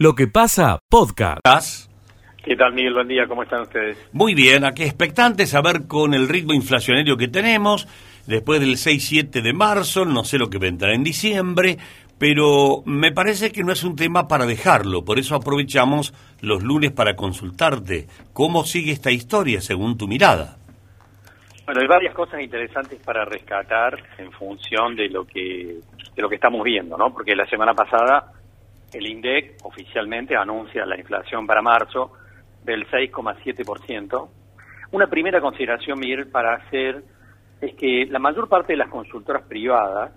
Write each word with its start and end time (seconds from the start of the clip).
Lo 0.00 0.14
que 0.14 0.28
pasa, 0.28 0.78
podcast. 0.88 1.90
¿Qué 2.44 2.54
tal, 2.54 2.72
Miguel? 2.72 2.94
Buen 2.94 3.08
día, 3.08 3.26
¿cómo 3.26 3.42
están 3.42 3.62
ustedes? 3.62 3.98
Muy 4.12 4.32
bien, 4.32 4.64
aquí 4.64 4.84
expectantes 4.84 5.56
a 5.56 5.60
ver 5.60 5.88
con 5.88 6.14
el 6.14 6.28
ritmo 6.28 6.52
inflacionario 6.52 7.16
que 7.16 7.26
tenemos, 7.26 7.88
después 8.24 8.60
del 8.60 8.76
6-7 8.76 9.42
de 9.42 9.52
marzo, 9.52 10.04
no 10.04 10.22
sé 10.22 10.38
lo 10.38 10.50
que 10.50 10.58
vendrá 10.58 10.94
en 10.94 11.02
diciembre, 11.02 11.78
pero 12.16 12.84
me 12.86 13.10
parece 13.10 13.50
que 13.50 13.64
no 13.64 13.72
es 13.72 13.82
un 13.82 13.96
tema 13.96 14.28
para 14.28 14.46
dejarlo, 14.46 15.04
por 15.04 15.18
eso 15.18 15.34
aprovechamos 15.34 16.14
los 16.42 16.62
lunes 16.62 16.92
para 16.92 17.16
consultarte 17.16 18.06
cómo 18.32 18.62
sigue 18.62 18.92
esta 18.92 19.10
historia 19.10 19.60
según 19.60 19.98
tu 19.98 20.06
mirada. 20.06 20.58
Bueno, 21.66 21.80
hay 21.80 21.88
varias 21.88 22.14
cosas 22.14 22.40
interesantes 22.40 23.00
para 23.04 23.24
rescatar 23.24 23.98
en 24.16 24.30
función 24.30 24.94
de 24.94 25.08
lo 25.08 25.26
que 25.26 25.80
de 26.14 26.22
lo 26.22 26.28
que 26.28 26.36
estamos 26.36 26.62
viendo, 26.62 26.96
¿no? 26.96 27.12
Porque 27.12 27.34
la 27.34 27.46
semana 27.46 27.74
pasada 27.74 28.37
el 28.92 29.06
INDEC 29.06 29.56
oficialmente 29.64 30.36
anuncia 30.36 30.86
la 30.86 30.98
inflación 30.98 31.46
para 31.46 31.62
marzo 31.62 32.12
del 32.64 32.86
6,7%. 32.88 34.28
Una 34.92 35.06
primera 35.06 35.40
consideración, 35.40 35.98
Miguel, 35.98 36.28
para 36.28 36.54
hacer 36.54 37.02
es 37.60 37.74
que 37.74 38.06
la 38.06 38.18
mayor 38.18 38.48
parte 38.48 38.72
de 38.72 38.78
las 38.78 38.88
consultoras 38.88 39.42
privadas, 39.46 40.12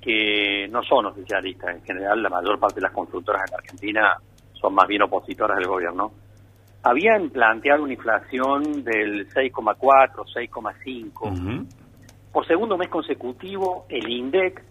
que 0.00 0.66
no 0.70 0.82
son 0.82 1.06
oficialistas 1.06 1.76
en 1.76 1.82
general, 1.82 2.22
la 2.22 2.30
mayor 2.30 2.58
parte 2.58 2.76
de 2.76 2.82
las 2.82 2.92
consultoras 2.92 3.42
en 3.50 3.54
Argentina 3.54 4.16
son 4.52 4.74
más 4.74 4.86
bien 4.88 5.02
opositoras 5.02 5.58
del 5.58 5.66
gobierno, 5.66 6.12
habían 6.82 7.28
planteado 7.30 7.82
una 7.82 7.92
inflación 7.92 8.82
del 8.82 9.28
6,4, 9.28 10.24
6,5. 10.34 11.66
Por 12.32 12.46
segundo 12.46 12.78
mes 12.78 12.88
consecutivo, 12.88 13.84
el 13.88 14.08
INDEC 14.08 14.62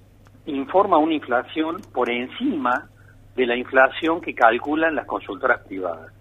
informa 0.45 0.97
una 0.97 1.13
inflación 1.13 1.81
por 1.93 2.09
encima 2.09 2.89
de 3.35 3.45
la 3.45 3.55
inflación 3.55 4.21
que 4.21 4.33
calculan 4.33 4.95
las 4.95 5.05
consultoras 5.05 5.65
privadas. 5.65 6.11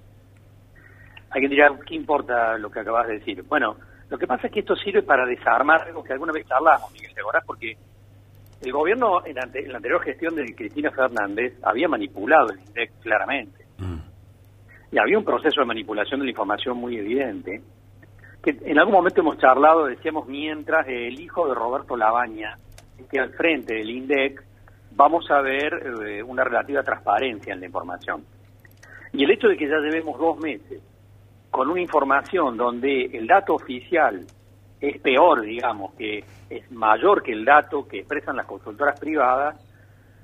Hay 1.30 1.42
que 1.42 1.48
dirá, 1.48 1.70
¿qué 1.86 1.94
importa 1.94 2.56
lo 2.58 2.70
que 2.70 2.80
acabas 2.80 3.08
de 3.08 3.18
decir? 3.18 3.42
Bueno, 3.42 3.76
lo 4.08 4.18
que 4.18 4.26
pasa 4.26 4.46
es 4.46 4.52
que 4.52 4.60
esto 4.60 4.76
sirve 4.76 5.02
para 5.02 5.26
desarmar 5.26 5.82
algo 5.82 6.02
que 6.02 6.12
alguna 6.12 6.32
vez 6.32 6.46
hablamos, 6.50 6.92
Miguel, 6.92 7.14
¿te 7.14 7.22
Porque 7.46 7.76
el 8.62 8.72
gobierno 8.72 9.24
en, 9.24 9.34
la 9.34 9.76
anterior 9.76 10.02
gestión 10.02 10.34
de 10.34 10.54
Cristina 10.54 10.90
Fernández 10.90 11.54
había 11.62 11.88
manipulado 11.88 12.50
el 12.50 12.60
INDEC 12.60 12.92
claramente. 13.00 13.64
Mm. 13.78 13.98
Y 14.92 14.98
había 14.98 15.18
un 15.18 15.24
proceso 15.24 15.60
de 15.60 15.66
manipulación 15.66 16.20
de 16.20 16.26
la 16.26 16.30
información 16.30 16.78
muy 16.78 16.96
evidente, 16.96 17.62
que 18.42 18.56
en 18.64 18.78
algún 18.78 18.94
momento 18.94 19.20
hemos 19.20 19.38
charlado, 19.38 19.86
decíamos, 19.86 20.26
mientras 20.26 20.86
el 20.88 21.20
hijo 21.20 21.46
de 21.46 21.54
Roberto 21.54 21.96
Labaña 21.96 22.56
que 23.10 23.18
al 23.18 23.30
frente 23.30 23.74
del 23.74 23.90
INDEC 23.90 24.42
vamos 24.92 25.30
a 25.30 25.40
ver 25.40 25.74
eh, 26.06 26.22
una 26.22 26.44
relativa 26.44 26.82
transparencia 26.82 27.54
en 27.54 27.60
la 27.60 27.66
información. 27.66 28.24
Y 29.12 29.24
el 29.24 29.30
hecho 29.30 29.48
de 29.48 29.56
que 29.56 29.68
ya 29.68 29.78
llevemos 29.78 30.18
dos 30.18 30.38
meses 30.38 30.82
con 31.50 31.70
una 31.70 31.80
información 31.80 32.56
donde 32.56 33.04
el 33.06 33.26
dato 33.26 33.54
oficial 33.54 34.24
es 34.80 35.00
peor, 35.00 35.42
digamos, 35.42 35.94
que 35.94 36.24
es 36.50 36.70
mayor 36.70 37.22
que 37.22 37.32
el 37.32 37.44
dato 37.44 37.86
que 37.86 38.00
expresan 38.00 38.36
las 38.36 38.46
consultoras 38.46 38.98
privadas, 38.98 39.64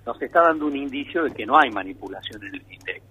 nos 0.07 0.21
está 0.21 0.43
dando 0.43 0.67
un 0.67 0.77
indicio 0.77 1.25
de 1.25 1.31
que 1.31 1.47
no 1.47 1.59
hay 1.59 1.71
manipulación 1.71 2.43
en 2.45 2.55
el 2.55 2.63
INDEC. 2.71 3.03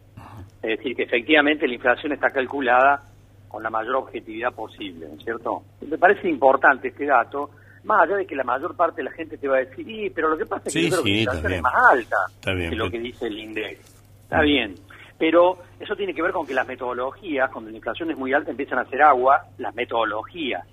Es 0.61 0.77
decir, 0.77 0.95
que 0.95 1.03
efectivamente 1.03 1.67
la 1.67 1.73
inflación 1.73 2.13
está 2.13 2.29
calculada 2.29 3.03
con 3.47 3.61
la 3.61 3.69
mayor 3.69 3.95
objetividad 3.95 4.53
posible, 4.53 5.07
¿no 5.07 5.15
es 5.15 5.23
cierto? 5.23 5.63
Me 5.81 5.97
parece 5.97 6.29
importante 6.29 6.87
este 6.87 7.05
dato 7.05 7.49
más 7.83 8.03
allá 8.03 8.17
de 8.17 8.25
que 8.25 8.35
la 8.35 8.43
mayor 8.43 8.75
parte 8.75 8.97
de 8.97 9.09
la 9.09 9.11
gente 9.11 9.37
te 9.37 9.47
va 9.47 9.57
a 9.57 9.59
decir, 9.59 9.85
sí, 9.85 10.11
pero 10.13 10.29
lo 10.29 10.37
que 10.37 10.45
pasa 10.45 10.63
es 10.67 10.73
que 10.73 10.81
la 10.81 10.87
inflación 10.87 11.53
es 11.53 11.61
más 11.61 11.73
alta 11.91 12.17
que 12.41 12.75
lo 12.75 12.89
que 12.89 12.99
dice 12.99 13.27
el 13.27 13.39
INDEC. 13.39 13.79
Está 14.23 14.39
mm. 14.39 14.45
bien. 14.45 14.75
Pero 15.17 15.59
eso 15.79 15.95
tiene 15.95 16.13
que 16.13 16.21
ver 16.21 16.31
con 16.31 16.45
que 16.45 16.53
las 16.53 16.67
metodologías, 16.67 17.49
cuando 17.51 17.69
la 17.69 17.77
inflación 17.77 18.11
es 18.11 18.17
muy 18.17 18.33
alta, 18.33 18.51
empiezan 18.51 18.79
a 18.79 18.81
hacer 18.81 19.01
agua 19.01 19.43
las 19.57 19.73
metodologías, 19.75 20.65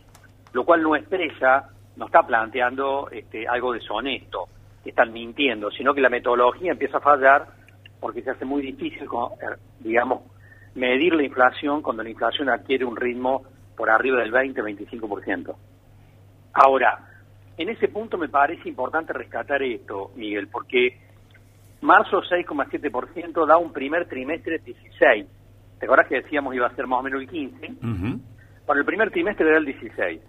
lo 0.52 0.64
cual 0.64 0.82
no 0.82 0.96
expresa, 0.96 1.68
no 1.96 2.06
está 2.06 2.22
planteando 2.22 3.08
este, 3.10 3.46
algo 3.46 3.72
deshonesto, 3.72 4.48
que 4.82 4.90
están 4.90 5.12
mintiendo, 5.12 5.70
sino 5.70 5.94
que 5.94 6.00
la 6.00 6.08
metodología 6.08 6.72
empieza 6.72 6.98
a 6.98 7.00
fallar 7.00 7.46
porque 8.00 8.22
se 8.22 8.30
hace 8.30 8.44
muy 8.44 8.62
difícil, 8.62 9.02
er, 9.40 9.58
digamos, 9.78 10.22
medir 10.74 11.14
la 11.14 11.22
inflación 11.22 11.82
cuando 11.82 12.02
la 12.02 12.10
inflación 12.10 12.48
adquiere 12.48 12.84
un 12.84 12.96
ritmo 12.96 13.42
por 13.76 13.90
arriba 13.90 14.20
del 14.20 14.32
20-25%. 14.32 15.54
Ahora, 16.52 17.08
en 17.56 17.68
ese 17.68 17.88
punto 17.88 18.16
me 18.18 18.28
parece 18.28 18.68
importante 18.68 19.12
rescatar 19.12 19.62
esto, 19.62 20.12
Miguel, 20.16 20.48
porque 20.48 20.98
marzo 21.82 22.22
6,7% 22.22 23.46
da 23.46 23.56
un 23.56 23.72
primer 23.72 24.08
trimestre 24.08 24.58
16. 24.58 25.26
¿Te 25.78 25.86
acuerdas 25.86 26.08
que 26.08 26.22
decíamos 26.22 26.54
iba 26.54 26.66
a 26.66 26.74
ser 26.74 26.86
más 26.86 27.00
o 27.00 27.02
menos 27.02 27.22
el 27.22 27.28
15? 27.28 27.72
Para 28.66 28.80
el 28.80 28.86
primer 28.86 29.10
trimestre 29.10 29.48
era 29.48 29.58
el 29.58 29.64
16. 29.64 30.20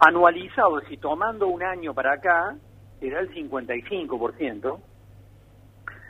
Anualizado, 0.00 0.80
si 0.88 0.96
tomando 0.96 1.46
un 1.46 1.62
año 1.62 1.94
para 1.94 2.14
acá, 2.14 2.56
era 3.00 3.20
el 3.20 3.30
55%. 3.32 4.80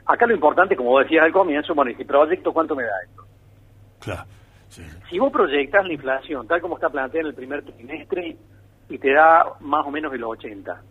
Acá 0.07 0.27
lo 0.27 0.35
importante, 0.35 0.77
como 0.77 0.99
decías 0.99 1.25
al 1.25 1.33
comienzo, 1.33 1.75
bueno, 1.75 1.93
si 1.97 2.05
proyecto, 2.05 2.53
¿cuánto 2.53 2.75
me 2.75 2.83
da 2.83 2.93
esto? 3.09 3.23
Claro. 4.01 4.25
Si 5.11 5.19
vos 5.19 5.31
proyectas 5.31 5.87
la 5.87 5.93
inflación 5.93 6.47
tal 6.47 6.61
como 6.61 6.77
está 6.77 6.89
planteada 6.89 7.21
en 7.21 7.27
el 7.27 7.35
primer 7.35 7.63
trimestre, 7.63 8.37
y 8.93 8.99
te 8.99 9.11
da 9.11 9.55
más 9.61 9.87
o 9.87 9.91
menos 9.91 10.13
el 10.13 10.23
80. 10.23 10.83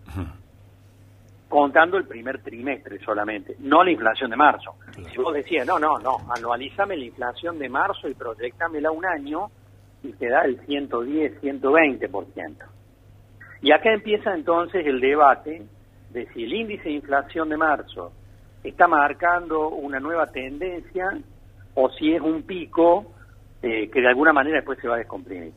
Contando 1.47 1.97
el 1.97 2.07
primer 2.07 2.41
trimestre 2.41 2.97
solamente, 2.97 3.55
no 3.59 3.83
la 3.83 3.91
inflación 3.91 4.31
de 4.31 4.37
marzo. 4.37 4.73
Si 5.11 5.17
vos 5.17 5.31
decías, 5.31 5.67
no, 5.67 5.77
no, 5.77 5.99
no, 5.99 6.17
anualízame 6.35 6.97
la 6.97 7.05
inflación 7.05 7.59
de 7.59 7.69
marzo 7.69 8.09
y 8.09 8.15
proyectamela 8.15 8.89
un 8.89 9.05
año 9.05 9.51
y 10.01 10.13
te 10.13 10.29
da 10.29 10.45
el 10.45 10.59
110, 10.65 11.41
120%. 11.43 12.55
Y 13.61 13.71
acá 13.71 13.93
empieza 13.93 14.33
entonces 14.33 14.83
el 14.87 14.99
debate 14.99 15.61
de 16.09 16.25
si 16.33 16.45
el 16.45 16.53
índice 16.53 16.85
de 16.85 16.95
inflación 16.95 17.49
de 17.49 17.57
marzo 17.57 18.13
está 18.63 18.87
marcando 18.87 19.69
una 19.69 19.99
nueva 19.99 20.25
tendencia 20.25 21.19
o 21.75 21.89
si 21.91 22.15
es 22.15 22.21
un 22.21 22.41
pico 22.41 23.13
eh, 23.61 23.91
que 23.91 24.01
de 24.01 24.07
alguna 24.07 24.33
manera 24.33 24.55
después 24.55 24.79
se 24.79 24.87
va 24.87 24.95
a 24.95 24.99
descomprimir. 24.99 25.53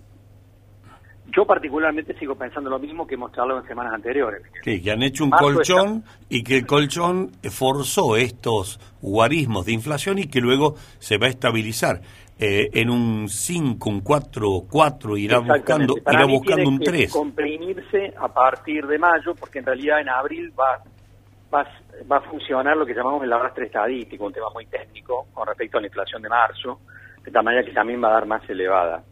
Yo 1.33 1.47
particularmente 1.47 2.17
sigo 2.19 2.35
pensando 2.37 2.69
lo 2.69 2.79
mismo 2.79 3.07
que 3.07 3.15
hemos 3.15 3.33
charlado 3.33 3.61
en 3.61 3.67
semanas 3.67 3.95
anteriores. 3.95 4.43
Sí, 4.63 4.83
que 4.83 4.91
han 4.91 5.03
hecho 5.03 5.25
un 5.25 5.31
colchón 5.31 6.05
y 6.29 6.45
que 6.45 6.59
el 6.59 6.67
colchón 6.67 7.33
forzó 7.51 8.17
estos 8.17 8.79
guarismos 9.01 9.65
de 9.67 9.73
inflación 9.73 10.19
y 10.19 10.27
que 10.27 10.41
luego 10.41 10.75
se 10.99 11.19
va 11.19 11.27
a 11.27 11.31
estabilizar. 11.31 12.01
Eh, 12.37 12.69
en 12.75 12.91
un 12.91 13.29
5, 13.29 13.89
un 13.89 14.01
4, 14.01 14.65
4, 14.69 15.17
irá 15.17 15.39
buscando, 15.39 15.95
irá 15.97 16.27
buscando 16.27 16.69
un 16.69 16.81
3. 16.81 17.13
comprimirse 17.13 18.13
a 18.19 18.27
partir 18.27 18.87
de 18.87 18.99
mayo, 18.99 19.37
porque 19.37 19.61
en 19.61 19.67
realidad 19.67 20.01
en 20.01 20.09
abril 20.09 20.53
va, 20.59 20.83
va, 21.55 21.65
va 22.11 22.17
a 22.17 22.21
funcionar 22.23 22.77
lo 22.77 22.85
que 22.85 22.93
llamamos 22.93 23.23
el 23.23 23.33
arrastre 23.33 23.67
estadístico, 23.67 24.27
un 24.27 24.33
tema 24.33 24.51
muy 24.53 24.67
técnico 24.67 25.27
con 25.33 25.47
respecto 25.47 25.79
a 25.79 25.81
la 25.81 25.87
inflación 25.87 26.23
de 26.23 26.29
marzo, 26.29 26.81
de 27.23 27.31
tal 27.31 27.45
manera 27.45 27.65
que 27.65 27.73
también 27.73 28.03
va 28.03 28.09
a 28.09 28.15
dar 28.15 28.27
más 28.27 28.43
elevada. 28.51 29.05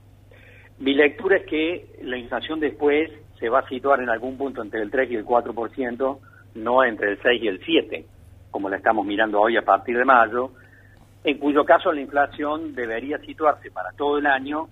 Mi 0.83 0.95
lectura 0.95 1.37
es 1.37 1.47
que 1.47 1.87
la 2.03 2.17
inflación 2.17 2.59
después 2.59 3.09
se 3.39 3.49
va 3.49 3.61
a 3.61 3.69
situar 3.69 4.01
en 4.01 4.09
algún 4.09 4.37
punto 4.37 4.63
entre 4.63 4.83
el 4.83 4.91
3 4.91 5.13
y 5.13 5.15
el 5.15 5.25
4%, 5.25 6.19
no 6.57 6.83
entre 6.83 7.13
el 7.13 7.23
6 7.23 7.41
y 7.41 7.47
el 7.47 7.65
7, 7.65 8.05
como 8.51 8.69
la 8.69 8.79
estamos 8.79 9.07
mirando 9.07 9.41
hoy 9.41 9.57
a 9.57 9.63
partir 9.63 9.97
de 9.97 10.05
mayo, 10.05 10.51
en 11.23 11.39
cuyo 11.39 11.65
caso 11.65 11.93
la 11.93 12.01
inflación 12.01 12.75
debería 12.75 13.19
situarse 13.19 13.71
para 13.71 13.93
todo 13.93 14.19
el 14.19 14.27
año 14.27 14.67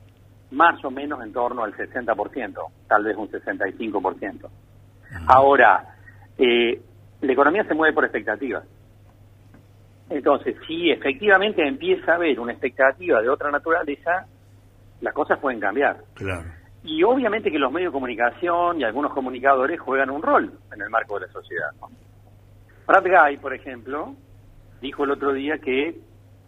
más 0.50 0.84
o 0.84 0.90
menos 0.90 1.22
en 1.22 1.32
torno 1.32 1.62
al 1.62 1.74
60%, 1.74 2.56
tal 2.88 3.04
vez 3.04 3.16
un 3.16 3.30
65%. 3.30 4.50
Ahora, 5.28 5.94
eh, 6.36 6.80
la 7.20 7.32
economía 7.32 7.62
se 7.62 7.74
mueve 7.74 7.94
por 7.94 8.02
expectativas. 8.04 8.64
Entonces, 10.08 10.56
si 10.66 10.90
efectivamente 10.90 11.64
empieza 11.64 12.10
a 12.10 12.16
haber 12.16 12.40
una 12.40 12.50
expectativa 12.50 13.22
de 13.22 13.28
otra 13.28 13.52
naturaleza, 13.52 14.26
las 15.00 15.14
cosas 15.14 15.38
pueden 15.38 15.60
cambiar. 15.60 15.98
Claro. 16.14 16.44
Y 16.82 17.02
obviamente 17.02 17.50
que 17.50 17.58
los 17.58 17.72
medios 17.72 17.92
de 17.92 17.94
comunicación 17.94 18.80
y 18.80 18.84
algunos 18.84 19.12
comunicadores 19.12 19.78
juegan 19.80 20.10
un 20.10 20.22
rol 20.22 20.52
en 20.72 20.80
el 20.80 20.88
marco 20.88 21.18
de 21.18 21.26
la 21.26 21.32
sociedad. 21.32 21.70
Brad 22.86 23.04
Guy, 23.04 23.36
por 23.36 23.54
ejemplo, 23.54 24.14
dijo 24.80 25.04
el 25.04 25.10
otro 25.10 25.32
día 25.32 25.58
que 25.58 25.98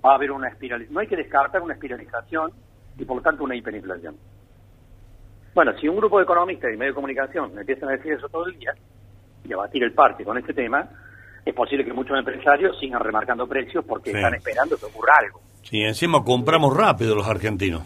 va 0.05 0.13
a 0.13 0.15
haber 0.17 0.33
una 0.33 0.49
espiralización. 0.49 0.95
No 0.95 1.01
hay 1.01 1.07
que 1.07 1.17
descartar 1.17 1.61
una 1.61 1.75
espiralización 1.75 2.53
y 2.99 3.05
por 3.05 3.19
lo 3.19 3.23
tanto 3.23 3.45
una 3.45 3.55
hiperinflación. 3.55 4.17
Bueno, 5.55 5.73
si 5.79 5.87
un 5.87 5.97
grupo 5.97 6.17
de 6.19 6.25
economistas 6.25 6.73
y 6.73 6.77
medios 6.77 6.93
de 6.93 6.97
comunicación 6.97 7.59
empiezan 7.59 7.91
a 7.91 7.93
decir 7.93 8.13
eso 8.15 8.29
todo 8.29 8.47
el 8.47 8.59
día 8.59 8.73
y 9.45 9.53
a 9.53 9.57
batir 9.57 9.83
el 9.83 9.93
parque 9.93 10.25
con 10.25 10.39
este 10.39 10.55
tema, 10.55 10.89
es 11.45 11.55
posible 11.55 11.85
que 11.85 11.93
muchos 11.93 12.17
empresarios 12.17 12.79
sigan 12.79 13.01
remarcando 13.01 13.47
precios 13.47 13.85
porque 13.85 14.13
están 14.13 14.35
esperando 14.35 14.79
que 14.79 14.87
ocurra 14.87 15.15
algo. 15.21 15.41
Sí, 15.63 15.83
encima 15.83 16.25
compramos 16.25 16.75
rápido 16.75 17.15
los 17.15 17.29
argentinos. 17.29 17.83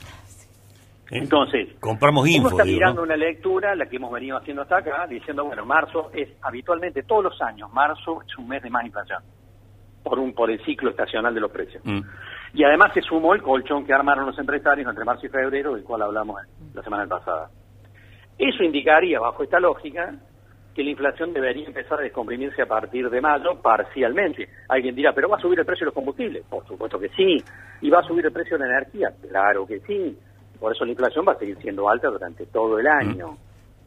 ¿Eh? 1.11 1.19
Entonces, 1.19 1.69
compramos 1.79 2.29
info. 2.29 2.49
Uno 2.49 2.57
está 2.57 2.65
mirando 2.65 3.03
una 3.03 3.17
lectura, 3.17 3.75
la 3.75 3.87
que 3.87 3.97
hemos 3.97 4.13
venido 4.13 4.37
haciendo 4.37 4.63
hasta 4.63 4.79
acá, 4.79 5.07
diciendo, 5.07 5.45
bueno, 5.45 5.65
marzo 5.65 6.11
es 6.13 6.29
habitualmente 6.43 7.05
todos 7.05 7.25
los 7.25 7.43
años, 7.43 7.73
marzo 7.73 8.23
es 8.23 8.37
un 8.39 8.49
mes 8.49 8.63
de 8.63 8.71
más 8.71 8.85
inflación. 8.85 9.23
por 10.03 10.19
un 10.21 10.33
por 10.35 10.51
el 10.51 10.65
ciclo 10.65 10.91
estacional 10.91 11.35
de 11.35 11.41
los 11.41 11.51
precios. 11.51 11.85
Mm. 11.85 12.01
Y 12.55 12.65
además 12.65 12.93
se 12.95 13.03
sumó 13.03 13.35
el 13.35 13.43
colchón 13.43 13.85
que 13.85 13.93
armaron 13.93 14.27
los 14.27 14.39
empresarios 14.39 14.89
entre 14.89 15.05
marzo 15.05 15.27
y 15.27 15.29
febrero, 15.29 15.75
del 15.75 15.83
cual 15.83 16.03
hablamos 16.03 16.41
la 16.75 16.83
semana 16.83 17.07
pasada. 17.07 17.51
Eso 18.39 18.63
indicaría, 18.63 19.19
bajo 19.19 19.43
esta 19.43 19.59
lógica, 19.59 20.15
que 20.75 20.85
la 20.85 20.91
inflación 20.91 21.33
debería 21.33 21.67
empezar 21.67 21.99
a 21.99 22.03
descomprimirse 22.03 22.63
a 22.63 22.67
partir 22.67 23.09
de 23.09 23.21
mayo 23.21 23.61
parcialmente. 23.63 24.49
Alguien 24.69 24.95
dirá, 24.95 25.13
pero 25.15 25.29
va 25.29 25.39
a 25.39 25.41
subir 25.41 25.59
el 25.59 25.65
precio 25.65 25.85
de 25.85 25.87
los 25.87 25.95
combustibles. 25.95 26.45
Por 26.49 26.67
supuesto 26.67 26.99
que 26.99 27.09
sí. 27.09 27.43
¿Y 27.81 27.89
va 27.89 28.01
a 28.01 28.03
subir 28.03 28.27
el 28.27 28.33
precio 28.33 28.59
de 28.59 28.67
la 28.67 28.77
energía? 28.77 29.11
Claro 29.29 29.67
que 29.67 29.81
sí. 29.81 30.19
Por 30.59 30.73
eso 30.73 30.85
la 30.85 30.93
inflación 30.93 31.25
va 31.27 31.33
a 31.33 31.39
seguir 31.39 31.59
siendo 31.59 31.89
alta 31.89 32.09
durante 32.09 32.47
todo 32.47 32.79
el 32.79 32.87
año. 32.87 33.37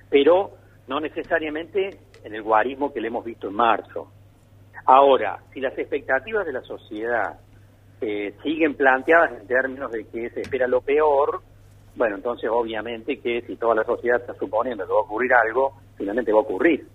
Pero 0.09 0.51
no 0.87 0.99
necesariamente 0.99 1.99
en 2.23 2.35
el 2.35 2.41
guarismo 2.41 2.91
que 2.91 3.01
le 3.01 3.07
hemos 3.07 3.23
visto 3.23 3.47
en 3.47 3.55
marzo. 3.55 4.11
Ahora, 4.85 5.39
si 5.53 5.59
las 5.59 5.77
expectativas 5.77 6.45
de 6.45 6.53
la 6.53 6.61
sociedad 6.61 7.39
eh, 8.01 8.33
siguen 8.41 8.75
planteadas 8.75 9.39
en 9.39 9.47
términos 9.47 9.91
de 9.91 10.05
que 10.05 10.29
se 10.29 10.41
espera 10.41 10.67
lo 10.67 10.81
peor, 10.81 11.41
bueno, 11.95 12.15
entonces 12.15 12.49
obviamente 12.51 13.19
que 13.19 13.41
si 13.41 13.55
toda 13.57 13.75
la 13.75 13.83
sociedad 13.83 14.21
está 14.21 14.33
suponiendo 14.35 14.85
que 14.85 14.93
va 14.93 14.99
a 14.99 15.03
ocurrir 15.03 15.33
algo, 15.33 15.73
finalmente 15.97 16.31
va 16.31 16.39
a 16.39 16.41
ocurrir. 16.41 16.87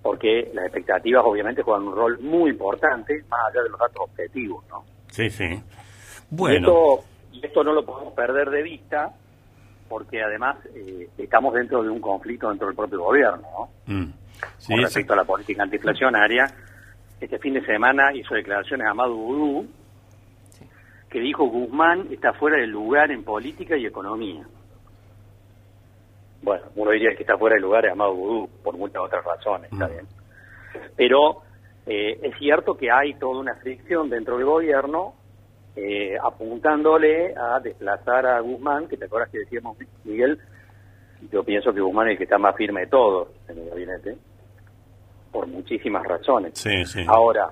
Porque 0.00 0.50
las 0.54 0.66
expectativas 0.66 1.24
obviamente 1.26 1.62
juegan 1.62 1.88
un 1.88 1.96
rol 1.96 2.18
muy 2.20 2.50
importante, 2.50 3.24
más 3.28 3.40
allá 3.50 3.62
de 3.62 3.68
los 3.68 3.78
datos 3.80 4.02
objetivos, 4.08 4.64
¿no? 4.68 4.84
Sí, 5.10 5.28
sí. 5.28 5.60
Bueno, 6.30 6.68
esto, 6.68 7.04
y 7.40 7.46
esto 7.46 7.62
no 7.64 7.72
lo 7.72 7.84
podemos 7.84 8.12
perder 8.14 8.50
de 8.50 8.62
vista, 8.62 9.10
porque 9.88 10.22
además 10.22 10.56
eh, 10.74 11.08
estamos 11.18 11.54
dentro 11.54 11.82
de 11.82 11.90
un 11.90 12.00
conflicto 12.00 12.48
dentro 12.48 12.66
del 12.66 12.76
propio 12.76 13.00
gobierno, 13.02 13.42
¿no? 13.86 13.94
mm, 13.94 14.12
sí, 14.58 14.66
Con 14.68 14.76
sí. 14.76 14.82
respecto 14.82 15.12
a 15.12 15.16
la 15.16 15.24
política 15.24 15.62
antiinflacionaria, 15.62 16.46
este 17.20 17.38
fin 17.38 17.54
de 17.54 17.64
semana 17.64 18.12
hizo 18.14 18.34
declaraciones 18.34 18.86
a 18.86 18.90
Amado 18.90 19.14
Vudú, 19.16 19.66
que 21.10 21.20
dijo 21.20 21.44
Guzmán 21.46 22.08
está 22.10 22.32
fuera 22.34 22.58
de 22.58 22.66
lugar 22.66 23.10
en 23.10 23.24
política 23.24 23.76
y 23.76 23.86
economía. 23.86 24.46
Bueno, 26.42 26.64
uno 26.76 26.90
diría 26.92 27.14
que 27.16 27.22
está 27.22 27.36
fuera 27.36 27.56
de 27.56 27.60
lugar 27.62 27.84
es 27.86 27.92
Amado 27.92 28.48
por 28.62 28.76
muchas 28.76 29.02
otras 29.02 29.24
razones, 29.24 29.72
está 29.72 29.86
Mm. 29.88 29.90
bien. 29.90 30.06
Pero 30.96 31.42
eh, 31.86 32.20
es 32.22 32.36
cierto 32.38 32.76
que 32.76 32.90
hay 32.90 33.14
toda 33.14 33.40
una 33.40 33.54
fricción 33.56 34.10
dentro 34.10 34.36
del 34.36 34.44
gobierno 34.44 35.14
eh, 35.80 36.18
apuntándole 36.20 37.34
a 37.36 37.60
desplazar 37.60 38.26
a 38.26 38.40
Guzmán, 38.40 38.88
que 38.88 38.96
te 38.96 39.04
acuerdas 39.04 39.30
que 39.30 39.38
decíamos, 39.38 39.76
Miguel, 40.04 40.38
yo 41.30 41.44
pienso 41.44 41.72
que 41.72 41.80
Guzmán 41.80 42.08
es 42.08 42.12
el 42.12 42.18
que 42.18 42.24
está 42.24 42.36
más 42.36 42.56
firme 42.56 42.80
de 42.80 42.86
todos 42.88 43.28
en 43.48 43.58
el 43.58 43.68
gabinete, 43.70 44.16
por 45.30 45.46
muchísimas 45.46 46.04
razones. 46.04 46.58
Sí, 46.58 46.84
sí. 46.84 47.04
Ahora, 47.06 47.50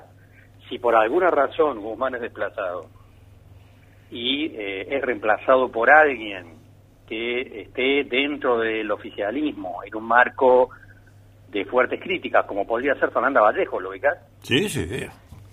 si 0.68 0.78
por 0.78 0.96
alguna 0.96 1.30
razón 1.30 1.80
Guzmán 1.80 2.16
es 2.16 2.22
desplazado 2.22 2.86
y 4.10 4.46
eh, 4.46 4.96
es 4.96 5.02
reemplazado 5.02 5.70
por 5.70 5.88
alguien 5.88 6.56
que 7.06 7.62
esté 7.62 8.02
dentro 8.04 8.58
del 8.58 8.90
oficialismo 8.90 9.84
en 9.84 9.94
un 9.94 10.04
marco 10.04 10.70
de 11.48 11.64
fuertes 11.64 12.00
críticas, 12.00 12.44
como 12.46 12.66
podría 12.66 12.94
ser 12.96 13.12
Fernanda 13.12 13.40
Vallejo, 13.40 13.80
¿lo 13.80 13.90
ubicás? 13.90 14.18
Sí, 14.42 14.68
sí. 14.68 15.06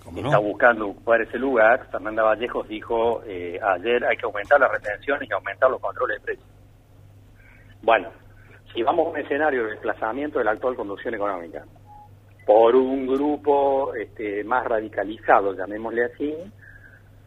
¿Cómo 0.04 0.20
no? 0.20 0.28
Está 0.28 0.38
buscando 0.38 0.88
ocupar 0.88 1.22
ese 1.22 1.38
lugar. 1.38 1.88
Fernanda 1.90 2.22
Vallejos 2.22 2.68
dijo 2.68 3.22
eh, 3.26 3.58
ayer 3.62 4.04
hay 4.04 4.16
que 4.16 4.26
aumentar 4.26 4.60
las 4.60 4.70
retenciones 4.70 5.28
y 5.28 5.32
aumentar 5.32 5.70
los 5.70 5.80
controles 5.80 6.18
de 6.18 6.24
precios. 6.24 6.48
Bueno, 7.82 8.10
si 8.72 8.82
vamos 8.82 9.06
a 9.06 9.10
un 9.10 9.18
escenario 9.18 9.64
de 9.64 9.70
desplazamiento 9.70 10.38
de 10.38 10.44
la 10.44 10.52
actual 10.52 10.76
conducción 10.76 11.14
económica 11.14 11.64
por 12.46 12.76
un 12.76 13.06
grupo 13.06 13.94
este, 13.94 14.44
más 14.44 14.64
radicalizado, 14.66 15.54
llamémosle 15.54 16.04
así, 16.04 16.34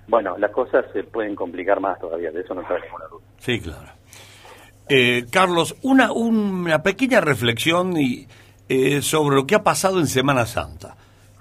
bueno, 0.08 0.38
las 0.38 0.52
cosas 0.52 0.86
se 0.94 1.04
pueden 1.04 1.36
complicar 1.36 1.80
más 1.80 2.00
todavía, 2.00 2.32
de 2.32 2.42
eso 2.42 2.54
no 2.54 2.64
cabe 2.64 2.82
ninguna 2.82 3.06
duda. 3.08 3.24
Sí, 3.40 3.60
claro. 3.60 3.90
Eh, 4.90 5.26
Carlos, 5.32 5.76
una, 5.82 6.12
una 6.14 6.82
pequeña 6.82 7.20
reflexión 7.20 7.98
y, 7.98 8.28
eh, 8.70 9.02
sobre 9.02 9.36
lo 9.36 9.46
que 9.46 9.56
ha 9.56 9.64
pasado 9.64 10.00
en 10.00 10.08
Semana 10.08 10.46
Santa. 10.46 10.96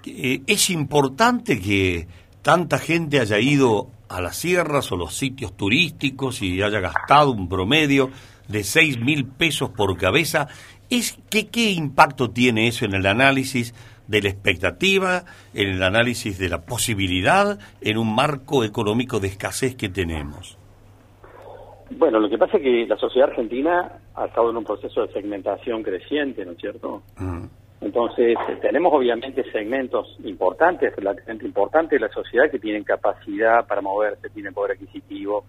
Eh, 0.06 0.43
es 0.47 0.70
importante 0.70 1.61
que 1.61 2.06
tanta 2.43 2.79
gente 2.79 3.19
haya 3.20 3.38
ido 3.41 3.88
a 4.08 4.20
las 4.20 4.37
sierras 4.37 4.93
o 4.93 4.97
los 4.97 5.14
sitios 5.14 5.56
turísticos 5.56 6.43
y 6.43 6.62
haya 6.62 6.81
gastado 6.81 7.32
un 7.32 7.49
promedio 7.49 8.11
de 8.47 8.62
seis 8.62 9.00
mil 9.00 9.26
pesos 9.26 9.70
por 9.70 9.97
cabeza. 9.97 10.49
Es, 10.88 11.19
¿qué, 11.29 11.49
¿Qué 11.49 11.73
impacto 11.73 12.31
tiene 12.31 12.69
eso 12.69 12.85
en 12.85 12.94
el 12.94 13.06
análisis 13.06 13.75
de 14.06 14.23
la 14.23 14.29
expectativa, 14.29 15.25
en 15.53 15.70
el 15.70 15.82
análisis 15.82 16.38
de 16.38 16.49
la 16.49 16.62
posibilidad, 16.62 17.58
en 17.81 17.99
un 17.99 18.14
marco 18.14 18.62
económico 18.62 19.19
de 19.19 19.26
escasez 19.26 19.75
que 19.75 19.88
tenemos? 19.88 20.56
Bueno, 21.91 22.20
lo 22.20 22.29
que 22.29 22.38
pasa 22.38 22.56
es 22.56 22.62
que 22.62 22.87
la 22.87 22.97
sociedad 22.97 23.31
argentina 23.31 23.93
ha 24.14 24.26
estado 24.26 24.50
en 24.50 24.56
un 24.56 24.64
proceso 24.64 25.03
de 25.03 25.12
segmentación 25.12 25.82
creciente, 25.82 26.44
¿no 26.44 26.53
es 26.53 26.58
cierto? 26.58 27.03
Mm. 27.19 27.44
Entonces, 27.81 28.37
eh, 28.49 28.56
tenemos 28.61 28.93
obviamente 28.93 29.44
segmentos 29.52 30.17
importantes, 30.25 30.94
relativamente 30.96 31.46
importantes 31.46 32.00
de 32.00 32.06
la 32.06 32.12
sociedad 32.12 32.50
que 32.50 32.58
tienen 32.58 32.84
capacidad 32.84 33.67
para 33.67 33.82
moverse, 33.82 34.31
tienen 34.31 34.55
poder 34.55 34.73
adquisitivo 34.73 35.44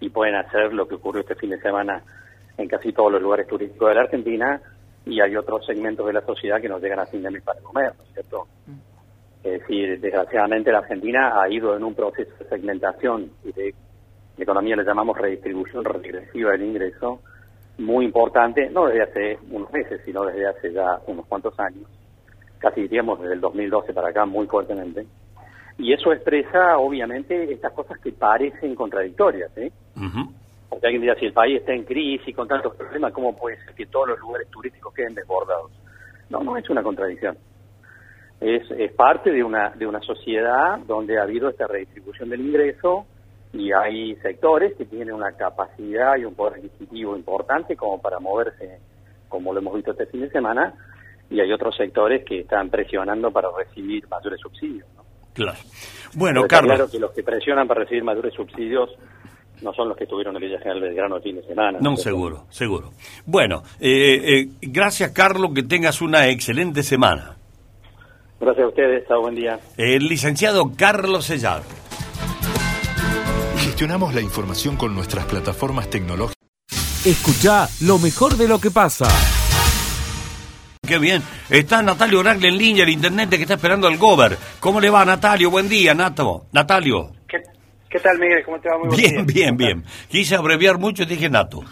y 0.00 0.10
pueden 0.10 0.36
hacer 0.36 0.72
lo 0.72 0.86
que 0.86 0.94
ocurrió 0.94 1.22
este 1.22 1.34
fin 1.34 1.50
de 1.50 1.60
semana 1.60 2.02
en 2.56 2.68
casi 2.68 2.92
todos 2.92 3.12
los 3.12 3.20
lugares 3.20 3.46
turísticos 3.46 3.88
de 3.88 3.94
la 3.94 4.02
Argentina 4.02 4.60
y 5.04 5.20
hay 5.20 5.36
otros 5.36 5.64
segmentos 5.64 6.06
de 6.06 6.12
la 6.12 6.20
sociedad 6.22 6.60
que 6.60 6.68
no 6.68 6.78
llegan 6.78 7.00
a 7.00 7.06
fin 7.06 7.22
de 7.22 7.30
mes 7.30 7.42
para 7.42 7.60
comer, 7.60 7.92
¿no 7.96 8.04
es 8.04 8.12
cierto? 8.12 8.46
Es 9.42 9.60
decir, 9.60 10.00
desgraciadamente 10.00 10.72
la 10.72 10.78
Argentina 10.78 11.40
ha 11.40 11.48
ido 11.48 11.76
en 11.76 11.84
un 11.84 11.94
proceso 11.94 12.32
de 12.40 12.48
segmentación 12.48 13.30
y 13.44 13.52
de, 13.52 13.74
economía 14.38 14.76
le 14.76 14.84
llamamos 14.84 15.16
redistribución 15.16 15.84
regresiva 15.84 16.50
del 16.52 16.64
ingreso, 16.64 17.20
muy 17.78 18.04
importante, 18.04 18.70
no 18.70 18.86
desde 18.86 19.02
hace 19.02 19.38
unos 19.50 19.70
meses, 19.72 20.00
sino 20.04 20.24
desde 20.24 20.46
hace 20.46 20.72
ya 20.72 20.98
unos 21.06 21.26
cuantos 21.26 21.58
años, 21.60 21.86
casi 22.58 22.82
diríamos 22.82 23.20
desde 23.20 23.34
el 23.34 23.40
2012 23.40 23.92
para 23.92 24.08
acá 24.08 24.24
muy 24.24 24.46
fuertemente. 24.46 25.06
Y 25.78 25.92
eso 25.92 26.12
expresa, 26.12 26.78
obviamente, 26.78 27.52
estas 27.52 27.72
cosas 27.72 27.98
que 27.98 28.12
parecen 28.12 28.74
contradictorias. 28.74 29.54
¿eh? 29.58 29.70
Ujú. 29.96 30.32
Porque 30.70 30.86
alguien 30.86 31.02
dirá, 31.02 31.14
si 31.16 31.26
el 31.26 31.34
país 31.34 31.60
está 31.60 31.74
en 31.74 31.84
crisis 31.84 32.34
con 32.34 32.48
tantos 32.48 32.74
problemas, 32.76 33.12
¿cómo 33.12 33.36
puede 33.36 33.62
ser 33.62 33.74
que 33.74 33.86
todos 33.86 34.08
los 34.08 34.18
lugares 34.20 34.48
turísticos 34.48 34.94
queden 34.94 35.14
desbordados? 35.14 35.70
No, 36.30 36.42
no 36.42 36.56
es 36.56 36.68
una 36.70 36.82
contradicción. 36.82 37.36
Es, 38.40 38.70
es 38.70 38.92
parte 38.92 39.30
de 39.30 39.44
una, 39.44 39.70
de 39.70 39.86
una 39.86 40.00
sociedad 40.00 40.78
donde 40.86 41.18
ha 41.18 41.22
habido 41.22 41.48
esta 41.48 41.66
redistribución 41.66 42.30
del 42.30 42.40
ingreso 42.40 43.06
y 43.58 43.72
hay 43.72 44.14
sectores 44.16 44.74
que 44.76 44.84
tienen 44.84 45.14
una 45.14 45.32
capacidad 45.32 46.16
y 46.16 46.24
un 46.24 46.34
poder 46.34 46.58
adquisitivo 46.58 47.16
importante 47.16 47.76
como 47.76 48.00
para 48.00 48.18
moverse, 48.18 48.78
como 49.28 49.52
lo 49.52 49.60
hemos 49.60 49.74
visto 49.74 49.92
este 49.92 50.06
fin 50.06 50.22
de 50.22 50.30
semana, 50.30 50.74
y 51.30 51.40
hay 51.40 51.52
otros 51.52 51.76
sectores 51.76 52.24
que 52.24 52.40
están 52.40 52.70
presionando 52.70 53.30
para 53.30 53.48
recibir 53.56 54.06
mayores 54.08 54.40
subsidios. 54.40 54.86
¿no? 54.96 55.04
Claro. 55.32 55.58
Bueno, 56.14 56.42
Pero 56.42 56.48
Carlos. 56.48 56.76
claro 56.76 56.90
que 56.90 56.98
los 56.98 57.10
que 57.12 57.22
presionan 57.22 57.66
para 57.66 57.80
recibir 57.80 58.04
mayores 58.04 58.34
subsidios 58.34 58.90
no 59.62 59.72
son 59.72 59.88
los 59.88 59.96
que 59.96 60.04
estuvieron 60.04 60.36
en 60.36 60.42
Villa 60.42 60.58
General 60.58 60.80
Belgrano 60.80 61.16
el 61.16 61.22
fin 61.22 61.36
de 61.36 61.42
semana. 61.42 61.78
No, 61.80 61.90
¿no? 61.90 61.96
seguro, 61.96 62.44
seguro. 62.50 62.90
Bueno, 63.24 63.62
eh, 63.80 64.40
eh, 64.40 64.48
gracias, 64.60 65.12
Carlos, 65.12 65.52
que 65.54 65.62
tengas 65.62 66.02
una 66.02 66.28
excelente 66.28 66.82
semana. 66.82 67.36
Gracias 68.38 68.64
a 68.64 68.68
ustedes, 68.68 69.08
chao, 69.08 69.22
buen 69.22 69.34
día. 69.34 69.58
El 69.78 70.08
licenciado 70.08 70.72
Carlos 70.76 71.24
Sellado. 71.24 71.62
Gestionamos 73.76 74.14
la 74.14 74.22
información 74.22 74.76
con 74.78 74.94
nuestras 74.94 75.26
plataformas 75.26 75.90
tecnológicas. 75.90 76.34
Escucha 77.04 77.68
lo 77.82 77.98
mejor 77.98 78.38
de 78.38 78.48
lo 78.48 78.58
que 78.58 78.70
pasa. 78.70 79.06
Qué 80.80 80.96
bien. 80.98 81.22
Está 81.50 81.82
Natalio 81.82 82.20
Oracle 82.20 82.48
en 82.48 82.56
línea, 82.56 82.84
el 82.84 82.88
intendente 82.88 83.36
que 83.36 83.42
está 83.42 83.56
esperando 83.56 83.86
al 83.86 83.98
Gober. 83.98 84.38
¿Cómo 84.60 84.80
le 84.80 84.88
va, 84.88 85.04
Natalio? 85.04 85.50
Buen 85.50 85.68
día, 85.68 85.92
Nato. 85.92 86.46
Natalio. 86.52 87.12
¿Qué, 87.28 87.36
qué 87.90 88.00
tal, 88.00 88.18
Miguel? 88.18 88.42
¿Cómo 88.46 88.58
te 88.60 88.70
va? 88.70 88.78
Muy 88.78 88.88
buen 88.88 88.98
Bien, 88.98 89.26
día. 89.26 89.34
bien, 89.44 89.56
bien. 89.58 89.84
Quise 90.08 90.36
abreviar 90.36 90.78
mucho 90.78 91.02
y 91.02 91.06
dije 91.06 91.28
Nato. 91.28 91.62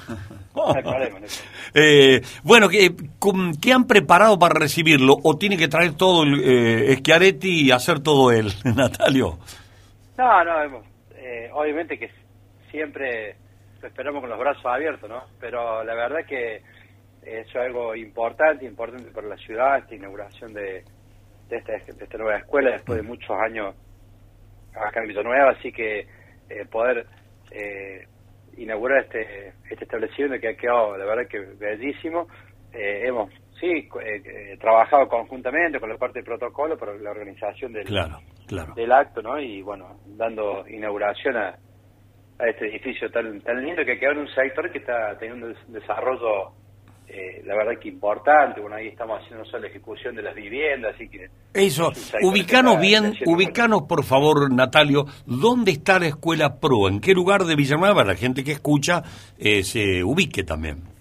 Eh, 1.76 2.20
bueno, 2.44 2.68
¿qué, 2.68 2.94
con- 3.18 3.56
¿qué 3.56 3.72
han 3.72 3.86
preparado 3.88 4.38
para 4.38 4.54
recibirlo? 4.54 5.16
¿O 5.24 5.36
tiene 5.36 5.56
que 5.56 5.66
traer 5.66 5.94
todo 5.94 6.22
el 6.22 6.40
eh, 6.44 6.96
Schiaretti 7.00 7.62
y 7.62 7.70
hacer 7.72 7.98
todo 7.98 8.30
él, 8.30 8.52
Natalio? 8.64 9.38
No, 10.16 10.44
no, 10.44 10.62
hemos- 10.62 10.84
eh, 11.24 11.48
obviamente 11.52 11.98
que 11.98 12.10
siempre 12.70 13.36
lo 13.80 13.88
esperamos 13.88 14.20
con 14.20 14.28
los 14.28 14.38
brazos 14.38 14.66
abiertos, 14.66 15.08
¿no? 15.08 15.24
Pero 15.40 15.82
la 15.82 15.94
verdad 15.94 16.26
que 16.26 16.56
eso 17.22 17.50
es 17.50 17.56
algo 17.56 17.94
importante, 17.94 18.66
importante 18.66 19.10
para 19.10 19.28
la 19.28 19.36
ciudad, 19.38 19.78
esta 19.78 19.94
inauguración 19.94 20.52
de, 20.52 20.84
de, 21.48 21.56
esta, 21.56 21.72
de 21.72 22.04
esta 22.04 22.18
nueva 22.18 22.36
escuela 22.36 22.72
después 22.72 22.96
de 22.98 23.02
muchos 23.02 23.30
años 23.30 23.74
acá 24.74 25.00
en 25.00 25.08
Villanueva, 25.08 25.52
así 25.52 25.72
que 25.72 26.00
eh, 26.50 26.66
poder 26.70 27.06
eh, 27.50 28.06
inaugurar 28.58 29.04
este, 29.04 29.54
este 29.70 29.84
establecimiento 29.84 30.38
que 30.38 30.48
ha 30.48 30.56
quedado, 30.56 30.96
la 30.98 31.06
verdad 31.06 31.26
que 31.26 31.38
bellísimo. 31.38 32.28
Eh, 32.72 33.06
hemos, 33.06 33.30
sí, 33.60 33.66
eh, 33.66 34.22
eh, 34.24 34.56
trabajado 34.60 35.08
conjuntamente 35.08 35.80
con 35.80 35.88
la 35.88 35.96
parte 35.96 36.20
de 36.20 36.24
protocolo 36.24 36.76
para 36.76 36.94
la 36.94 37.10
organización 37.10 37.72
del, 37.72 37.84
Claro. 37.84 38.18
Claro. 38.46 38.74
del 38.74 38.92
acto, 38.92 39.22
¿no? 39.22 39.40
Y 39.40 39.62
bueno, 39.62 40.00
dando 40.06 40.68
inauguración 40.68 41.36
a, 41.36 41.56
a 42.38 42.48
este 42.48 42.68
edificio 42.68 43.10
tan, 43.10 43.40
tan 43.40 43.64
lindo 43.64 43.84
que 43.84 43.98
queda 43.98 44.12
en 44.12 44.18
un 44.18 44.28
sector 44.28 44.70
que 44.70 44.78
está 44.78 45.16
teniendo 45.18 45.46
un 45.46 45.72
desarrollo, 45.72 46.52
eh, 47.06 47.42
la 47.44 47.54
verdad 47.54 47.80
que 47.80 47.88
importante. 47.88 48.60
Bueno, 48.60 48.76
ahí 48.76 48.88
estamos 48.88 49.22
haciendo 49.22 49.44
solo 49.44 49.62
la 49.62 49.68
ejecución 49.68 50.16
de 50.16 50.22
las 50.22 50.34
viviendas, 50.34 50.94
así 50.94 51.08
que... 51.08 51.28
Eso, 51.52 51.92
ubicanos 52.22 52.80
bien, 52.80 53.14
ubicanos 53.26 53.82
por 53.82 54.04
favor, 54.04 54.52
Natalio, 54.52 55.06
¿dónde 55.26 55.72
está 55.72 55.98
la 55.98 56.08
escuela 56.08 56.58
PRO? 56.60 56.88
¿En 56.88 57.00
qué 57.00 57.12
lugar 57.12 57.44
de 57.44 57.54
Villanueva 57.54 58.04
la 58.04 58.16
gente 58.16 58.42
que 58.42 58.52
escucha 58.52 59.02
eh, 59.38 59.62
se 59.62 60.02
ubique 60.02 60.42
también? 60.42 60.93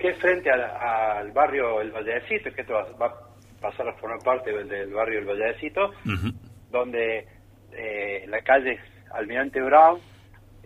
Que 0.00 0.08
es 0.10 0.18
frente 0.18 0.50
al, 0.50 0.62
al 0.62 1.32
barrio 1.32 1.80
El 1.80 1.90
Vallecito, 1.90 2.52
que 2.52 2.60
esto 2.62 2.74
va, 2.74 2.84
va 3.00 3.06
a 3.06 3.14
pasar 3.60 3.88
a 3.88 3.94
formar 3.94 4.22
parte 4.22 4.52
del, 4.52 4.68
del 4.68 4.92
barrio 4.92 5.18
El 5.20 5.24
Vallecito, 5.26 5.92
donde 6.70 7.26
eh, 7.72 8.24
la 8.28 8.40
calle 8.42 8.78
Almirante 9.12 9.60
Brown, 9.60 10.00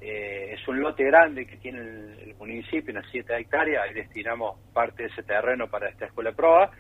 eh, 0.01 0.51
es 0.55 0.69
un 0.69 0.81
lote 0.81 1.05
grande 1.05 1.47
que 1.47 1.57
tiene 1.57 1.81
el, 1.81 2.19
el 2.29 2.35
municipio, 2.37 2.93
unas 2.93 3.07
7 3.11 3.37
hectáreas, 3.37 3.83
ahí 3.85 3.95
destinamos 3.95 4.57
parte 4.73 5.03
de 5.05 5.09
ese 5.09 5.23
terreno 5.23 5.69
para 5.69 5.89
esta 5.89 6.07
escuela 6.07 6.33
proa 6.33 6.71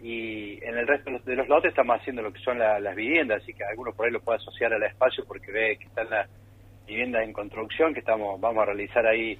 y 0.00 0.62
en 0.64 0.78
el 0.78 0.86
resto 0.86 1.10
de 1.24 1.34
los, 1.36 1.48
lotes 1.48 1.70
estamos 1.70 2.00
haciendo 2.00 2.22
lo 2.22 2.32
que 2.32 2.38
son 2.40 2.58
la- 2.58 2.78
las 2.78 2.94
viviendas, 2.94 3.42
así 3.42 3.52
que 3.52 3.64
algunos 3.64 3.94
por 3.96 4.06
ahí 4.06 4.12
lo 4.12 4.20
puede 4.20 4.36
asociar 4.36 4.72
al 4.72 4.82
espacio 4.84 5.24
porque 5.26 5.50
ve 5.50 5.76
que 5.76 5.88
están 5.88 6.08
las 6.08 6.28
viviendas 6.86 7.24
en 7.24 7.32
construcción 7.32 7.92
que 7.92 8.00
estamos 8.00 8.40
vamos 8.40 8.62
a 8.62 8.66
realizar 8.66 9.04
ahí, 9.06 9.36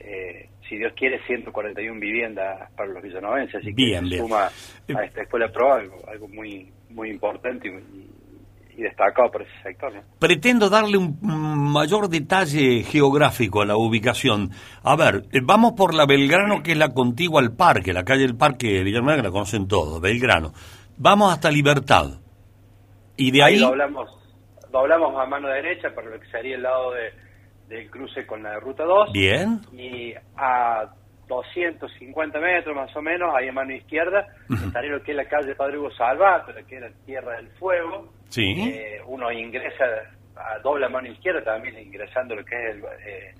eh, 0.00 0.48
si 0.68 0.76
Dios 0.76 0.92
quiere, 0.96 1.20
141 1.26 1.98
viviendas 1.98 2.70
para 2.72 2.90
los 2.90 3.02
villanovenses, 3.02 3.56
así 3.56 3.68
que 3.68 3.74
Bien, 3.74 4.08
suma 4.10 4.46
a 4.46 5.04
esta 5.04 5.22
escuela 5.22 5.50
proa 5.50 5.76
algo, 5.76 5.96
algo 6.08 6.28
muy, 6.28 6.70
muy 6.90 7.10
importante 7.10 7.68
y, 7.68 8.78
y 8.78 8.82
destacado 8.82 9.30
por 9.30 9.42
ese 9.42 9.50
sector. 9.62 9.92
¿no? 9.92 10.02
Pretendo 10.20 10.70
darle 10.70 10.98
un 10.98 11.18
mayor 11.20 12.08
detalle 12.08 12.84
geográfico 12.84 13.62
a 13.62 13.66
la 13.66 13.76
ubicación. 13.76 14.50
A 14.84 14.94
ver, 14.94 15.24
eh, 15.32 15.40
vamos 15.42 15.72
por 15.72 15.94
la 15.94 16.06
Belgrano, 16.06 16.62
que 16.62 16.72
es 16.72 16.78
la 16.78 16.94
contigua 16.94 17.40
al 17.40 17.56
parque, 17.56 17.92
la 17.92 18.04
calle 18.04 18.22
del 18.22 18.36
parque 18.36 18.68
de 18.68 18.84
Villanueva, 18.84 19.16
que 19.16 19.22
la 19.24 19.32
conocen 19.32 19.66
todos, 19.66 20.00
Belgrano. 20.00 20.52
Vamos 20.96 21.32
hasta 21.32 21.50
Libertad. 21.50 22.20
Y 23.16 23.32
de 23.32 23.42
ahí... 23.42 23.58
doblamos, 23.58 24.10
doblamos 24.70 25.20
a 25.20 25.26
mano 25.26 25.48
derecha 25.48 25.92
para 25.92 26.10
lo 26.10 26.20
que 26.20 26.26
sería 26.28 26.54
el 26.54 26.62
lado 26.62 26.92
de, 26.92 27.12
del 27.68 27.90
cruce 27.90 28.26
con 28.26 28.42
la 28.42 28.58
ruta 28.58 28.84
2. 28.84 29.12
Bien. 29.12 29.60
Y 29.72 30.14
a 30.36 30.86
250 31.28 32.40
metros 32.40 32.74
más 32.74 32.94
o 32.96 33.02
menos, 33.02 33.34
ahí 33.34 33.48
a 33.48 33.52
mano 33.52 33.74
izquierda, 33.74 34.26
estaría 34.48 34.90
lo 34.90 35.02
que 35.02 35.12
es 35.12 35.16
la 35.16 35.26
calle 35.26 35.54
Padre 35.54 35.78
Hugo 35.78 35.90
Salvato, 35.90 36.52
que 36.66 36.76
era 36.76 36.90
Tierra 37.04 37.36
del 37.36 37.48
Fuego. 37.58 38.12
Sí. 38.30 38.54
Eh, 38.58 39.00
uno 39.06 39.30
ingresa 39.30 39.84
a 40.36 40.58
doble 40.60 40.88
mano 40.88 41.08
izquierda 41.08 41.42
también, 41.44 41.78
ingresando 41.78 42.34
lo 42.34 42.44
que 42.44 42.54
es 42.54 42.74
el... 42.74 42.82
Eh, 43.06 43.34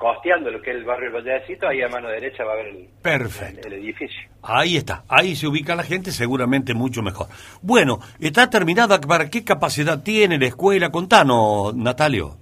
costeando 0.00 0.50
lo 0.50 0.62
que 0.62 0.70
es 0.70 0.76
el 0.76 0.84
barrio 0.84 1.12
del 1.12 1.22
Vallecito, 1.22 1.68
ahí 1.68 1.82
a 1.82 1.88
mano 1.88 2.08
derecha 2.08 2.42
va 2.42 2.52
a 2.52 2.54
haber 2.54 2.68
el, 2.68 2.88
Perfecto. 3.02 3.68
el, 3.68 3.74
el 3.74 3.84
edificio. 3.84 4.30
Ahí 4.42 4.78
está, 4.78 5.04
ahí 5.08 5.36
se 5.36 5.46
ubica 5.46 5.76
la 5.76 5.82
gente, 5.82 6.10
seguramente 6.10 6.72
mucho 6.72 7.02
mejor. 7.02 7.26
Bueno, 7.60 7.98
¿está 8.18 8.48
terminada? 8.48 8.98
¿Para 8.98 9.28
qué 9.28 9.44
capacidad 9.44 10.02
tiene 10.02 10.38
la 10.38 10.46
escuela? 10.46 10.90
Contanos, 10.90 11.76
Natalio. 11.76 12.38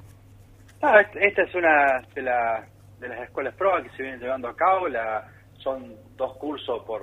Ah, 0.81 1.01
est- 1.01 1.17
esta 1.17 1.43
es 1.43 1.55
una 1.55 2.07
de, 2.15 2.23
la- 2.23 2.67
de 2.99 3.09
las 3.09 3.21
escuelas 3.23 3.55
pruebas 3.55 3.83
que 3.85 3.91
se 3.91 4.03
vienen 4.03 4.21
llevando 4.21 4.49
a 4.49 4.57
cabo. 4.57 4.89
La, 4.89 5.27
son 5.53 5.97
dos 6.17 6.37
cursos 6.37 6.85
por, 6.85 7.03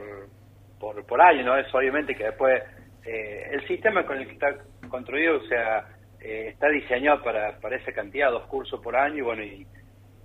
por, 0.79 1.05
por 1.05 1.21
año, 1.21 1.43
¿no? 1.43 1.57
Es 1.57 1.73
obviamente 1.73 2.15
que 2.15 2.25
después 2.25 2.61
eh, 3.05 3.47
el 3.51 3.67
sistema 3.67 4.05
con 4.05 4.17
el 4.17 4.27
que 4.27 4.33
está 4.33 4.55
construido, 4.89 5.37
o 5.37 5.41
sea, 5.41 5.85
eh, 6.19 6.47
está 6.49 6.69
diseñado 6.69 7.21
para, 7.21 7.59
para 7.59 7.75
esa 7.75 7.91
cantidad, 7.91 8.31
dos 8.31 8.45
cursos 8.47 8.79
por 8.81 8.95
año, 8.95 9.17
y 9.17 9.21
bueno, 9.21 9.43
y, 9.43 9.67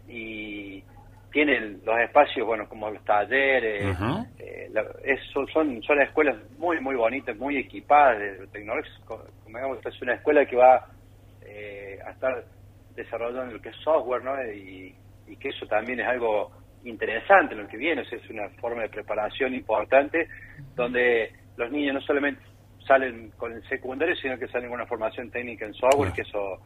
y 0.06 0.84
tienen 1.32 1.80
los 1.84 1.98
espacios, 2.00 2.46
bueno, 2.46 2.68
como 2.68 2.90
los 2.90 3.04
talleres, 3.04 3.96
Ujú. 4.00 4.26
eh, 4.38 4.68
la- 4.70 4.86
es- 5.04 5.22
son, 5.32 5.46
son, 5.48 5.82
son 5.82 6.00
escuelas 6.00 6.36
muy, 6.52 6.80
muy 6.80 6.94
bonitas, 6.96 7.36
muy 7.36 7.56
equipadas 7.58 8.18
de 8.18 8.46
tecnologías. 8.48 8.94
Como 9.04 9.24
digamos, 9.46 9.84
es 9.84 10.02
una 10.02 10.14
escuela 10.14 10.46
que 10.46 10.56
va 10.56 10.84
eh, 11.42 11.98
a 12.06 12.10
estar 12.12 12.44
desarrollando 13.04 13.54
lo 13.54 13.60
que 13.60 13.70
es 13.70 13.76
software, 13.76 14.22
¿no? 14.24 14.42
Y, 14.52 14.94
que 15.38 15.50
eso 15.50 15.64
también 15.66 16.00
es 16.00 16.08
algo 16.08 16.50
interesante 16.84 17.54
en 17.54 17.62
lo 17.62 17.68
que 17.68 17.76
viene, 17.76 18.02
o 18.02 18.04
es 18.04 18.30
una 18.30 18.48
forma 18.60 18.82
de 18.82 18.88
preparación 18.88 19.54
importante 19.54 20.28
donde 20.74 21.32
los 21.56 21.70
niños 21.70 21.94
no 21.94 22.00
solamente 22.00 22.42
salen 22.84 23.30
con 23.36 23.52
el 23.52 23.62
secundario, 23.68 24.16
sino 24.16 24.36
que 24.36 24.48
salen 24.48 24.68
con 24.68 24.80
una 24.80 24.88
formación 24.88 25.30
técnica 25.30 25.64
en 25.64 25.72
software, 25.74 26.12
que 26.12 26.22
eso 26.22 26.58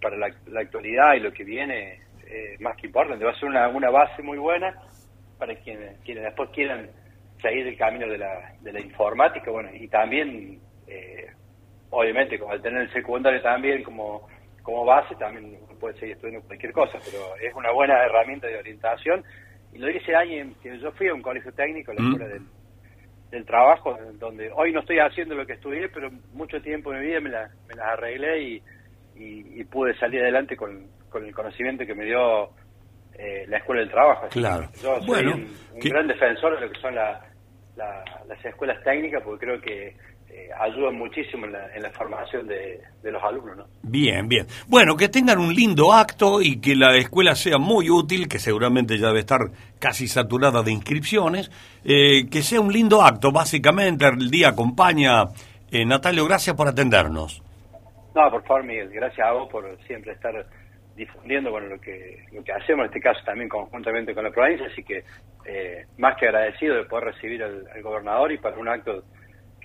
para 0.00 0.16
la, 0.16 0.34
la 0.46 0.60
actualidad 0.60 1.14
y 1.14 1.20
lo 1.20 1.32
que 1.32 1.44
viene 1.44 2.00
eh, 2.28 2.56
más 2.58 2.76
que 2.76 2.86
importante, 2.86 3.24
va 3.24 3.30
a 3.30 3.38
ser 3.38 3.48
una, 3.48 3.90
base 3.90 4.22
muy 4.22 4.38
buena 4.38 4.74
para 5.38 5.54
quienes, 5.56 5.98
quienes 6.00 6.24
después 6.24 6.50
quieran 6.50 6.90
seguir 7.40 7.66
el 7.66 7.76
camino 7.76 8.08
de 8.08 8.18
la, 8.18 8.52
de 8.60 8.72
la 8.72 8.80
informática, 8.80 9.50
bueno, 9.50 9.70
y 9.72 9.86
también, 9.86 10.58
eh, 10.88 11.30
obviamente, 11.90 12.38
como 12.38 12.52
al 12.52 12.62
tener 12.62 12.82
el 12.82 12.92
secundario 12.92 13.40
también 13.42 13.84
como, 13.84 14.26
como 14.62 14.84
base, 14.84 15.14
también 15.16 15.56
puede 15.76 15.94
seguir 15.98 16.14
estudiando 16.16 16.46
cualquier 16.46 16.72
cosa, 16.72 16.98
pero 17.04 17.36
es 17.40 17.54
una 17.54 17.70
buena 17.72 18.04
herramienta 18.04 18.46
de 18.46 18.58
orientación. 18.58 19.24
Y 19.72 19.78
lo 19.78 19.90
hice 19.90 20.14
año 20.14 20.52
que 20.62 20.78
yo 20.78 20.90
fui 20.92 21.08
a 21.08 21.14
un 21.14 21.22
colegio 21.22 21.52
técnico, 21.52 21.92
la 21.92 22.02
Mm. 22.02 22.12
escuela 22.12 22.28
del, 22.34 22.42
del 23.30 23.44
trabajo, 23.44 23.98
donde 24.14 24.50
hoy 24.54 24.72
no 24.72 24.80
estoy 24.80 24.98
haciendo 24.98 25.34
lo 25.34 25.46
que 25.46 25.54
estudié, 25.54 25.88
pero 25.88 26.10
mucho 26.32 26.60
tiempo 26.62 26.92
de 26.92 27.00
mi 27.00 27.06
vida 27.06 27.20
me, 27.20 27.30
la- 27.30 27.50
me 27.68 27.74
las 27.74 27.86
arreglé 27.88 28.40
y, 28.42 28.62
y, 29.16 29.60
y 29.60 29.64
pude 29.64 29.94
salir 29.98 30.20
adelante 30.22 30.56
con, 30.56 30.86
con 31.10 31.24
el 31.24 31.34
conocimiento 31.34 31.84
que 31.84 31.94
me 31.94 32.04
dio 32.04 32.50
eh, 33.18 33.44
la 33.48 33.58
escuela 33.58 33.80
del 33.80 33.90
trabajo. 33.90 34.26
Así 34.26 34.38
Claro. 34.40 34.68
Yo 34.82 34.96
soy 34.98 35.06
Bueno, 35.06 35.34
un, 35.34 35.56
un 35.74 35.80
que- 35.80 35.88
gran 35.88 36.06
defensor 36.06 36.54
de 36.54 36.66
lo 36.66 36.72
que 36.72 36.80
son 36.80 36.94
la- 36.94 37.20
la- 37.76 38.04
las 38.28 38.44
escuelas 38.44 38.82
técnicas, 38.84 39.22
porque 39.22 39.44
creo 39.46 39.60
que 39.60 39.96
eh, 40.46 40.50
ayudan 40.60 40.94
muchísimo 40.96 41.46
en 41.46 41.52
la, 41.52 41.74
en 41.74 41.82
la 41.82 41.90
formación 41.90 42.46
de, 42.46 42.80
de 43.02 43.10
los 43.12 43.22
alumnos. 43.22 43.56
¿no? 43.56 43.64
Bien, 43.82 44.28
bien. 44.28 44.46
Bueno, 44.68 44.96
que 44.96 45.08
tengan 45.08 45.38
un 45.38 45.54
lindo 45.54 45.92
acto 45.92 46.40
y 46.40 46.60
que 46.60 46.74
la 46.74 46.96
escuela 46.96 47.34
sea 47.34 47.58
muy 47.58 47.90
útil, 47.90 48.28
que 48.28 48.38
seguramente 48.38 48.98
ya 48.98 49.08
debe 49.08 49.20
estar 49.20 49.40
casi 49.78 50.06
saturada 50.08 50.62
de 50.62 50.72
inscripciones. 50.72 51.50
eh, 51.84 52.28
que 52.30 52.42
sea 52.42 52.60
un 52.60 52.72
lindo 52.72 53.02
acto, 53.02 53.30
básicamente. 53.32 54.06
El 54.06 54.30
día 54.30 54.48
acompaña. 54.48 55.24
Eh, 55.70 55.84
Natalio, 55.84 56.24
gracias 56.26 56.56
por 56.56 56.68
atendernos. 56.68 57.42
No, 58.14 58.30
por 58.30 58.42
favor, 58.44 58.64
Miguel, 58.64 58.88
gracias 58.90 59.26
a 59.26 59.32
vos 59.32 59.48
por 59.50 59.64
siempre 59.86 60.12
estar 60.12 60.46
difundiendo 60.96 61.50
bueno, 61.50 61.66
lo 61.68 61.78
que 61.78 62.24
lo 62.32 62.42
que 62.42 62.52
hacemos, 62.52 62.84
en 62.84 62.86
este 62.86 63.00
caso 63.00 63.20
también 63.26 63.48
conjuntamente 63.50 64.14
con 64.14 64.24
la 64.24 64.30
provincia, 64.30 64.66
así 64.72 64.82
que 64.82 65.04
eh, 65.44 65.84
más 65.98 66.16
que 66.16 66.26
agradecido 66.26 66.74
de 66.76 66.84
poder 66.84 67.12
recibir 67.12 67.42
al, 67.42 67.64
al 67.74 67.82
gobernador 67.82 68.32
y 68.32 68.38
para 68.38 68.56
un 68.56 68.66
acto 68.66 69.02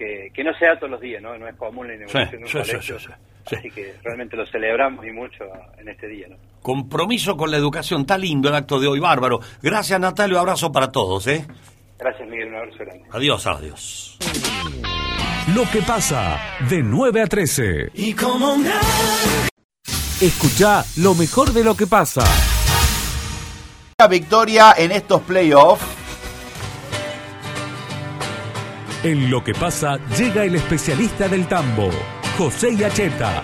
que, 0.01 0.31
que 0.34 0.43
no 0.43 0.51
sea 0.58 0.75
todos 0.77 0.89
los 0.89 1.01
días, 1.01 1.22
¿no? 1.22 1.38
No 1.38 1.48
es 1.48 1.55
común 1.55 1.88
la 1.88 1.93
inauguración 1.93 2.29
Sí, 2.31 2.38
de 2.38 2.43
un 2.43 2.48
sí, 2.48 2.72
colegio, 2.72 3.00
sí, 3.00 3.05
sí, 3.08 3.13
sí. 3.48 3.55
así 3.55 3.70
que 3.70 3.93
realmente 4.03 4.36
lo 4.36 4.46
celebramos 4.48 5.05
y 5.05 5.12
mucho 5.12 5.43
en 5.77 5.89
este 5.89 6.08
día, 6.08 6.27
¿no? 6.27 6.38
Compromiso 6.62 7.38
con 7.38 7.51
la 7.51 7.58
educación. 7.58 8.01
Está 8.01 8.17
lindo 8.17 8.50
el 8.50 8.55
acto 8.55 8.79
de 8.79 8.88
hoy, 8.88 9.00
bárbaro. 9.00 9.39
Gracias, 9.62 10.00
Natalio. 10.00 10.39
Abrazo 10.39 10.72
para 10.72 10.91
todos, 10.91 11.27
¿eh? 11.27 11.46
Gracias, 12.00 12.27
Miguel, 12.27 12.48
un 12.50 12.55
abrazo 12.55 12.77
grande. 12.79 13.03
Adiós, 13.12 13.46
adiós. 13.46 14.17
Lo 15.55 15.63
que 15.72 15.81
pasa 15.86 16.39
de 16.70 16.81
9 16.81 17.22
a 17.22 17.27
13. 17.27 17.91
Escucha 20.22 20.84
lo 20.98 21.13
mejor 21.15 21.51
de 21.53 21.63
lo 21.63 21.75
que 21.75 21.86
pasa. 21.88 22.24
La 24.00 24.08
victoria 24.08 24.74
en 24.77 24.91
estos 24.91 25.22
playoffs. 25.22 25.90
En 29.03 29.31
lo 29.31 29.43
que 29.43 29.53
pasa 29.53 29.98
llega 30.17 30.43
el 30.43 30.55
especialista 30.55 31.27
del 31.27 31.48
tambo, 31.48 31.89
José 32.38 32.75
Yacheta. 32.75 33.41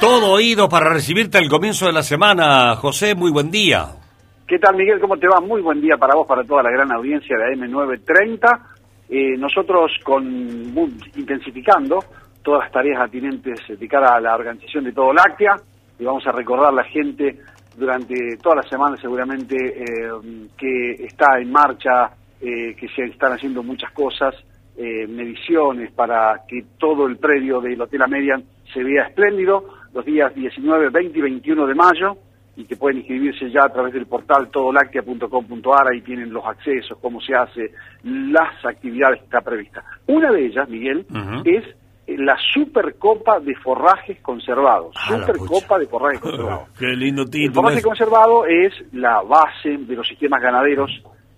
Todo 0.00 0.32
oído 0.32 0.68
para 0.68 0.90
recibirte 0.92 1.38
al 1.38 1.48
comienzo 1.48 1.86
de 1.86 1.92
la 1.92 2.02
semana. 2.02 2.76
José, 2.76 3.14
muy 3.14 3.30
buen 3.30 3.50
día. 3.50 3.86
¿Qué 4.46 4.58
tal, 4.58 4.76
Miguel? 4.76 5.00
¿Cómo 5.00 5.16
te 5.16 5.26
va? 5.26 5.40
Muy 5.40 5.62
buen 5.62 5.80
día 5.80 5.96
para 5.96 6.14
vos, 6.14 6.26
para 6.26 6.44
toda 6.44 6.62
la 6.62 6.70
gran 6.70 6.92
audiencia 6.92 7.36
de 7.38 7.56
AM930. 7.56 8.60
Eh, 9.08 9.36
nosotros 9.38 9.90
con 10.04 10.72
muy- 10.74 10.92
intensificando 11.16 11.98
todas 12.42 12.64
las 12.64 12.72
tareas 12.72 13.00
atinentes 13.00 13.60
de 13.66 13.88
cara 13.88 14.14
a 14.16 14.20
la 14.20 14.34
organización 14.34 14.84
de 14.84 14.92
todo 14.92 15.12
Láctea 15.12 15.56
y 15.98 16.04
vamos 16.04 16.24
a 16.26 16.32
recordar 16.32 16.68
a 16.68 16.72
la 16.76 16.84
gente 16.84 17.40
durante 17.76 18.14
toda 18.42 18.56
la 18.56 18.62
semana 18.64 18.96
seguramente 19.00 19.56
eh, 19.56 20.10
que 20.56 21.04
está 21.06 21.38
en 21.40 21.50
marcha, 21.50 22.10
eh, 22.40 22.74
que 22.76 22.88
se 22.88 23.04
están 23.04 23.32
haciendo 23.32 23.62
muchas 23.62 23.90
cosas, 23.92 24.34
eh, 24.76 25.06
mediciones 25.06 25.90
para 25.92 26.42
que 26.46 26.64
todo 26.78 27.06
el 27.06 27.16
predio 27.16 27.60
del 27.60 27.80
Hotel 27.80 28.02
Amerian 28.02 28.44
se 28.72 28.84
vea 28.84 29.04
espléndido 29.04 29.64
los 29.94 30.04
días 30.04 30.34
19, 30.34 30.90
20 30.90 31.18
y 31.18 31.22
21 31.22 31.66
de 31.66 31.74
mayo 31.74 32.16
y 32.56 32.64
que 32.64 32.76
pueden 32.76 32.98
inscribirse 32.98 33.50
ya 33.50 33.64
a 33.64 33.72
través 33.72 33.92
del 33.94 34.06
portal 34.06 34.50
todolactia.com.ar, 34.50 35.88
ahí 35.92 36.00
tienen 36.02 36.32
los 36.32 36.44
accesos, 36.44 36.98
cómo 37.00 37.20
se 37.20 37.34
hace, 37.34 37.70
las 38.02 38.64
actividades 38.64 39.18
que 39.20 39.24
está 39.24 39.40
prevista. 39.40 39.84
Una 40.06 40.30
de 40.32 40.46
ellas, 40.46 40.68
Miguel, 40.68 41.06
es 41.44 41.64
la 42.06 42.36
Supercopa 42.54 43.40
de 43.40 43.54
Forrajes 43.56 44.20
Conservados. 44.20 44.94
Ah, 44.96 45.18
Supercopa 45.18 45.78
de 45.78 45.86
Forrajes 45.86 46.20
Conservados. 46.22 46.68
Qué 46.78 46.86
lindo 46.88 47.22
El 47.22 47.30
título. 47.30 47.54
forraje 47.62 47.78
es. 47.78 47.84
conservado 47.84 48.46
es 48.46 48.72
la 48.92 49.22
base 49.22 49.76
de 49.76 49.94
los 49.96 50.06
sistemas 50.06 50.40
ganaderos 50.40 50.90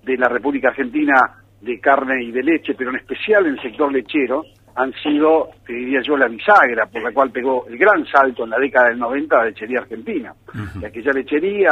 de 0.08 0.16
la 0.16 0.28
República 0.28 0.68
Argentina 0.68 1.16
de 1.60 1.78
carne 1.80 2.22
y 2.22 2.30
de 2.30 2.42
leche, 2.42 2.74
pero 2.74 2.90
en 2.90 2.96
especial 2.96 3.46
en 3.46 3.54
el 3.54 3.60
sector 3.60 3.92
lechero, 3.92 4.44
han 4.74 4.92
sido, 5.02 5.50
te 5.66 5.72
diría 5.72 6.00
yo, 6.02 6.16
la 6.16 6.28
bisagra 6.28 6.86
por 6.86 7.02
la 7.02 7.12
cual 7.12 7.30
pegó 7.30 7.66
el 7.68 7.76
gran 7.76 8.06
salto 8.06 8.44
en 8.44 8.50
la 8.50 8.58
década 8.58 8.88
del 8.88 8.98
90 8.98 9.36
la 9.36 9.44
lechería 9.46 9.80
argentina. 9.80 10.32
Y 10.80 10.84
aquella 10.84 11.12
lechería, 11.12 11.70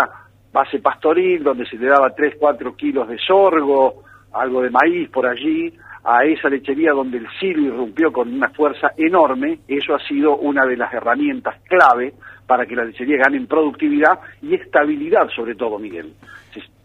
base 0.52 0.80
pastoril, 0.80 1.44
donde 1.44 1.64
se 1.66 1.76
le 1.76 1.86
daba 1.86 2.10
3, 2.10 2.34
4 2.38 2.76
kilos 2.76 3.08
de 3.08 3.16
sorgo, 3.18 4.02
algo 4.32 4.60
de 4.60 4.70
maíz 4.70 5.08
por 5.10 5.26
allí, 5.26 5.72
a 6.04 6.24
esa 6.24 6.48
lechería 6.48 6.92
donde 6.92 7.18
el 7.18 7.26
silo 7.40 7.62
irrumpió 7.62 8.12
con 8.12 8.32
una 8.32 8.48
fuerza 8.50 8.90
enorme, 8.96 9.60
eso 9.66 9.94
ha 9.94 10.00
sido 10.00 10.36
una 10.36 10.66
de 10.66 10.76
las 10.76 10.92
herramientas 10.92 11.56
clave 11.64 12.12
para 12.46 12.66
que 12.66 12.76
la 12.76 12.84
lechería 12.84 13.18
gane 13.18 13.38
en 13.38 13.46
productividad 13.46 14.20
y 14.42 14.54
estabilidad 14.54 15.28
sobre 15.34 15.54
todo, 15.54 15.78
Miguel. 15.78 16.12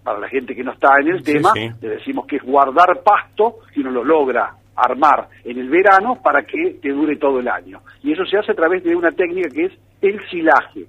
Para 0.03 0.19
la 0.19 0.27
gente 0.29 0.55
que 0.55 0.63
no 0.63 0.71
está 0.71 0.89
en 0.99 1.09
el 1.09 1.23
tema, 1.23 1.51
sí. 1.53 1.69
le 1.81 1.89
decimos 1.89 2.25
que 2.25 2.37
es 2.37 2.43
guardar 2.43 3.01
pasto 3.03 3.57
y 3.75 3.81
uno 3.81 3.91
lo 3.91 4.03
logra 4.03 4.55
armar 4.75 5.27
en 5.43 5.59
el 5.59 5.69
verano 5.69 6.17
para 6.23 6.43
que 6.43 6.77
te 6.81 6.89
dure 6.89 7.17
todo 7.17 7.39
el 7.39 7.47
año. 7.47 7.81
Y 8.01 8.13
eso 8.13 8.25
se 8.25 8.37
hace 8.37 8.51
a 8.53 8.55
través 8.55 8.83
de 8.83 8.95
una 8.95 9.11
técnica 9.11 9.49
que 9.49 9.65
es 9.65 9.71
el 10.01 10.19
silaje 10.29 10.85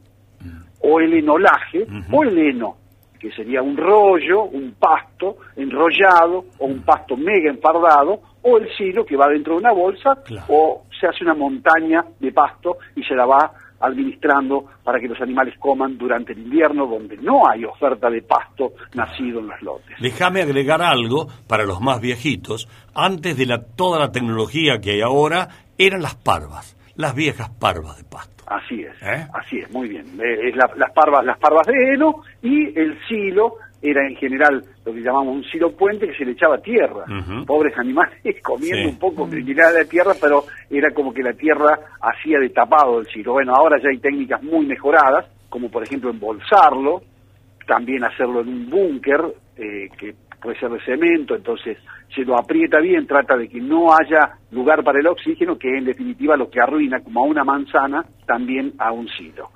o 0.81 1.01
el 1.01 1.13
enolaje 1.15 1.87
o 2.11 2.23
el 2.25 2.39
heno, 2.39 2.77
que 3.21 3.31
sería 3.33 3.61
un 3.63 3.77
rollo, 3.77 4.45
un 4.45 4.75
pasto 4.79 5.37
enrollado 5.57 6.45
o 6.59 6.67
un 6.67 6.83
pasto 6.83 7.17
mega 7.17 7.51
enfardado 7.51 8.21
o 8.43 8.59
el 8.59 8.69
silo 8.77 9.05
que 9.05 9.17
va 9.17 9.29
dentro 9.29 9.55
de 9.55 9.61
una 9.61 9.73
bolsa 9.73 10.17
Claro. 10.25 10.47
o 10.49 10.83
se 10.99 11.07
hace 11.07 11.23
una 11.23 11.35
montaña 11.35 12.05
de 12.19 12.33
pasto 12.33 12.79
y 12.97 13.03
se 13.05 13.15
la 13.15 13.27
va 13.27 13.53
administrando 13.83 14.65
para 14.85 14.99
que 15.01 15.09
los 15.09 15.21
animales 15.21 15.55
coman 15.59 15.99
durante 15.99 16.33
el 16.33 16.39
invierno 16.41 16.87
donde 16.87 17.17
no 17.19 17.49
hay 17.49 17.65
oferta 17.65 18.09
de 18.11 18.23
pasto 18.23 18.73
nacido 18.95 19.41
en 19.41 19.49
los 19.49 19.63
lotes. 19.63 19.97
Déjame 20.01 20.43
agregar 20.43 20.81
algo 20.83 21.27
para 21.47 21.65
los 21.65 21.81
más 21.81 22.01
viejitos. 22.01 22.69
Antes 22.95 23.37
de 23.37 23.47
la, 23.47 23.63
toda 23.63 23.99
la 23.99 24.13
tecnología 24.13 24.81
que 24.81 24.93
hay 24.93 25.01
ahora, 25.03 25.49
eran 25.79 26.03
las 26.03 26.15
parvas, 26.15 26.77
las 26.97 27.15
viejas 27.15 27.51
parvas 27.61 27.97
de 27.99 28.05
pasto. 28.05 28.45
Así 28.47 28.83
es, 28.83 28.95
¿Eh? 29.03 29.27
así 29.35 29.59
es, 29.61 29.71
muy 29.71 29.89
bien. 29.89 30.05
Eh, 30.21 30.49
es 30.49 30.57
la- 30.57 30.71
las 30.77 30.93
parvas, 30.93 31.25
las 31.25 31.39
parvas 31.39 31.67
de 31.67 31.95
heno 31.95 32.23
y 32.43 32.79
el 32.79 32.99
silo 33.09 33.55
era 33.83 34.07
en 34.07 34.15
general 34.17 34.63
lo 34.87 34.95
que 34.95 35.01
llamamos 35.01 35.35
un 35.37 35.45
silo 35.45 35.73
puente 35.73 36.07
que 36.07 36.15
se 36.15 36.25
le 36.25 36.33
echaba 36.33 36.59
tierra. 36.59 37.05
Pobres 37.47 37.77
animales 37.77 38.15
Sí. 38.23 38.35
comiendo 38.43 38.89
un 38.89 38.99
poco 38.99 39.29
criminal 39.29 39.75
de 39.75 39.85
tierra, 39.87 40.13
pero 40.21 40.45
era 40.71 40.91
como 40.93 41.13
que 41.13 41.23
la 41.23 41.33
tierra 41.33 41.79
hacía 42.01 42.39
de 42.39 42.51
tapado 42.51 43.01
el 43.01 43.07
silo. 43.09 43.33
Bueno, 43.33 43.53
ahora 43.55 43.79
ya 43.83 43.89
hay 43.91 43.99
técnicas 43.99 44.43
muy 44.43 44.65
mejoradas, 44.67 45.27
como 45.49 45.69
por 45.71 45.83
ejemplo 45.83 46.11
embolsarlo, 46.11 47.03
también 47.67 48.05
hacerlo 48.05 48.41
en 48.41 48.49
un 48.49 48.71
búnker 48.71 49.21
eh, 49.57 49.89
que 49.99 50.15
puede 50.41 50.59
ser 50.59 50.71
de 50.71 50.81
cemento, 50.85 51.37
entonces 51.37 51.79
se 52.15 52.23
lo 52.23 52.37
aprieta 52.37 52.79
bien, 52.81 53.07
trata 53.07 53.37
de 53.37 53.49
que 53.49 53.61
no 53.61 53.93
haya 53.95 54.33
lugar 54.51 54.83
para 54.83 54.99
el 55.01 55.07
oxígeno, 55.07 55.57
que 55.57 55.79
en 55.79 55.85
definitiva 55.85 56.37
lo 56.37 56.51
que 56.51 56.61
arruina, 56.61 57.01
como 57.01 57.21
a 57.21 57.27
una 57.27 57.45
manzana, 57.45 58.05
también 58.27 58.73
a 58.79 58.93
un 58.93 59.09
silo. 59.09 59.51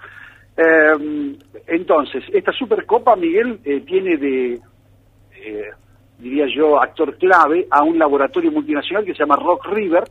Eh, 0.56 1.36
entonces, 1.66 2.24
esta 2.32 2.52
Supercopa, 2.52 3.16
Miguel, 3.16 3.60
eh, 3.64 3.80
tiene 3.80 4.16
de, 4.16 4.54
eh, 4.54 5.70
diría 6.18 6.46
yo, 6.54 6.80
actor 6.80 7.18
clave 7.18 7.66
a 7.70 7.82
un 7.82 7.98
laboratorio 7.98 8.50
multinacional 8.50 9.04
que 9.04 9.12
se 9.12 9.18
llama 9.20 9.36
Rock 9.36 9.66
River, 9.66 10.04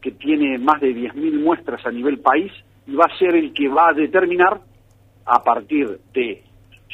que 0.00 0.12
tiene 0.12 0.56
más 0.58 0.80
de 0.80 0.94
10.000 0.94 1.42
muestras 1.42 1.84
a 1.84 1.90
nivel 1.90 2.20
país 2.20 2.50
y 2.86 2.94
va 2.94 3.04
a 3.04 3.18
ser 3.18 3.34
el 3.34 3.52
que 3.52 3.68
va 3.68 3.90
a 3.90 3.92
determinar 3.92 4.60
a 5.26 5.42
partir 5.42 6.00
de 6.14 6.42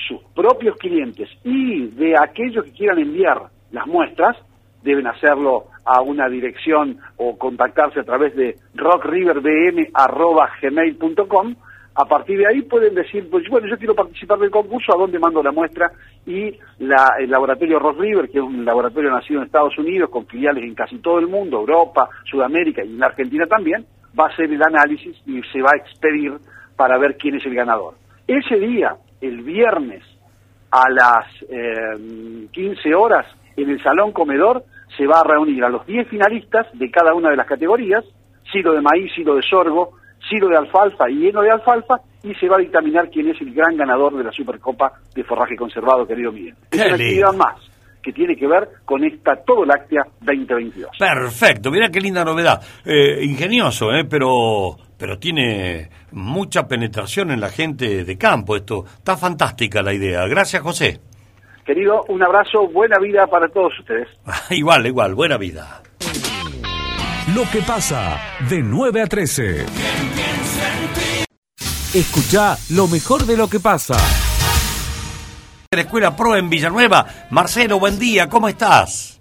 sus 0.08 0.20
propios 0.34 0.76
clientes 0.76 1.28
y 1.44 1.86
de 1.88 2.16
aquellos 2.18 2.64
que 2.64 2.72
quieran 2.72 2.98
enviar 2.98 3.42
las 3.70 3.86
muestras, 3.86 4.36
deben 4.82 5.06
hacerlo 5.06 5.66
a 5.84 6.00
una 6.02 6.28
dirección 6.28 6.98
o 7.16 7.38
contactarse 7.38 8.00
a 8.00 8.04
través 8.04 8.34
de 8.36 8.56
rockriverbm.gmail.com. 8.74 11.54
A 11.98 12.04
partir 12.04 12.38
de 12.38 12.46
ahí 12.46 12.62
pueden 12.62 12.94
decir, 12.94 13.26
pues 13.30 13.48
bueno, 13.48 13.66
yo 13.68 13.78
quiero 13.78 13.94
participar 13.94 14.38
del 14.38 14.50
concurso, 14.50 14.94
¿a 14.94 14.98
dónde 14.98 15.18
mando 15.18 15.42
la 15.42 15.50
muestra? 15.50 15.90
Y 16.26 16.54
la- 16.80 17.14
el 17.18 17.30
laboratorio 17.30 17.78
Rock 17.78 18.00
River, 18.00 18.28
que 18.28 18.38
es 18.38 18.44
un 18.44 18.64
laboratorio 18.66 19.10
nacido 19.10 19.40
en 19.40 19.46
Estados 19.46 19.78
Unidos, 19.78 20.10
con 20.10 20.26
filiales 20.26 20.62
en 20.64 20.74
casi 20.74 20.98
todo 20.98 21.18
el 21.18 21.26
mundo, 21.26 21.58
Europa, 21.60 22.08
Sudamérica 22.30 22.84
y 22.84 22.94
en 22.94 23.02
Argentina 23.02 23.46
también, 23.46 23.86
va 24.18 24.26
a 24.26 24.28
hacer 24.28 24.52
el 24.52 24.62
análisis 24.62 25.16
y 25.26 25.40
se 25.52 25.62
va 25.62 25.70
a 25.72 25.78
expedir 25.78 26.34
para 26.76 26.98
ver 26.98 27.16
quién 27.16 27.36
es 27.36 27.46
el 27.46 27.54
ganador. 27.54 27.94
Ese 28.26 28.56
día, 28.58 28.96
el 29.22 29.40
viernes, 29.42 30.02
a 30.70 30.90
las 30.90 31.26
eh, 31.48 32.46
15 32.52 32.94
horas, 32.94 33.26
en 33.56 33.70
el 33.70 33.82
Salón 33.82 34.12
Comedor, 34.12 34.64
se 34.98 35.06
va 35.06 35.20
a 35.20 35.24
reunir 35.24 35.64
a 35.64 35.70
los 35.70 35.86
10 35.86 36.06
finalistas 36.08 36.66
de 36.74 36.90
cada 36.90 37.14
una 37.14 37.30
de 37.30 37.36
las 37.36 37.46
categorías, 37.46 38.04
silo 38.52 38.72
de 38.72 38.82
maíz, 38.82 39.12
silo 39.14 39.34
de 39.34 39.42
sorgo, 39.42 39.92
silo 40.28 40.48
de 40.48 40.56
alfalfa 40.56 41.08
y 41.10 41.28
heno 41.28 41.42
de 41.42 41.50
alfalfa, 41.50 41.96
y 42.22 42.34
se 42.34 42.48
va 42.48 42.56
a 42.56 42.60
dictaminar 42.60 43.08
quién 43.10 43.28
es 43.28 43.40
el 43.40 43.54
gran 43.54 43.76
ganador 43.76 44.16
de 44.16 44.24
la 44.24 44.32
Supercopa 44.32 44.92
de 45.14 45.22
Forraje 45.24 45.56
Conservado, 45.56 46.06
querido 46.06 46.32
Miguel. 46.32 46.54
Es 46.70 46.80
una 46.80 46.94
actividad 46.94 47.32
más 47.32 47.56
que 48.02 48.12
tiene 48.12 48.36
que 48.36 48.46
ver 48.46 48.68
con 48.84 49.02
esta 49.04 49.34
Todo 49.44 49.64
Láctea 49.64 50.02
2022. 50.20 50.90
Perfecto, 50.96 51.72
mira 51.72 51.88
qué 51.88 52.00
linda 52.00 52.24
novedad. 52.24 52.60
Eh, 52.84 53.24
ingenioso, 53.24 53.92
¿eh? 53.92 54.04
pero, 54.08 54.76
pero 54.96 55.18
tiene 55.18 55.88
mucha 56.12 56.68
penetración 56.68 57.32
en 57.32 57.40
la 57.40 57.48
gente 57.48 58.04
de 58.04 58.16
campo. 58.16 58.54
Esto 58.54 58.84
está 58.86 59.16
fantástica 59.16 59.82
la 59.82 59.92
idea. 59.92 60.24
Gracias, 60.28 60.62
José. 60.62 61.00
Querido, 61.64 62.04
un 62.08 62.22
abrazo, 62.22 62.68
buena 62.68 62.96
vida 63.00 63.26
para 63.26 63.48
todos 63.48 63.72
ustedes. 63.80 64.08
igual, 64.50 64.86
igual, 64.86 65.16
buena 65.16 65.36
vida. 65.36 65.82
Lo 67.34 67.42
que 67.50 67.60
pasa 67.60 68.20
de 68.48 68.62
9 68.62 69.02
a 69.02 69.06
13. 69.08 69.66
Escucha 71.92 72.56
lo 72.70 72.86
mejor 72.86 73.26
de 73.26 73.36
lo 73.36 73.50
que 73.50 73.58
pasa. 73.58 73.96
De 75.68 75.76
la 75.76 75.82
Escuela 75.82 76.14
Pro 76.14 76.36
en 76.36 76.48
Villanueva. 76.48 77.04
Marcelo, 77.30 77.80
buen 77.80 77.98
día, 77.98 78.28
¿cómo 78.28 78.48
estás? 78.48 79.20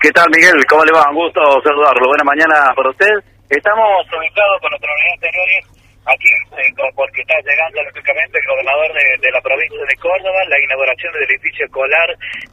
¿Qué 0.00 0.12
tal, 0.12 0.30
Miguel? 0.30 0.64
¿Cómo 0.68 0.84
le 0.84 0.92
va? 0.92 1.10
Un 1.10 1.16
gusto 1.16 1.40
saludarlo. 1.64 2.06
Buena 2.06 2.22
mañana 2.22 2.72
para 2.76 2.90
usted. 2.90 3.18
Estamos 3.50 4.06
ubicados 4.06 4.60
con 4.60 4.70
nuestra 4.70 4.90
unidad 4.92 5.14
anteriores 5.14 5.75
aquí, 6.06 6.30
eh, 6.56 6.72
porque 6.94 7.20
está 7.22 7.34
llegando 7.42 7.82
lógicamente 7.82 8.38
el 8.38 8.46
gobernador 8.46 8.90
de, 8.94 9.30
la 9.30 9.40
provincia 9.42 9.82
de 9.88 9.96
Córdoba, 9.96 10.40
la 10.48 10.60
inauguración 10.62 11.12
del 11.12 11.24
edificio 11.30 11.66
escolar 11.66 12.08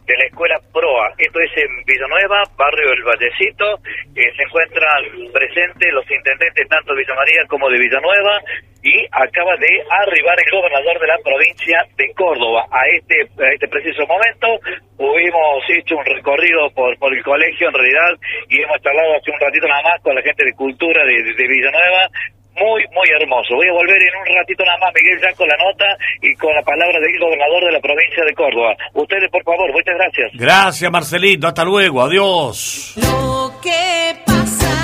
de 0.05 0.17
la 0.17 0.25
escuela 0.25 0.59
PROA. 0.73 1.13
Esto 1.17 1.39
es 1.39 1.51
en 1.57 1.71
Villanueva, 1.85 2.43
barrio 2.57 2.91
El 2.91 3.03
Vallecito. 3.03 3.77
Eh, 4.15 4.29
se 4.35 4.43
encuentran 4.43 5.01
presentes 5.31 5.93
los 5.93 6.09
intendentes 6.09 6.67
tanto 6.67 6.93
de 6.93 6.99
Villa 7.01 7.15
María 7.15 7.41
como 7.47 7.69
de 7.69 7.79
Villanueva 7.79 8.41
y 8.83 9.05
acaba 9.11 9.55
de 9.57 9.71
arribar 9.89 10.35
el 10.37 10.51
gobernador 10.51 10.99
de 10.99 11.07
la 11.07 11.17
provincia 11.23 11.85
de 11.95 12.13
Córdoba. 12.13 12.65
A 12.71 12.81
este, 12.89 13.15
a 13.41 13.47
este 13.53 13.67
preciso 13.69 14.05
momento 14.07 14.59
hubimos 14.97 15.63
hecho 15.69 15.95
un 15.97 16.05
recorrido 16.05 16.69
por, 16.71 16.97
por 16.97 17.13
el 17.15 17.23
colegio 17.23 17.67
en 17.69 17.73
realidad 17.73 18.11
y 18.49 18.61
hemos 18.61 18.81
charlado 18.81 19.15
hace 19.15 19.31
un 19.31 19.39
ratito 19.39 19.67
nada 19.67 19.83
más 19.83 20.01
con 20.01 20.15
la 20.15 20.21
gente 20.21 20.43
de 20.43 20.53
cultura 20.53 21.05
de- 21.05 21.23
de 21.33 21.47
Villanueva. 21.47 22.07
Muy, 22.55 22.85
muy 22.93 23.07
hermoso. 23.19 23.55
Voy 23.55 23.67
a 23.67 23.73
volver 23.73 23.97
en 23.97 24.13
un 24.21 24.37
ratito 24.37 24.63
nada 24.63 24.77
más, 24.77 24.91
Miguel, 24.93 25.19
ya 25.21 25.33
con 25.35 25.47
la 25.47 25.57
nota 25.57 25.85
y 26.21 26.35
con 26.35 26.53
la 26.53 26.61
palabra 26.61 26.99
del 26.99 27.19
gobernador 27.19 27.65
de 27.65 27.71
la 27.71 27.79
provincia 27.79 28.23
de 28.25 28.33
Córdoba. 28.33 28.75
Ustedes, 28.93 29.29
por 29.31 29.43
favor, 29.43 29.71
muchas 29.71 29.95
gracias. 29.95 30.31
Gracias, 30.33 30.91
Marcelito. 30.91 31.47
Hasta 31.47 31.63
luego. 31.63 32.01
Adiós. 32.01 32.93
Lo 32.97 33.51
que 33.61 34.15
pasa. 34.25 34.82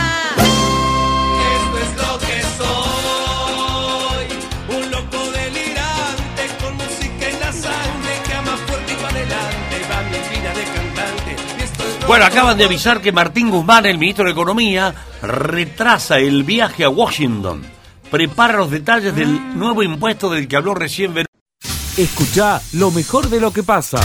Bueno, 12.10 12.26
acaban 12.26 12.58
de 12.58 12.66
avisar 12.66 13.02
que 13.02 13.12
Martín 13.12 13.52
Guzmán, 13.52 13.86
el 13.86 14.00
ministro 14.00 14.26
de 14.26 14.32
Economía, 14.32 14.96
retrasa 15.22 16.18
el 16.18 16.44
viaje 16.44 16.84
a 16.84 16.90
Washington. 16.90 17.62
Prepara 18.10 18.58
los 18.58 18.72
detalles 18.72 19.14
del 19.14 19.56
nuevo 19.56 19.84
impuesto 19.84 20.28
del 20.32 20.48
que 20.48 20.56
habló 20.56 20.74
recién. 20.74 21.14
Ver- 21.14 21.28
Escucha 21.98 22.60
lo 22.74 22.90
mejor 22.90 23.30
de 23.30 23.40
lo 23.40 23.54
que 23.54 23.62
pasa. 23.62 24.00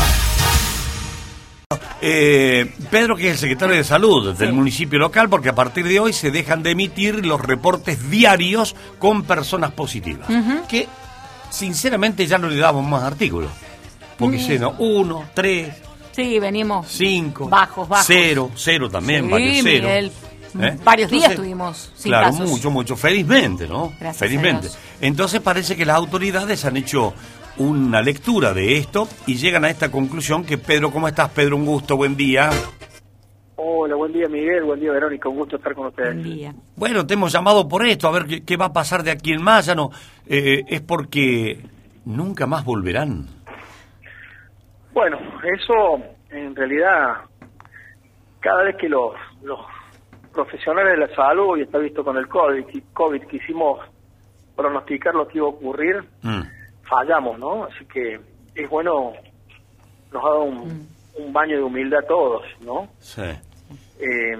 Eh, 2.02 2.74
Pedro, 2.90 3.16
que 3.16 3.28
es 3.28 3.32
el 3.32 3.38
secretario 3.38 3.74
de 3.74 3.84
Salud 3.84 4.34
del 4.34 4.52
municipio 4.52 4.98
local, 4.98 5.30
porque 5.30 5.48
a 5.48 5.54
partir 5.54 5.88
de 5.88 5.98
hoy 5.98 6.12
se 6.12 6.30
dejan 6.30 6.62
de 6.62 6.72
emitir 6.72 7.24
los 7.24 7.40
reportes 7.40 8.10
diarios 8.10 8.76
con 8.98 9.22
personas 9.22 9.70
positivas. 9.72 10.28
Que, 10.68 10.86
sinceramente, 11.48 12.26
ya 12.26 12.36
no 12.36 12.48
le 12.50 12.56
damos 12.58 12.86
más 12.86 13.02
artículos. 13.02 13.50
Porque 14.18 14.36
Mm. 14.36 14.46
lleno 14.46 14.74
uno, 14.78 15.24
tres, 15.32 15.68
Sí, 16.14 16.38
venimos. 16.38 16.87
cinco, 16.88 17.48
Bajos, 17.48 17.88
bajos. 17.88 18.07
cero, 18.07 18.50
cero 18.55 18.88
también, 18.88 19.24
Sí, 19.27 19.31
varios 19.33 19.59
cero. 19.62 19.87
Miguel. 19.88 20.12
¿Eh? 20.61 20.79
Varios 20.85 21.11
días 21.11 21.35
tuvimos 21.35 21.90
sin 21.96 22.11
Claro, 22.11 22.27
casos. 22.31 22.48
mucho, 22.48 22.70
mucho. 22.70 22.94
Felizmente, 22.96 23.66
¿no? 23.66 23.88
Gracias 23.98 24.16
a 24.16 24.18
Felizmente. 24.27 24.62
Dios. 24.68 24.79
Entonces 25.00 25.40
parece 25.40 25.74
que 25.74 25.85
las 25.85 25.96
autoridades 25.96 26.64
han 26.64 26.77
hecho 26.77 27.12
una 27.57 28.00
lectura 28.00 28.55
de 28.55 28.79
esto 28.79 29.09
y 29.27 29.35
llegan 29.37 29.64
a 29.64 29.70
esta 29.70 29.90
conclusión 29.90 30.44
que 30.44 30.57
Pedro, 30.59 30.92
¿cómo 30.92 31.09
estás 31.09 31.31
Pedro? 31.31 31.57
Un 31.57 31.66
gusto, 31.66 31.96
buen 31.96 32.16
día. 32.16 32.50
Hola, 33.57 33.96
buen 33.96 34.12
día 34.12 34.29
Miguel, 34.29 34.62
buen 34.64 34.79
día 34.81 34.92
Verónica, 34.92 35.29
un 35.29 35.38
gusto 35.38 35.57
estar 35.57 35.74
con 35.74 35.87
ustedes. 35.88 36.14
Buen 36.14 36.22
día. 36.22 36.55
Bueno, 36.77 37.05
te 37.07 37.14
hemos 37.14 37.33
llamado 37.33 37.66
por 37.68 37.85
esto, 37.87 38.07
a 38.07 38.12
ver 38.12 38.27
qué, 38.27 38.42
qué 38.44 38.57
va 38.57 38.66
a 38.66 38.72
pasar 38.72 39.03
de 39.03 39.11
aquí 39.11 39.33
en 39.33 39.42
más. 39.42 39.66
Ya 39.66 39.74
no, 39.74 39.90
eh, 40.27 40.62
es 40.68 40.81
porque 40.83 41.64
nunca 42.05 42.46
más 42.46 42.64
volverán. 42.64 43.27
Bueno, 44.94 45.18
eso 45.42 46.00
en 46.30 46.54
realidad, 46.57 47.16
cada 48.40 48.62
vez 48.62 48.76
que 48.76 48.88
los, 48.88 49.14
los 49.42 49.61
profesionales 50.33 50.92
de 50.98 51.07
la 51.07 51.14
salud, 51.14 51.59
y 51.59 51.62
está 51.62 51.78
visto 51.78 52.04
con 52.04 52.16
el 52.16 52.28
COVID, 52.28 52.64
y 52.72 52.80
COVID 52.92 53.22
quisimos 53.26 53.80
pronosticar 54.57 55.14
lo 55.14 55.26
que 55.28 55.38
iba 55.38 55.46
a 55.46 55.50
ocurrir, 55.50 56.02
Mm. 56.22 56.42
fallamos, 56.85 57.38
¿no? 57.38 57.64
Así 57.64 57.85
que 57.87 58.20
es 58.54 58.70
bueno, 58.70 59.12
nos 60.12 60.24
ha 60.24 60.28
dado 60.28 60.42
un, 60.44 60.88
un 61.18 61.33
baño 61.33 61.57
de 61.57 61.62
humildad 61.62 62.00
a 62.04 62.07
todos, 62.07 62.42
¿no? 62.61 62.88
Sí. 63.00 63.22
Eh, 64.00 64.38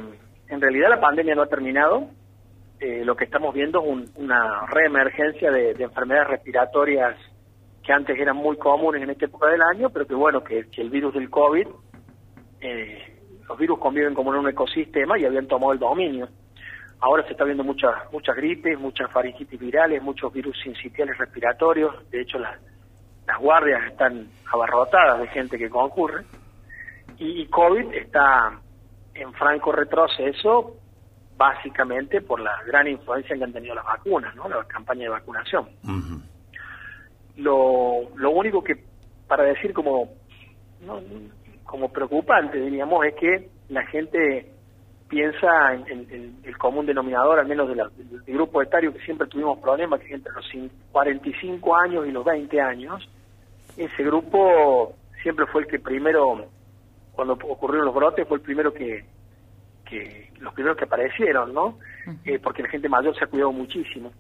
en 0.49 0.61
realidad 0.61 0.91
la 0.91 1.01
pandemia 1.01 1.35
no 1.35 1.43
ha 1.43 1.47
terminado. 1.49 2.09
Eh, 2.81 3.03
lo 3.05 3.17
que 3.17 3.25
estamos 3.25 3.55
viendo 3.55 3.81
es 3.83 3.87
un- 3.89 4.11
una 4.17 4.67
reemergencia 4.67 5.51
de, 5.51 5.75
de 5.75 5.85
enfermedades 5.85 6.29
respiratorias 6.29 7.17
que 7.85 7.93
antes 7.93 8.19
eran 8.19 8.37
muy 8.37 8.57
comunes 8.57 9.03
en 9.03 9.11
esta 9.11 9.27
época 9.27 9.49
del 9.49 9.61
año, 9.63 9.91
pero 9.91 10.07
que 10.07 10.15
bueno, 10.15 10.43
que, 10.43 10.69
que 10.71 10.81
el 10.81 10.91
virus 10.91 11.13
del 11.15 11.29
COVID, 11.29 11.67
eh, 12.61 13.21
los 13.47 13.59
virus 13.59 13.79
conviven 13.79 14.15
como 14.15 14.33
en 14.33 14.41
un 14.41 14.49
ecosistema 14.49 15.19
y 15.19 15.27
habían 15.27 15.47
tomado 15.47 15.73
el 15.73 15.79
dominio. 15.79 16.29
Ahora 17.01 17.23
se 17.25 17.33
está 17.33 17.45
viendo 17.45 17.63
muchas 17.63 17.93
muchas 18.11 18.35
gripes, 18.37 18.79
muchas 18.79 19.11
faringitis 19.11 19.61
virales, 19.61 20.03
muchos 20.03 20.33
virus 20.33 20.59
sincitiales 20.63 21.19
respiratorios. 21.19 22.09
De 22.11 22.23
hecho, 22.23 22.39
las, 22.39 22.59
las 23.27 23.39
guardias 23.39 23.83
están 23.91 24.29
abarrotadas 24.51 25.21
de 25.21 25.27
gente 25.29 25.59
que 25.59 25.69
concurre. 25.69 26.25
Y, 27.19 27.43
y 27.43 27.47
COVID 27.49 27.93
está 27.93 28.59
en 29.13 29.33
franco 29.35 29.73
retroceso 29.73 30.77
básicamente 31.37 32.23
por 32.23 32.41
la 32.41 32.63
gran 32.67 32.87
influencia 32.87 33.37
que 33.37 33.45
han 33.45 33.53
tenido 33.53 33.75
las 33.75 33.85
vacunas, 33.85 34.35
¿no? 34.37 34.49
La 34.49 34.65
campaña 34.65 35.03
de 35.03 35.09
vacunación. 35.11 35.69
Lo, 37.37 38.03
lo 38.17 38.31
único 38.31 38.63
que, 38.63 38.77
para 39.27 39.45
decir 39.45 39.73
como, 39.73 40.11
¿no? 40.81 41.01
como 41.65 41.91
preocupante, 41.93 42.61
diríamos, 42.61 43.05
es 43.07 43.15
que 43.15 43.49
la 43.69 43.85
gente 43.87 44.51
piensa 45.09 45.75
en, 45.75 45.87
en- 45.89 46.11
en 46.15 46.37
el 46.45 46.57
común 46.59 46.87
denominador, 46.87 47.39
al 47.39 47.47
menos 47.47 47.69
de 47.69 47.75
la- 47.77 47.89
del 47.97 48.23
grupo 48.35 48.63
etario 48.63 48.93
que 48.93 49.01
siempre 49.01 49.27
tuvimos 49.27 49.59
problemas, 49.59 50.01
que 50.01 50.07
es 50.07 50.13
entre 50.13 50.33
los 50.33 50.45
cin- 50.53 50.71
45 50.93 51.77
años 51.77 52.07
y 52.07 52.11
los 52.13 52.25
20 52.25 52.61
años, 52.61 53.09
ese 53.77 54.03
grupo 54.05 54.95
siempre 55.23 55.47
fue 55.47 55.63
el 55.63 55.67
que 55.67 55.79
primero, 55.81 56.47
cuando 57.13 57.35
ocurrieron 57.35 57.87
los 57.87 57.95
brotes, 57.95 58.27
fue 58.29 58.37
el 58.39 58.43
primero 58.43 58.73
que, 58.73 59.05
que 59.85 60.31
los 60.41 60.53
primeros 60.55 60.77
que 60.79 60.85
aparecieron, 60.85 61.53
¿no? 61.53 61.79
Eh, 62.25 62.39
porque 62.39 62.63
la 62.63 62.69
gente 62.69 62.89
mayor 62.89 63.17
se 63.17 63.25
ha 63.25 63.29
cuidado 63.29 63.53
muchísimo. 63.53 64.13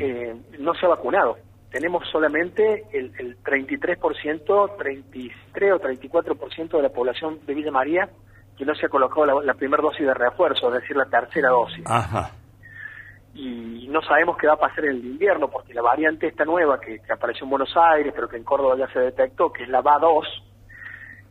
Eh, 0.00 0.34
no 0.58 0.74
se 0.74 0.86
ha 0.86 0.88
vacunado. 0.90 1.38
Tenemos 1.70 2.08
solamente 2.10 2.86
el, 2.92 3.12
el 3.18 3.42
33%, 3.42 4.76
33 4.78 5.72
o 5.72 5.78
34% 5.78 6.68
de 6.70 6.82
la 6.82 6.88
población 6.88 7.38
de 7.46 7.54
Villa 7.54 7.70
María 7.70 8.08
que 8.56 8.64
no 8.64 8.74
se 8.74 8.86
ha 8.86 8.88
colocado 8.88 9.24
la, 9.24 9.34
la 9.44 9.54
primera 9.54 9.82
dosis 9.82 10.04
de 10.04 10.14
refuerzo, 10.14 10.74
es 10.74 10.82
decir, 10.82 10.96
la 10.96 11.04
tercera 11.06 11.50
dosis. 11.50 11.84
Ajá. 11.86 12.32
Y 13.34 13.86
no 13.88 14.02
sabemos 14.02 14.36
qué 14.36 14.48
va 14.48 14.54
a 14.54 14.58
pasar 14.58 14.86
en 14.86 14.96
el 14.96 15.04
invierno, 15.04 15.48
porque 15.48 15.72
la 15.72 15.82
variante 15.82 16.26
esta 16.26 16.44
nueva 16.44 16.80
que, 16.80 16.98
que 16.98 17.12
apareció 17.12 17.44
en 17.44 17.50
Buenos 17.50 17.72
Aires, 17.76 18.12
pero 18.14 18.28
que 18.28 18.36
en 18.36 18.42
Córdoba 18.42 18.76
ya 18.76 18.92
se 18.92 18.98
detectó, 18.98 19.52
que 19.52 19.62
es 19.62 19.68
la 19.68 19.80
BA2, 19.80 20.24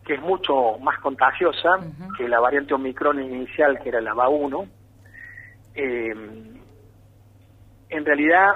que 0.06 0.14
es 0.14 0.22
mucho 0.22 0.80
más 0.80 1.00
contagiosa 1.00 1.80
que 2.18 2.30
la 2.30 2.40
variante 2.40 2.74
Omicron 2.74 3.22
inicial, 3.22 3.78
que 3.84 3.90
era 3.90 4.00
la 4.00 4.14
BA1. 4.14 4.70
Eh, 5.76 6.14
en 7.90 8.06
realidad, 8.06 8.48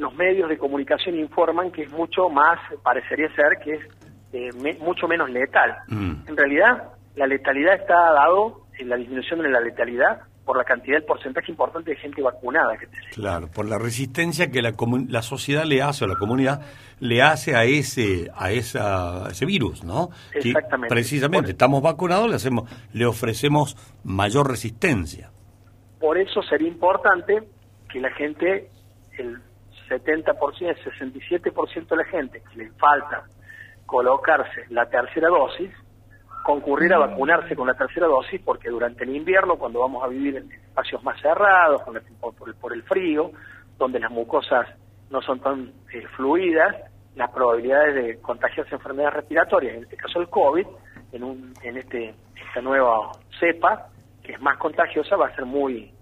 los 0.00 0.14
medios 0.14 0.48
de 0.48 0.58
comunicación 0.58 1.18
informan 1.18 1.70
que 1.70 1.82
es 1.82 1.90
mucho 1.92 2.28
más, 2.28 2.58
parecería 2.82 3.28
ser 3.34 3.58
que 3.62 3.72
es 3.74 3.80
eh, 4.32 4.50
me- 4.60 4.74
mucho 4.78 5.06
menos 5.08 5.28
letal. 5.30 5.76
Mm. 5.88 6.28
En 6.28 6.36
realidad, 6.36 6.92
la 7.16 7.26
letalidad 7.26 7.74
está 7.74 7.94
dado, 8.12 8.62
en 8.78 8.88
la 8.88 8.96
disminución 8.96 9.40
de 9.42 9.48
la 9.50 9.60
letalidad, 9.60 10.20
por 10.44 10.56
la 10.56 10.64
cantidad, 10.64 10.96
el 10.96 11.04
porcentaje 11.04 11.50
importante 11.52 11.90
de 11.90 11.96
gente 11.96 12.22
vacunada 12.22 12.76
que 12.78 12.86
tenemos. 12.86 13.14
Claro, 13.14 13.48
por 13.48 13.66
la 13.68 13.78
resistencia 13.78 14.50
que 14.50 14.62
la, 14.62 14.72
la 15.08 15.22
sociedad 15.22 15.64
le 15.64 15.82
hace 15.82 16.04
o 16.04 16.08
la 16.08 16.16
comunidad 16.16 16.62
le 16.98 17.22
hace 17.22 17.54
a 17.54 17.64
ese 17.64 18.30
a 18.34 18.50
esa 18.50 19.26
a 19.26 19.30
ese 19.30 19.44
virus, 19.46 19.84
¿no? 19.84 20.08
Que 20.32 20.38
Exactamente. 20.48 20.88
precisamente, 20.94 21.42
Por- 21.48 21.50
estamos 21.50 21.82
vacunados, 21.82 22.28
le 22.30 22.36
hacemos 22.36 22.70
le 22.92 23.04
ofrecemos 23.06 23.76
mayor 24.02 24.48
resistencia. 24.48 25.30
Por 26.00 26.16
eso 26.18 26.42
sería 26.42 26.68
importante 26.68 27.42
que 27.92 28.00
la 28.00 28.10
gente, 28.12 28.70
el 29.18 29.36
70%, 29.90 30.68
el 30.68 30.76
67% 31.42 31.86
de 31.88 31.96
la 31.96 32.04
gente 32.04 32.42
que 32.50 32.56
le 32.58 32.70
falta 32.72 33.24
colocarse 33.86 34.64
la 34.70 34.86
tercera 34.88 35.28
dosis, 35.28 35.70
concurrir 36.44 36.94
a 36.94 36.98
vacunarse 36.98 37.54
con 37.56 37.66
la 37.66 37.74
tercera 37.74 38.06
dosis, 38.06 38.40
porque 38.42 38.70
durante 38.70 39.04
el 39.04 39.14
invierno, 39.14 39.56
cuando 39.56 39.80
vamos 39.80 40.02
a 40.04 40.08
vivir 40.08 40.36
en 40.36 40.50
espacios 40.52 41.02
más 41.02 41.20
cerrados, 41.20 41.82
con 41.82 41.96
el- 41.96 42.02
por, 42.20 42.48
el, 42.48 42.54
por 42.54 42.72
el 42.72 42.82
frío, 42.84 43.30
donde 43.78 43.98
las 44.00 44.10
mucosas 44.10 44.66
no 45.10 45.20
son 45.22 45.40
tan 45.40 45.72
eh, 45.92 46.06
fluidas, 46.16 46.76
las 47.16 47.30
probabilidades 47.30 47.94
de 47.94 48.20
contagiarse 48.20 48.70
de 48.70 48.76
enfermedades 48.76 49.14
respiratorias, 49.16 49.74
en 49.76 49.82
este 49.82 49.96
caso 49.96 50.20
el 50.20 50.28
COVID, 50.28 50.66
en, 51.12 51.24
un, 51.24 51.52
en 51.62 51.76
este, 51.76 52.14
esta 52.48 52.60
nueva 52.62 53.10
cepa, 53.40 53.88
que 54.22 54.32
es 54.32 54.40
más 54.40 54.56
contagiosa, 54.58 55.16
va 55.16 55.26
a 55.26 55.34
ser 55.34 55.44
muy 55.44 55.92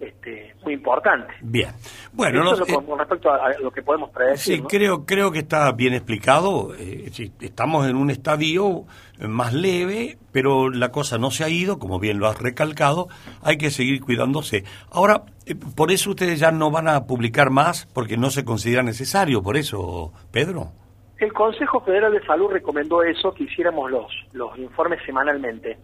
este, 0.00 0.54
muy 0.64 0.74
importante. 0.74 1.32
Bien. 1.42 1.70
Bueno, 2.12 2.44
no 2.44 2.50
lo 2.56 2.64
sé- 2.64 2.72
con, 2.72 2.98
respecto 2.98 3.30
a, 3.30 3.36
a 3.46 3.58
lo 3.60 3.70
que 3.70 3.82
podemos 3.82 4.10
predecir. 4.10 4.56
Sí, 4.56 4.62
¿no? 4.62 4.68
creo, 4.68 5.04
creo 5.06 5.30
que 5.32 5.40
está 5.40 5.70
bien 5.72 5.94
explicado. 5.94 6.74
eh, 6.78 7.10
estamos 7.40 7.88
en 7.88 7.96
un 7.96 8.10
estadio 8.10 8.84
eh, 9.18 9.26
más 9.28 9.52
leve, 9.54 10.18
pero 10.32 10.70
la 10.70 10.90
cosa 10.90 11.18
no 11.18 11.30
se 11.30 11.44
ha 11.44 11.48
ido, 11.48 11.78
como 11.78 11.98
bien 11.98 12.18
lo 12.18 12.26
has 12.28 12.40
recalcado. 12.40 13.08
Hay 13.42 13.58
que 13.58 13.70
seguir 13.70 14.00
cuidándose. 14.00 14.64
Ahora, 14.90 15.22
eh, 15.46 15.54
por 15.54 15.90
eso 15.90 16.10
ustedes 16.10 16.38
ya 16.40 16.50
no 16.52 16.70
van 16.70 16.88
a 16.88 17.04
publicar 17.06 17.50
más, 17.50 17.86
porque 17.92 18.16
no 18.16 18.30
se 18.30 18.44
considera 18.44 18.82
necesario. 18.82 19.42
Por 19.42 19.56
eso, 19.56 20.12
Pedro. 20.30 20.72
El 21.18 21.32
Consejo 21.32 21.80
Federal 21.80 22.12
de 22.12 22.24
Salud 22.24 22.48
recomendó 22.52 23.02
eso, 23.02 23.32
que 23.34 23.42
hiciéramos 23.42 23.90
los, 23.90 24.06
los 24.32 24.56
informes 24.56 25.00
semanalmente. 25.04 25.76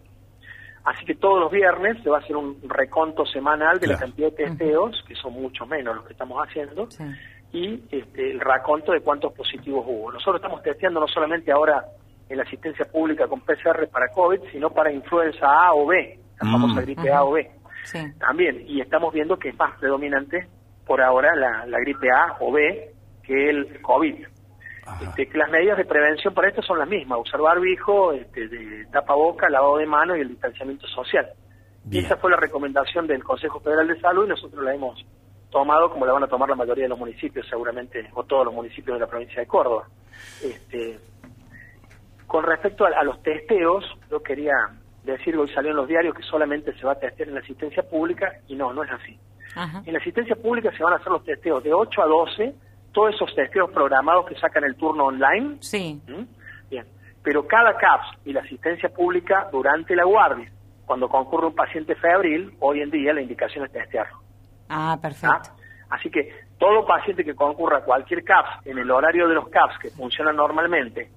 Así 0.85 1.05
que 1.07 1.15
todos 1.15 1.41
los 1.41 1.51
viernes 1.51 2.03
se 2.03 2.11
va 2.11 2.19
a 2.19 2.21
hacer 2.21 2.37
un 2.37 2.59
reconto 2.69 3.25
semanal 3.25 3.79
de 3.81 3.87
la 3.87 3.99
cantidad 3.99 4.31
de 4.31 4.37
testeos, 4.45 5.03
que 5.09 5.15
son 5.15 5.33
mucho 5.33 5.65
menos 5.67 5.97
los 5.97 6.05
que 6.05 6.13
estamos 6.13 6.39
haciendo, 6.47 6.87
y 7.53 7.81
este, 7.91 8.33
el 8.33 8.41
raconto 8.41 8.93
de 8.93 9.01
cuántos 9.01 9.33
positivos 9.33 9.85
hubo. 9.89 10.13
Nosotros 10.13 10.37
estamos 10.37 10.63
testeando 10.63 11.01
no 11.01 11.09
solamente 11.09 11.51
ahora 11.53 11.85
en 12.29 12.37
la 12.37 12.43
asistencia 12.43 12.85
pública 12.87 13.27
con 13.29 13.41
PCR 13.41 13.87
para 13.91 14.09
COVID, 14.09 14.41
sino 14.53 14.71
para 14.71 14.93
influenza 14.93 15.47
A 15.47 15.73
o 15.75 15.87
B, 15.87 16.19
la 16.43 16.49
Mm. 16.49 16.53
famosa 16.53 16.81
gripe 16.83 17.11
A 17.13 17.25
o 17.25 17.33
B. 17.33 17.51
Sí. 17.85 17.99
También, 18.19 18.65
y 18.67 18.81
estamos 18.81 19.13
viendo 19.13 19.39
que 19.39 19.51
es 19.51 19.59
más 19.59 19.79
predominante 19.79 20.47
por 20.87 21.01
ahora 21.01 21.35
la, 21.35 21.65
la 21.67 21.79
gripe 21.81 22.09
A 22.11 22.37
o 22.41 22.53
B 22.53 22.91
que 23.23 23.49
el 23.51 23.81
COVID. 23.81 24.27
Este, 25.01 25.29
que 25.29 25.39
las 25.39 25.51
medidas 25.51 25.79
de 25.79 25.85
prevención 25.85 26.35
para 26.35 26.49
esto 26.49 26.63
son 26.63 26.79
las 26.79 26.89
mismas, 26.89 27.19
usar 27.21 27.41
barbijo, 27.41 28.13
este, 28.13 28.49
de 28.49 28.87
tapaboca, 28.87 29.49
lavado 29.49 29.79
de 29.79 29.87
manos 29.87 30.19
y 30.19 30.21
el 30.21 30.29
distanciamiento 30.29 30.87
social. 30.89 31.27
Bien. 31.85 32.05
Esa 32.05 32.17
fue 32.17 32.31
la 32.31 32.37
recomendación 32.37 33.07
del 33.07 33.25
Consejo 33.25 33.61
Federal 33.61 33.89
de 33.89 34.01
Salud 34.01 34.27
y 34.27 34.29
nosotros 34.29 34.63
la 34.63 34.75
hemos 34.75 35.05
tomado 35.51 35.91
como 35.91 36.05
la 36.05 36.13
van 36.13 36.25
a 36.25 36.29
tomar 36.29 36.49
la 36.49 36.57
mayoría 36.57 36.85
de 36.85 36.89
los 36.89 36.99
municipios, 36.99 37.47
seguramente, 37.49 38.11
o 38.15 38.25
todos 38.25 38.47
los 38.47 38.55
municipios 38.55 38.97
de 38.97 39.01
la 39.01 39.07
provincia 39.07 39.41
de 39.41 39.47
Córdoba. 39.47 39.87
Este, 40.43 40.99
con 42.27 42.45
respecto 42.45 42.85
a, 42.85 42.89
a 42.89 43.05
los 43.05 43.23
testeos, 43.23 43.85
yo 44.11 44.23
quería 44.23 44.55
decir, 45.05 45.37
hoy 45.37 45.49
salió 45.51 45.71
en 45.71 45.77
los 45.77 45.89
diarios 45.89 46.15
que 46.15 46.23
solamente 46.23 46.73
se 46.75 46.87
va 46.87 46.93
a 46.93 46.99
testear 46.99 47.29
en 47.29 47.35
la 47.35 47.41
asistencia 47.41 47.83
pública 47.83 48.33
y 48.49 48.57
no, 48.57 48.73
no 48.73 48.83
es 48.83 48.91
así. 48.91 49.19
Ajá. 49.55 49.83
En 49.87 49.93
la 49.93 49.99
asistencia 49.99 50.35
pública 50.35 50.73
se 50.77 50.83
van 50.83 50.95
a 50.95 50.97
hacer 50.97 51.13
los 51.13 51.25
testeos 51.25 51.63
de 51.63 51.73
8 51.73 52.03
a 52.03 52.07
12, 52.07 52.55
todos 52.95 53.15
esos 53.15 53.35
testeos 53.35 53.71
programados 53.73 54.25
que 54.25 54.37
sacan 54.37 54.65
el 54.65 54.77
turno 54.77 55.07
online. 55.07 55.59
Sí. 55.61 56.01
¿Mm? 56.07 56.71
Bien. 56.71 56.87
Pero 57.23 57.47
cada 57.47 57.77
CAPS 57.77 58.07
y 58.25 58.33
la 58.33 58.41
asistencia 58.41 58.89
pública 58.89 59.49
durante 59.53 59.95
la 59.95 60.05
guardia, 60.05 60.51
cuando 60.87 61.09
concurre 61.09 61.49
un 61.49 61.55
paciente 61.55 61.95
febril, 61.97 62.55
hoy 62.61 62.81
en 62.81 62.91
día 62.91 63.13
la 63.13 63.21
indicación 63.21 63.67
es 63.67 63.73
testearlo. 63.73 64.19
Ah, 64.69 64.97
perfecto. 65.01 65.51
¿ah? 65.51 65.57
Así 65.91 66.09
que 66.11 66.33
todo 66.59 66.87
paciente 66.87 67.25
que 67.25 67.35
concurra 67.35 67.79
a 67.79 67.85
cualquier 67.85 68.25
CAPS 68.25 68.67
en 68.67 68.79
el 68.79 68.91
horario 68.91 69.29
de 69.29 69.35
los 69.35 69.49
CAPS 69.49 69.79
que 69.81 69.91
funcionan 69.91 70.37
normalmente, 70.37 71.11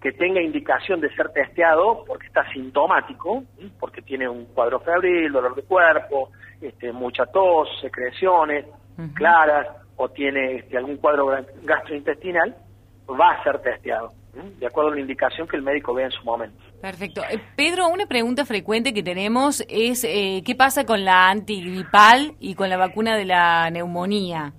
que 0.00 0.12
tenga 0.12 0.40
indicación 0.40 1.00
de 1.00 1.14
ser 1.14 1.28
testeado 1.30 2.04
porque 2.06 2.26
está 2.26 2.50
sintomático, 2.52 3.42
porque 3.78 4.00
tiene 4.02 4.28
un 4.28 4.46
cuadro 4.46 4.80
febril, 4.80 5.30
dolor 5.32 5.54
de 5.54 5.62
cuerpo, 5.62 6.30
este, 6.60 6.92
mucha 6.92 7.26
tos, 7.26 7.68
secreciones 7.80 8.64
claras 9.14 9.68
o 9.98 10.08
tiene 10.08 10.56
este, 10.56 10.78
algún 10.78 10.96
cuadro 10.96 11.26
gastrointestinal, 11.64 12.56
va 13.08 13.32
a 13.32 13.42
ser 13.42 13.60
testeado, 13.60 14.12
de 14.58 14.66
acuerdo 14.66 14.90
a 14.90 14.94
la 14.94 15.00
indicación 15.00 15.46
que 15.46 15.56
el 15.56 15.62
médico 15.62 15.92
vea 15.92 16.06
en 16.06 16.12
su 16.12 16.22
momento. 16.24 16.56
Perfecto. 16.80 17.22
Eh, 17.28 17.40
Pedro, 17.56 17.88
una 17.88 18.06
pregunta 18.06 18.44
frecuente 18.44 18.94
que 18.94 19.02
tenemos 19.02 19.64
es 19.68 20.04
eh, 20.04 20.42
¿qué 20.46 20.54
pasa 20.54 20.84
con 20.86 21.04
la 21.04 21.28
antigripal 21.28 22.34
y 22.38 22.54
con 22.54 22.68
la 22.70 22.76
vacuna 22.76 23.16
de 23.16 23.24
la 23.24 23.68
neumonía? 23.70 24.52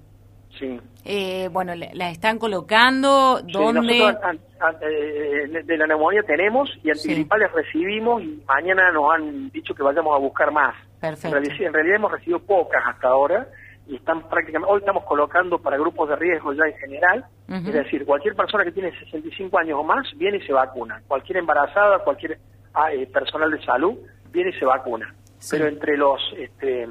Sí. 0.59 0.79
Eh, 1.05 1.47
bueno, 1.51 1.73
¿la 1.75 1.87
la 1.93 2.09
están 2.11 2.37
colocando? 2.37 3.39
Sí, 3.45 3.53
¿Dónde? 3.53 3.99
nosotros 3.99 4.23
an- 4.23 4.39
an- 4.59 4.75
eh, 4.81 5.63
de 5.63 5.77
la 5.77 5.87
neumonía 5.87 6.21
tenemos 6.23 6.69
y 6.83 6.89
antigripales 6.91 7.49
recibimos 7.53 8.21
y 8.21 8.43
mañana 8.45 8.91
nos 8.91 9.09
han 9.13 9.49
dicho 9.51 9.73
que 9.73 9.81
vayamos 9.81 10.13
a 10.13 10.19
buscar 10.19 10.51
más. 10.51 10.75
Perfecto. 10.99 11.27
En 11.37 11.43
realidad, 11.45 11.67
en 11.67 11.73
realidad 11.73 11.95
hemos 11.95 12.11
recibido 12.11 12.39
pocas 12.39 12.83
hasta 12.85 13.07
ahora 13.07 13.47
y 13.89 13.95
están 13.95 14.21
prácticamente, 14.29 14.71
hoy 14.71 14.79
estamos 14.79 15.03
colocando 15.03 15.57
para 15.57 15.77
grupos 15.77 16.09
de 16.09 16.15
riesgo 16.15 16.53
ya 16.53 16.65
en 16.65 16.77
general, 16.77 17.25
es 17.47 17.73
decir, 17.73 18.05
cualquier 18.05 18.35
persona 18.35 18.63
que 18.63 18.71
tiene 18.71 18.97
65 18.99 19.57
años 19.57 19.79
o 19.79 19.83
más 19.83 20.07
viene 20.15 20.37
y 20.37 20.45
se 20.45 20.53
vacuna, 20.53 21.01
cualquier 21.07 21.39
embarazada, 21.39 21.99
cualquier 21.99 22.37
ah, 22.75 22.93
eh, 22.93 23.07
personal 23.07 23.49
de 23.49 23.65
salud 23.65 23.97
viene 24.31 24.51
y 24.51 24.59
se 24.59 24.65
vacuna, 24.65 25.13
pero 25.49 25.67
entre 25.67 25.97
los, 25.97 26.21
este, 26.37 26.87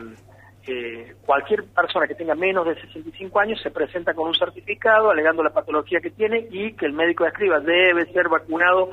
eh, 0.67 1.15
cualquier 1.25 1.65
persona 1.67 2.09
que 2.09 2.17
tenga 2.17 2.35
menos 2.35 2.67
de 2.67 2.75
65 2.75 3.39
años 3.39 3.61
se 3.63 3.71
presenta 3.71 4.13
con 4.13 4.27
un 4.27 4.35
certificado 4.35 5.11
alegando 5.11 5.45
la 5.45 5.51
patología 5.51 6.01
que 6.01 6.11
tiene 6.11 6.49
y 6.51 6.73
que 6.73 6.87
el 6.87 6.95
médico 6.95 7.25
escriba 7.25 7.61
debe 7.61 8.13
ser 8.13 8.29
vacunado 8.29 8.91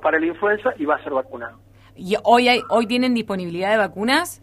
para 0.00 0.18
la 0.18 0.26
influenza 0.26 0.70
y 0.78 0.86
va 0.86 0.96
a 0.96 1.04
ser 1.04 1.12
vacunado. 1.12 1.58
¿Y 1.94 2.16
hoy, 2.24 2.48
hay, 2.48 2.62
hoy 2.70 2.86
tienen 2.86 3.12
disponibilidad 3.12 3.70
de 3.70 3.76
vacunas? 3.76 4.42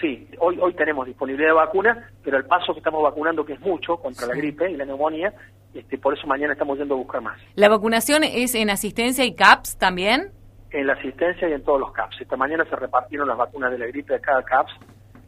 Sí, 0.00 0.28
hoy 0.38 0.58
hoy 0.60 0.74
tenemos 0.74 1.06
disponibilidad 1.06 1.50
de 1.50 1.54
vacunas, 1.54 1.98
pero 2.22 2.36
el 2.36 2.44
paso 2.44 2.72
que 2.72 2.78
estamos 2.78 3.02
vacunando, 3.02 3.44
que 3.44 3.54
es 3.54 3.60
mucho 3.60 3.96
contra 3.96 4.26
la 4.26 4.34
gripe 4.34 4.70
y 4.70 4.76
la 4.76 4.84
neumonía, 4.84 5.32
este, 5.74 5.98
por 5.98 6.16
eso 6.16 6.26
mañana 6.26 6.52
estamos 6.52 6.78
yendo 6.78 6.94
a 6.94 6.98
buscar 6.98 7.20
más. 7.20 7.38
¿La 7.54 7.68
vacunación 7.68 8.22
es 8.24 8.54
en 8.54 8.70
asistencia 8.70 9.24
y 9.24 9.34
CAPS 9.34 9.76
también? 9.76 10.30
En 10.70 10.86
la 10.86 10.92
asistencia 10.92 11.48
y 11.48 11.52
en 11.52 11.64
todos 11.64 11.80
los 11.80 11.92
CAPS. 11.92 12.20
Esta 12.20 12.36
mañana 12.36 12.64
se 12.64 12.76
repartieron 12.76 13.26
las 13.26 13.36
vacunas 13.36 13.72
de 13.72 13.78
la 13.78 13.86
gripe 13.86 14.14
de 14.14 14.20
cada 14.20 14.42
CAPS 14.42 14.72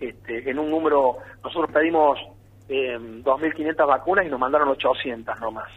este, 0.01 0.51
en 0.51 0.59
un 0.59 0.71
número, 0.71 1.19
nosotros 1.45 1.71
pedimos 1.73 2.19
eh, 2.69 2.97
2.500 2.99 3.87
vacunas 3.87 4.25
y 4.25 4.31
nos 4.31 4.41
mandaron 4.41 4.69
800 4.69 5.39
nomás. 5.41 5.71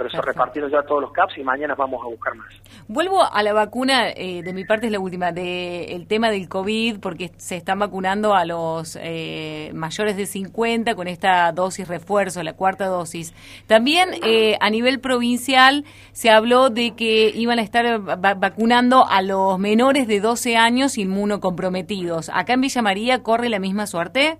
Pero 0.00 0.08
se 0.08 0.16
Perfecto. 0.16 0.40
repartieron 0.40 0.70
ya 0.70 0.82
todos 0.82 1.02
los 1.02 1.12
CAPS 1.12 1.36
y 1.36 1.44
mañana 1.44 1.74
vamos 1.74 2.00
a 2.02 2.08
buscar 2.08 2.34
más. 2.34 2.46
Vuelvo 2.88 3.22
a 3.22 3.42
la 3.42 3.52
vacuna, 3.52 4.08
eh, 4.08 4.42
de 4.42 4.54
mi 4.54 4.64
parte 4.64 4.86
es 4.86 4.92
la 4.92 4.98
última, 4.98 5.30
de 5.30 5.94
el 5.94 6.06
tema 6.06 6.30
del 6.30 6.48
COVID, 6.48 7.00
porque 7.00 7.32
se 7.36 7.56
están 7.56 7.80
vacunando 7.80 8.32
a 8.34 8.46
los 8.46 8.96
eh, 8.98 9.70
mayores 9.74 10.16
de 10.16 10.24
50 10.24 10.94
con 10.94 11.06
esta 11.06 11.52
dosis 11.52 11.86
refuerzo, 11.86 12.42
la 12.42 12.54
cuarta 12.54 12.86
dosis. 12.86 13.34
También 13.66 14.08
eh, 14.24 14.56
a 14.62 14.70
nivel 14.70 15.00
provincial 15.00 15.84
se 16.12 16.30
habló 16.30 16.70
de 16.70 16.92
que 16.96 17.30
iban 17.34 17.58
a 17.58 17.62
estar 17.62 17.84
va- 18.08 18.32
vacunando 18.32 19.06
a 19.06 19.20
los 19.20 19.58
menores 19.58 20.08
de 20.08 20.20
12 20.20 20.56
años 20.56 20.96
inmunocomprometidos. 20.96 22.30
¿Acá 22.32 22.54
en 22.54 22.62
Villa 22.62 22.80
María 22.80 23.22
corre 23.22 23.50
la 23.50 23.58
misma 23.58 23.86
suerte? 23.86 24.38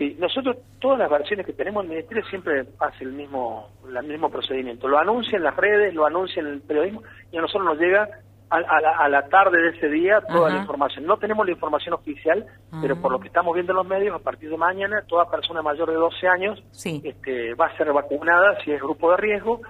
Sí, 0.00 0.16
nosotros 0.18 0.56
todas 0.80 0.98
las 0.98 1.10
versiones 1.10 1.44
que 1.44 1.52
tenemos 1.52 1.84
el 1.84 1.90
ministerio 1.90 2.24
siempre 2.30 2.64
hace 2.78 3.04
el 3.04 3.12
mismo 3.12 3.68
el 3.86 4.02
mismo 4.06 4.30
procedimiento. 4.30 4.88
Lo 4.88 4.98
anuncia 4.98 5.36
en 5.36 5.42
las 5.44 5.54
redes, 5.54 5.92
lo 5.92 6.06
anuncia 6.06 6.40
en 6.40 6.46
el 6.46 6.62
periodismo 6.62 7.02
y 7.30 7.36
a 7.36 7.42
nosotros 7.42 7.66
nos 7.66 7.78
llega 7.78 8.08
a, 8.48 8.56
a 8.56 8.80
la, 8.80 8.90
a 8.96 9.08
la 9.10 9.28
tarde 9.28 9.60
de 9.60 9.68
ese 9.76 9.88
día 9.90 10.22
toda 10.22 10.46
Ajá. 10.46 10.54
la 10.56 10.60
información. 10.62 11.04
No 11.04 11.18
tenemos 11.18 11.44
la 11.44 11.52
información 11.52 11.92
oficial, 11.92 12.46
pero 12.80 12.96
por 12.98 13.12
lo 13.12 13.20
que 13.20 13.26
estamos 13.28 13.52
viendo 13.52 13.72
en 13.72 13.76
los 13.76 13.86
medios, 13.86 14.16
a 14.18 14.24
partir 14.24 14.48
de 14.48 14.56
mañana 14.56 15.02
toda 15.06 15.30
persona 15.30 15.60
mayor 15.60 15.90
de 15.90 15.96
12 15.96 16.26
años 16.28 16.64
Sí. 16.70 17.02
este, 17.04 17.52
va 17.52 17.66
a 17.66 17.76
ser 17.76 17.92
vacunada 17.92 18.58
si 18.64 18.72
es 18.72 18.80
grupo 18.80 19.10
de 19.10 19.18
riesgo 19.18 19.60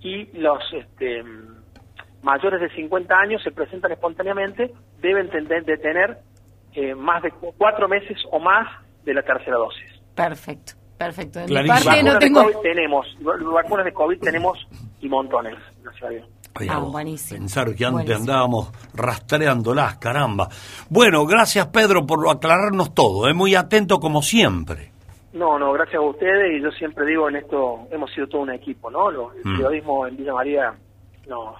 y 0.00 0.36
los 0.36 0.58
este, 0.72 1.22
mayores 2.24 2.60
de 2.60 2.70
50 2.70 3.14
años 3.16 3.40
se 3.44 3.52
presentan 3.52 3.92
espontáneamente, 3.92 4.72
deben 5.00 5.30
de 5.30 5.76
tener 5.78 6.18
eh, 6.74 6.94
más 6.96 7.22
de 7.22 7.30
cu- 7.30 7.54
cuatro 7.56 7.88
meses 7.88 8.18
o 8.32 8.40
más 8.40 8.66
de 9.06 9.14
la 9.14 9.22
tercera 9.22 9.56
dosis. 9.56 9.90
Perfecto, 10.14 10.74
perfecto. 10.98 11.38
De 11.40 11.62
mi 11.62 11.68
parte 11.68 12.02
no 12.02 12.12
Vacunas 12.12 12.18
tengo... 12.18 12.40
de 12.40 12.52
COVID 12.52 12.62
tenemos, 12.62 13.06
va- 13.26 13.52
vacunas 13.52 13.84
de 13.86 13.92
COVID 13.94 14.18
tenemos 14.20 14.68
y 15.00 15.08
montones, 15.08 15.54
gracias 15.82 16.04
a 16.04 16.08
Dios. 16.10 16.28
Oye, 16.58 16.70
Ah. 16.70 16.80
Pensar 17.30 17.74
que 17.74 17.84
antes 17.84 17.92
Buenísimo. 17.92 18.16
andábamos 18.18 18.72
rastreándolas, 18.94 19.96
caramba. 19.98 20.48
Bueno, 20.88 21.26
gracias 21.26 21.66
Pedro 21.68 22.06
por 22.06 22.26
aclararnos 22.28 22.94
todo, 22.94 23.28
es 23.28 23.34
muy 23.34 23.54
atento 23.54 23.98
como 24.00 24.22
siempre. 24.22 24.90
No, 25.34 25.58
no, 25.58 25.72
gracias 25.72 25.96
a 25.96 26.00
ustedes 26.00 26.58
y 26.58 26.62
yo 26.62 26.70
siempre 26.72 27.04
digo 27.06 27.28
en 27.28 27.36
esto, 27.36 27.86
hemos 27.90 28.10
sido 28.12 28.26
todo 28.26 28.40
un 28.42 28.52
equipo, 28.52 28.90
¿no? 28.90 29.10
Lo- 29.10 29.32
el 29.34 29.40
Mm. 29.44 29.56
periodismo 29.56 30.06
en 30.06 30.16
Villa 30.16 30.32
María 30.32 30.74
nos, 31.28 31.56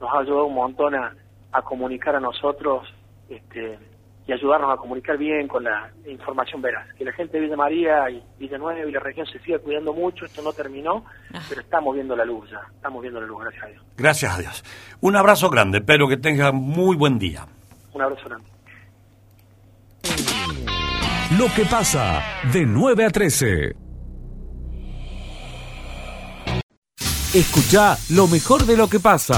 nos 0.00 0.12
ha 0.12 0.18
ayudado 0.18 0.44
un 0.46 0.54
montón 0.54 0.94
a, 0.94 1.14
a 1.52 1.62
comunicar 1.62 2.16
a 2.16 2.20
nosotros 2.20 2.86
este, 3.30 3.78
y 4.26 4.32
ayudarnos 4.32 4.72
a 4.72 4.76
comunicar 4.76 5.18
bien 5.18 5.46
con 5.46 5.64
la 5.64 5.90
información 6.06 6.62
veraz. 6.62 6.86
Que 6.96 7.04
la 7.04 7.12
gente 7.12 7.36
de 7.36 7.44
Villa 7.44 7.56
María 7.56 8.10
y 8.10 8.22
Villanueva 8.38 8.88
y 8.88 8.92
la 8.92 9.00
región 9.00 9.26
se 9.26 9.38
siga 9.40 9.58
cuidando 9.58 9.92
mucho, 9.92 10.24
esto 10.24 10.42
no 10.42 10.52
terminó, 10.52 11.04
pero 11.48 11.60
estamos 11.60 11.94
viendo 11.94 12.16
la 12.16 12.24
luz 12.24 12.50
ya, 12.50 12.60
estamos 12.74 13.02
viendo 13.02 13.20
la 13.20 13.26
luz, 13.26 13.40
gracias 13.42 13.64
a 13.64 13.66
Dios. 13.68 13.84
Gracias 13.96 14.34
a 14.34 14.40
Dios. 14.40 14.64
Un 15.00 15.16
abrazo 15.16 15.50
grande, 15.50 15.78
espero 15.78 16.08
que 16.08 16.16
tengan 16.16 16.54
muy 16.54 16.96
buen 16.96 17.18
día. 17.18 17.46
Un 17.92 18.02
abrazo 18.02 18.28
grande. 18.28 18.48
Lo 21.38 21.46
que 21.54 21.64
pasa 21.64 22.22
de 22.52 22.64
9 22.64 23.04
a 23.04 23.10
13. 23.10 23.76
Escucha 27.34 27.96
lo 28.10 28.28
mejor 28.28 28.64
de 28.64 28.76
lo 28.76 28.88
que 28.88 29.00
pasa. 29.00 29.34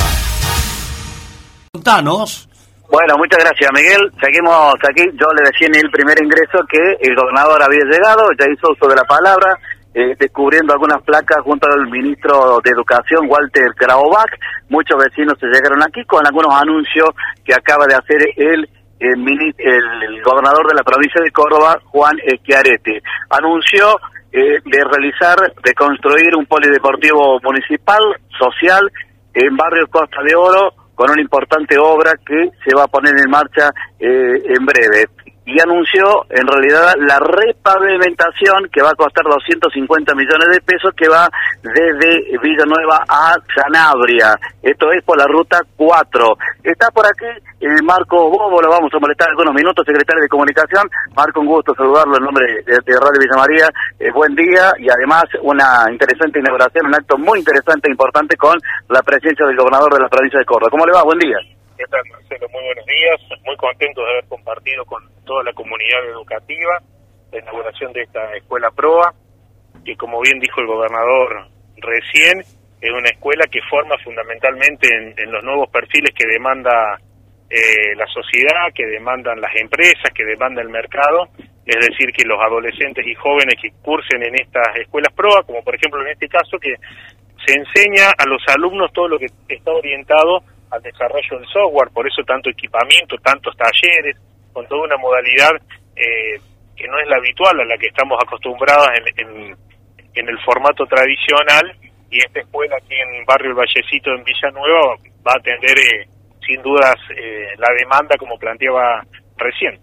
Contanos. 1.72 2.49
Bueno, 2.88 3.18
muchas 3.18 3.42
gracias, 3.42 3.70
Miguel. 3.75 4.12
Seguimos 4.22 4.75
aquí. 4.88 5.03
Yo 5.18 5.27
le 5.35 5.51
decía 5.51 5.66
en 5.66 5.75
el 5.77 5.90
primer 5.90 6.16
ingreso 6.22 6.59
que 6.70 6.79
el 7.01 7.16
gobernador 7.16 7.62
había 7.62 7.85
llegado, 7.85 8.31
ya 8.38 8.46
hizo 8.46 8.70
uso 8.70 8.87
de 8.88 8.94
la 8.94 9.05
palabra, 9.05 9.59
eh, 9.92 10.14
descubriendo 10.18 10.72
algunas 10.72 11.03
placas 11.03 11.42
junto 11.42 11.66
al 11.68 11.90
ministro 11.90 12.61
de 12.62 12.70
Educación, 12.70 13.27
Walter 13.29 13.75
Graubach. 13.77 14.31
Muchos 14.68 14.96
vecinos 15.03 15.35
se 15.40 15.46
llegaron 15.46 15.83
aquí 15.83 16.05
con 16.05 16.25
algunos 16.25 16.55
anuncios 16.55 17.11
que 17.44 17.55
acaba 17.55 17.87
de 17.87 17.94
hacer 17.94 18.22
el, 18.37 18.68
el, 19.01 20.22
gobernador 20.22 20.68
de 20.68 20.75
la 20.75 20.85
provincia 20.85 21.20
de 21.20 21.33
Córdoba, 21.33 21.81
Juan 21.87 22.16
Schiaretti. 22.18 23.01
Anunció 23.31 23.99
eh, 24.31 24.61
de 24.64 24.85
realizar, 24.85 25.37
de 25.64 25.75
construir 25.75 26.37
un 26.37 26.46
polideportivo 26.46 27.40
municipal, 27.42 28.01
social, 28.38 28.92
en 29.35 29.57
barrio 29.57 29.88
Costa 29.88 30.22
de 30.22 30.37
Oro 30.37 30.86
con 30.96 31.11
una 31.11 31.20
importante 31.20 31.76
obra 31.78 32.14
que 32.26 32.50
se 32.64 32.74
va 32.74 32.85
a 32.85 32.88
poner 32.88 33.14
en 33.22 33.30
marcha 33.30 33.70
eh, 34.00 34.42
en 34.44 34.66
breve. 34.66 35.06
Y 35.46 35.61
anunció 35.61 36.26
en 36.28 36.46
realidad 36.46 36.94
la 36.98 37.20
repavimentación 37.20 38.68
que 38.72 38.82
va 38.82 38.90
a 38.90 38.98
costar 38.98 39.24
250 39.24 40.14
millones 40.14 40.48
de 40.50 40.61
pesos 40.61 40.92
que 40.96 41.09
va 41.09 41.30
desde 41.62 42.37
Villanueva 42.42 43.04
a 43.09 43.32
Sanabria. 43.54 44.35
Esto 44.61 44.90
es 44.90 45.04
por 45.04 45.16
la 45.16 45.26
ruta 45.26 45.61
4. 45.76 46.37
Está 46.64 46.90
por 46.90 47.06
aquí 47.06 47.30
el 47.61 47.82
Marco 47.85 48.28
Bobo, 48.28 48.61
lo 48.61 48.70
vamos 48.70 48.92
a 48.92 48.98
molestar 48.98 49.30
algunos 49.30 49.54
minutos, 49.54 49.87
secretario 49.87 50.22
de 50.22 50.28
Comunicación. 50.28 50.90
Marco, 51.14 51.40
un 51.40 51.46
gusto 51.46 51.74
saludarlo 51.74 52.16
en 52.16 52.24
nombre 52.24 52.46
de, 52.66 52.78
de 52.85 52.92
Radio 52.98 53.20
Villa 53.20 53.38
María. 53.38 53.68
Eh, 53.98 54.11
buen 54.11 54.35
día 54.35 54.72
y 54.78 54.90
además 54.90 55.24
una 55.42 55.87
interesante 55.90 56.40
inauguración, 56.40 56.87
un 56.87 56.94
acto 56.94 57.16
muy 57.18 57.38
interesante 57.38 57.88
e 57.88 57.92
importante 57.92 58.37
con 58.37 58.59
la 58.88 59.00
presencia 59.02 59.46
del 59.46 59.56
gobernador 59.56 59.94
de 59.94 60.00
la 60.00 60.09
provincia 60.09 60.40
de 60.40 60.44
Córdoba. 60.44 60.70
¿Cómo 60.70 60.87
le 60.87 60.92
va? 60.92 61.04
Buen 61.04 61.18
día. 61.18 61.56
¿Qué 61.77 61.85
tal, 61.91 62.01
Marcelo? 62.11 62.49
Muy 62.53 62.65
buenos 62.65 62.87
días. 62.87 63.41
Muy 63.45 63.57
contento 63.57 64.01
de 64.01 64.11
haber 64.11 64.25
compartido 64.29 64.85
con 64.87 65.03
toda 65.27 65.45
la 65.45 65.53
comunidad 65.53 66.07
educativa 66.07 66.81
la 67.33 67.39
inauguración 67.41 67.93
de 67.93 68.03
esta 68.03 68.35
escuela 68.35 68.71
PROA, 68.71 69.12
que 69.85 69.95
como 69.97 70.21
bien 70.23 70.39
dijo 70.39 70.61
el 70.61 70.69
gobernador 70.69 71.49
recién, 71.77 72.41
es 72.81 72.91
una 72.91 73.11
escuela 73.11 73.45
que 73.51 73.61
forma 73.69 73.97
fundamentalmente 74.03 74.89
en, 74.89 75.31
los 75.31 75.43
nuevos 75.45 75.69
perfiles 75.69 76.15
que 76.15 76.27
demanda 76.27 76.99
eh, 77.51 77.95
la 77.97 78.07
sociedad, 78.07 78.73
que 78.75 78.87
demandan 78.87 79.41
las 79.41 79.55
empresas, 79.57 80.12
que 80.15 80.25
demanda 80.25 80.62
el 80.62 80.71
mercado, 80.71 81.29
es 81.67 81.77
decir, 81.77 82.11
que 82.12 82.25
los 82.25 82.41
adolescentes 82.41 83.05
y 83.07 83.15
jóvenes 83.17 83.57
que 83.61 83.71
cursen 83.83 84.23
en 84.23 84.35
estas 84.37 84.77
escuelas 84.77 85.12
PROA, 85.12 85.43
como 85.43 85.62
por 85.62 85.75
ejemplo 85.75 86.01
en 86.01 86.12
este 86.12 86.29
caso, 86.29 86.59
que 86.59 86.75
se 87.45 87.53
enseña 87.53 88.12
a 88.17 88.25
los 88.27 88.41
alumnos 88.49 88.93
todo 88.93 89.09
lo 89.09 89.19
que 89.19 89.27
está 89.49 89.73
orientado 89.73 90.43
al 90.70 90.83
desarrollo 90.83 91.38
del 91.38 91.48
software, 91.48 91.90
por 91.92 92.07
eso 92.07 92.22
tanto 92.26 92.50
equipamiento, 92.50 93.16
tantos 93.22 93.57
talleres, 93.57 94.16
con 94.52 94.66
toda 94.66 94.85
una 94.85 94.96
modalidad 94.96 95.52
eh, 95.94 96.40
que 96.76 96.88
no 96.88 96.98
es 96.98 97.09
la 97.09 97.16
habitual 97.16 97.61
a 97.61 97.64
la 97.64 97.79
que 97.79 97.87
estamos 97.87 98.18
acostumbrados 98.22 98.88
en, 98.96 99.26
en, 99.26 99.57
en 100.14 100.29
el 100.29 100.38
formato 100.44 100.85
tradicional, 100.87 101.76
y 102.11 102.18
esta 102.18 102.40
escuela 102.40 102.76
aquí 102.76 102.94
en 102.94 103.24
Barrio 103.24 103.50
El 103.50 103.57
Vallecito, 103.57 104.11
en 104.11 104.24
Villanueva, 104.24 104.96
va 105.26 105.33
a 105.33 105.38
atender 105.38 105.76
eh, 105.79 106.09
sin 106.46 106.62
dudas 106.62 106.94
eh, 107.11 107.55
la 107.59 107.68
demanda 107.79 108.16
como 108.16 108.38
planteaba 108.38 109.02
recién. 109.37 109.79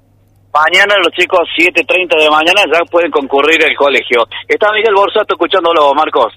Mañana 0.53 0.95
los 1.03 1.11
chicos 1.13 1.41
7.30 1.57 2.21
de 2.21 2.29
mañana 2.29 2.61
ya 2.71 2.85
pueden 2.85 3.11
concurrir 3.11 3.63
al 3.65 3.75
colegio. 3.75 4.25
Está 4.47 4.71
Miguel 4.71 4.93
Borsato 4.93 5.33
escuchándolo, 5.33 5.93
Marcos. 5.93 6.33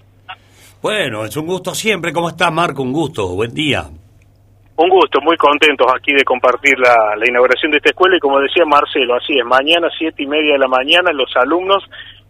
Bueno, 0.80 1.24
es 1.24 1.36
un 1.36 1.46
gusto 1.46 1.74
siempre. 1.74 2.12
¿Cómo 2.12 2.30
está, 2.30 2.50
Marco? 2.50 2.82
Un 2.82 2.92
gusto. 2.92 3.28
Buen 3.34 3.52
día. 3.52 3.84
Un 4.78 4.90
gusto, 4.90 5.20
muy 5.22 5.38
contentos 5.38 5.86
aquí 5.94 6.12
de 6.12 6.22
compartir 6.22 6.78
la, 6.78 7.16
inauguración 7.26 7.70
de 7.70 7.78
esta 7.78 7.90
escuela 7.90 8.16
y 8.16 8.20
como 8.20 8.40
decía 8.40 8.64
Marcelo, 8.66 9.14
así 9.14 9.38
es, 9.38 9.44
mañana 9.44 9.88
siete 9.96 10.22
y 10.22 10.26
media 10.26 10.52
de 10.52 10.58
la 10.58 10.68
mañana 10.68 11.12
los 11.12 11.34
alumnos 11.34 11.82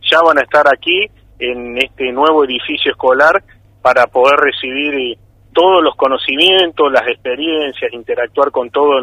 ya 0.08 0.20
van 0.24 0.38
a 0.38 0.42
estar 0.42 0.64
aquí 0.68 1.06
en 1.40 1.76
este 1.76 2.12
nuevo 2.12 2.44
edificio 2.44 2.92
escolar 2.92 3.42
para 3.82 4.06
poder 4.06 4.36
recibir 4.38 4.94
eh, 4.94 5.18
todos 5.52 5.82
los 5.82 5.96
conocimientos, 5.96 6.92
las 6.92 7.08
experiencias, 7.08 7.92
interactuar 7.92 8.52
con 8.52 8.70
todos 8.70 9.02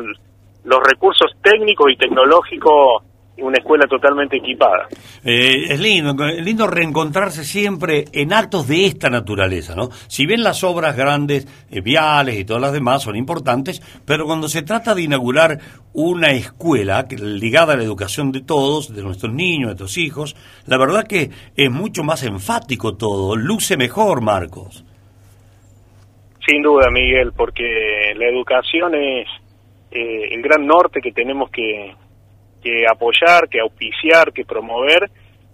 los 0.63 0.79
recursos 0.81 1.31
técnicos 1.41 1.91
y 1.91 1.97
tecnológicos 1.97 3.03
una 3.37 3.57
escuela 3.57 3.87
totalmente 3.87 4.37
equipada. 4.37 4.87
Eh, 5.23 5.65
es 5.69 5.79
lindo, 5.79 6.15
es 6.25 6.43
lindo 6.43 6.67
reencontrarse 6.67 7.43
siempre 7.43 8.05
en 8.13 8.31
actos 8.31 8.67
de 8.67 8.85
esta 8.85 9.09
naturaleza, 9.09 9.75
¿no? 9.75 9.89
Si 10.07 10.25
bien 10.25 10.43
las 10.43 10.63
obras 10.63 10.95
grandes, 10.95 11.47
eh, 11.71 11.81
viales 11.81 12.37
y 12.37 12.45
todas 12.45 12.61
las 12.61 12.73
demás 12.73 13.03
son 13.03 13.15
importantes, 13.15 13.81
pero 14.05 14.25
cuando 14.25 14.47
se 14.47 14.61
trata 14.61 14.93
de 14.93 15.03
inaugurar 15.03 15.59
una 15.93 16.31
escuela 16.31 17.05
ligada 17.09 17.73
a 17.73 17.77
la 17.77 17.83
educación 17.83 18.31
de 18.31 18.41
todos, 18.41 18.93
de 18.95 19.01
nuestros 19.01 19.33
niños, 19.33 19.61
de 19.61 19.65
nuestros 19.65 19.97
hijos, 19.97 20.35
la 20.67 20.77
verdad 20.77 21.07
que 21.07 21.29
es 21.55 21.71
mucho 21.71 22.03
más 22.03 22.23
enfático 22.23 22.95
todo, 22.95 23.35
luce 23.35 23.77
mejor, 23.77 24.21
Marcos. 24.21 24.85
Sin 26.45 26.61
duda, 26.61 26.89
Miguel, 26.91 27.31
porque 27.35 28.13
la 28.15 28.27
educación 28.27 28.93
es 28.95 29.27
eh, 29.91 30.27
el 30.31 30.41
gran 30.41 30.65
norte 30.67 30.99
que 31.01 31.11
tenemos 31.11 31.49
que, 31.49 31.95
que 32.63 32.85
apoyar, 32.89 33.49
que 33.49 33.59
auspiciar, 33.59 34.31
que 34.31 34.45
promover, 34.45 35.09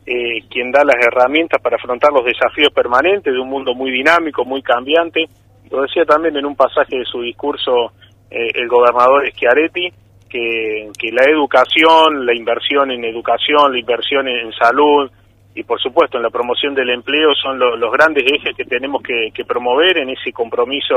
eh, 0.06 0.42
quien 0.50 0.72
da 0.72 0.84
las 0.84 0.96
herramientas 1.06 1.62
para 1.62 1.76
afrontar 1.76 2.12
los 2.14 2.24
desafíos 2.24 2.72
permanentes 2.74 3.34
de 3.34 3.40
un 3.40 3.50
mundo 3.50 3.74
muy 3.74 3.92
dinámico, 3.92 4.46
muy 4.46 4.62
cambiante. 4.62 5.26
Lo 5.72 5.82
decía 5.82 6.06
también 6.06 6.36
en 6.38 6.46
un 6.46 6.56
pasaje 6.56 6.98
de 6.98 7.06
su 7.06 7.22
discurso 7.22 7.92
eh, 8.32 8.52
el 8.56 8.68
gobernador 8.68 9.30
Schiaretti, 9.32 9.92
que, 10.30 10.90
que 10.98 11.12
la 11.12 11.24
educación, 11.30 12.26
la 12.26 12.36
inversión 12.36 12.92
en 12.92 13.04
educación, 13.04 13.72
la 13.74 13.80
inversión 13.80 14.28
en, 14.28 14.52
salud, 14.54 15.10
y 15.56 15.64
por 15.64 15.80
supuesto 15.82 16.18
en 16.18 16.24
la 16.24 16.30
promoción 16.30 16.76
del 16.76 16.92
empleo 16.92 17.34
son 17.34 17.58
lo- 17.60 17.76
los 17.76 17.92
grandes 17.92 18.24
ejes 18.32 18.56
que 18.56 18.66
tenemos 18.66 19.02
que 19.04 19.46
promover. 19.46 19.98
En 19.98 20.10
ese 20.10 20.32
compromiso 20.32 20.96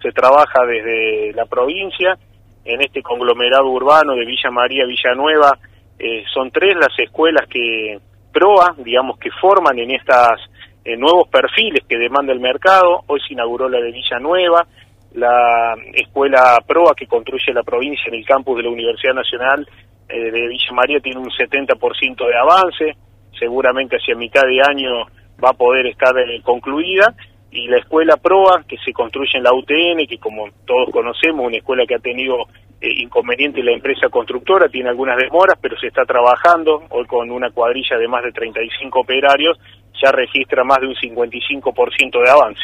se 0.00 0.12
trabaja 0.12 0.64
desde 0.66 1.32
la 1.32 1.46
provincia, 1.46 2.16
en 2.66 2.82
este 2.82 3.02
conglomerado 3.02 3.68
urbano 3.70 4.14
de 4.14 4.24
Villa 4.24 4.50
María, 4.50 4.84
Villanueva. 4.86 5.58
eh, 5.98 6.24
son 6.32 6.50
tres 6.50 6.76
las 6.76 6.98
escuelas 6.98 7.48
que 7.48 7.98
PROA, 8.32 8.74
digamos, 8.78 9.18
que 9.18 9.30
forman 9.30 9.78
en 9.78 9.92
estas 9.92 10.38
eh, 10.84 10.96
nuevos 10.96 11.28
perfiles 11.28 11.84
que 11.88 11.96
demanda 11.96 12.32
el 12.32 12.40
mercado. 12.40 13.02
Hoy 13.06 13.20
se 13.26 13.32
inauguró 13.32 13.68
la 13.68 13.80
de 13.80 13.92
Villanueva, 13.92 14.66
la 15.14 15.74
escuela 15.94 16.58
PROA 16.66 16.94
que 16.94 17.06
construye 17.06 17.54
la 17.54 17.62
provincia 17.62 18.04
en 18.08 18.14
el 18.14 18.26
campus 18.26 18.58
de 18.58 18.64
la 18.64 18.70
Universidad 18.70 19.14
Nacional 19.14 19.66
eh, 20.08 20.30
de 20.30 20.48
Villa 20.48 20.72
María 20.72 21.00
tiene 21.00 21.18
un 21.18 21.30
70% 21.30 22.26
de 22.26 22.36
avance 22.36 22.96
seguramente 23.38 23.96
hacia 23.96 24.14
mitad 24.14 24.42
de 24.42 24.60
año 24.62 25.06
va 25.42 25.50
a 25.50 25.54
poder 25.54 25.86
estar 25.86 26.16
eh, 26.18 26.40
concluida 26.42 27.14
y 27.50 27.68
la 27.68 27.78
escuela 27.78 28.16
PROA 28.16 28.64
que 28.66 28.76
se 28.84 28.92
construye 28.92 29.38
en 29.38 29.44
la 29.44 29.54
UTN, 29.54 30.06
que 30.08 30.18
como 30.18 30.48
todos 30.64 30.90
conocemos, 30.90 31.46
una 31.46 31.56
escuela 31.56 31.86
que 31.86 31.94
ha 31.94 31.98
tenido 31.98 32.46
eh, 32.80 32.90
inconveniente 32.98 33.62
la 33.62 33.72
empresa 33.72 34.08
constructora, 34.08 34.68
tiene 34.68 34.90
algunas 34.90 35.16
demoras, 35.16 35.58
pero 35.60 35.78
se 35.78 35.86
está 35.86 36.04
trabajando, 36.04 36.82
hoy 36.90 37.06
con 37.06 37.30
una 37.30 37.50
cuadrilla 37.50 37.96
de 37.96 38.08
más 38.08 38.22
de 38.22 38.32
35 38.32 39.00
operarios, 39.00 39.58
ya 40.02 40.12
registra 40.12 40.64
más 40.64 40.78
de 40.80 40.88
un 40.88 40.94
55% 40.94 42.22
de 42.24 42.30
avance. 42.30 42.60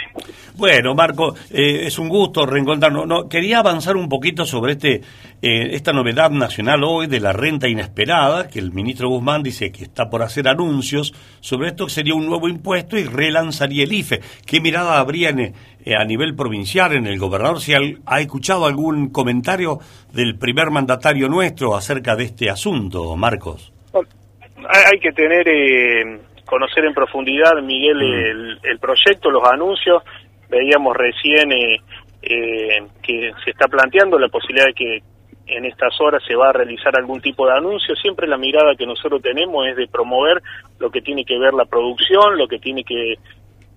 Bueno, 0.54 0.94
Marco, 0.94 1.34
eh, 1.50 1.86
es 1.86 1.98
un 1.98 2.08
gusto 2.08 2.44
reencontrarnos. 2.46 3.06
No, 3.06 3.28
quería 3.28 3.58
avanzar 3.60 3.96
un 3.96 4.08
poquito 4.08 4.44
sobre 4.44 4.72
este 4.72 5.00
eh, 5.40 5.70
esta 5.74 5.92
novedad 5.92 6.30
nacional 6.30 6.84
hoy 6.84 7.06
de 7.06 7.18
la 7.20 7.32
renta 7.32 7.68
inesperada, 7.68 8.48
que 8.48 8.58
el 8.58 8.72
ministro 8.72 9.08
Guzmán 9.08 9.42
dice 9.42 9.72
que 9.72 9.84
está 9.84 10.08
por 10.10 10.22
hacer 10.22 10.46
anuncios 10.48 11.12
sobre 11.40 11.68
esto, 11.68 11.86
que 11.86 11.92
sería 11.92 12.14
un 12.14 12.26
nuevo 12.26 12.48
impuesto 12.48 12.96
y 12.98 13.04
relanzaría 13.04 13.84
el 13.84 13.92
IFE. 13.92 14.20
¿Qué 14.46 14.60
mirada 14.60 14.98
habría 15.00 15.30
en, 15.30 15.40
eh, 15.40 15.54
a 15.98 16.04
nivel 16.04 16.36
provincial 16.36 16.92
en 16.92 17.06
el 17.06 17.18
gobernador? 17.18 17.60
Si 17.60 17.74
al- 17.74 17.98
ha 18.06 18.20
escuchado 18.20 18.66
algún 18.66 19.08
comentario 19.10 19.80
del 20.12 20.36
primer 20.38 20.70
mandatario 20.70 21.28
nuestro 21.28 21.74
acerca 21.74 22.14
de 22.14 22.24
este 22.24 22.50
asunto, 22.50 23.16
Marcos. 23.16 23.72
Hay, 23.94 24.82
hay 24.92 25.00
que 25.00 25.10
tener, 25.10 25.48
eh, 25.48 26.20
conocer 26.44 26.84
en 26.84 26.94
profundidad, 26.94 27.60
Miguel, 27.62 28.02
el, 28.02 28.58
el 28.62 28.78
proyecto, 28.78 29.30
los 29.30 29.46
anuncios. 29.48 30.02
Veíamos 30.48 30.96
recién 30.96 31.50
eh, 31.52 31.80
eh, 32.22 32.82
que 33.02 33.32
se 33.44 33.50
está 33.50 33.68
planteando 33.68 34.18
la 34.18 34.28
posibilidad 34.28 34.66
de 34.66 34.74
que 34.74 35.02
en 35.46 35.64
estas 35.64 36.00
horas 36.00 36.22
se 36.26 36.36
va 36.36 36.50
a 36.50 36.52
realizar 36.52 36.96
algún 36.96 37.20
tipo 37.20 37.46
de 37.46 37.56
anuncio. 37.56 37.94
Siempre 37.96 38.26
la 38.26 38.36
mirada 38.36 38.76
que 38.76 38.86
nosotros 38.86 39.20
tenemos 39.22 39.66
es 39.66 39.76
de 39.76 39.88
promover 39.88 40.42
lo 40.78 40.90
que 40.90 41.02
tiene 41.02 41.24
que 41.24 41.38
ver 41.38 41.52
la 41.52 41.64
producción, 41.64 42.38
lo 42.38 42.46
que 42.46 42.58
tiene 42.58 42.84
que 42.84 43.14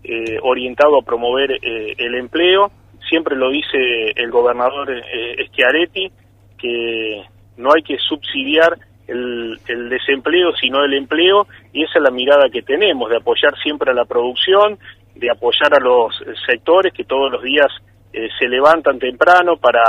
eh, 0.03 0.37
orientado 0.43 0.99
a 0.99 1.01
promover 1.01 1.51
eh, 1.51 1.95
el 1.97 2.15
empleo. 2.15 2.71
Siempre 3.09 3.35
lo 3.35 3.49
dice 3.49 4.11
el 4.15 4.29
gobernador 4.31 4.91
eh, 4.91 5.47
Schiaretti, 5.47 6.11
que 6.57 7.23
no 7.57 7.71
hay 7.75 7.81
que 7.83 7.97
subsidiar 7.97 8.77
el, 9.07 9.59
el 9.67 9.89
desempleo, 9.89 10.51
sino 10.59 10.83
el 10.83 10.93
empleo, 10.93 11.47
y 11.73 11.83
esa 11.83 11.99
es 11.99 12.03
la 12.03 12.11
mirada 12.11 12.49
que 12.51 12.61
tenemos, 12.61 13.09
de 13.09 13.17
apoyar 13.17 13.53
siempre 13.61 13.91
a 13.91 13.93
la 13.93 14.05
producción, 14.05 14.77
de 15.15 15.29
apoyar 15.29 15.73
a 15.73 15.79
los 15.79 16.13
eh, 16.21 16.33
sectores 16.45 16.93
que 16.93 17.05
todos 17.05 17.31
los 17.31 17.43
días 17.43 17.67
eh, 18.13 18.27
se 18.39 18.47
levantan 18.47 18.99
temprano 18.99 19.57
para 19.57 19.83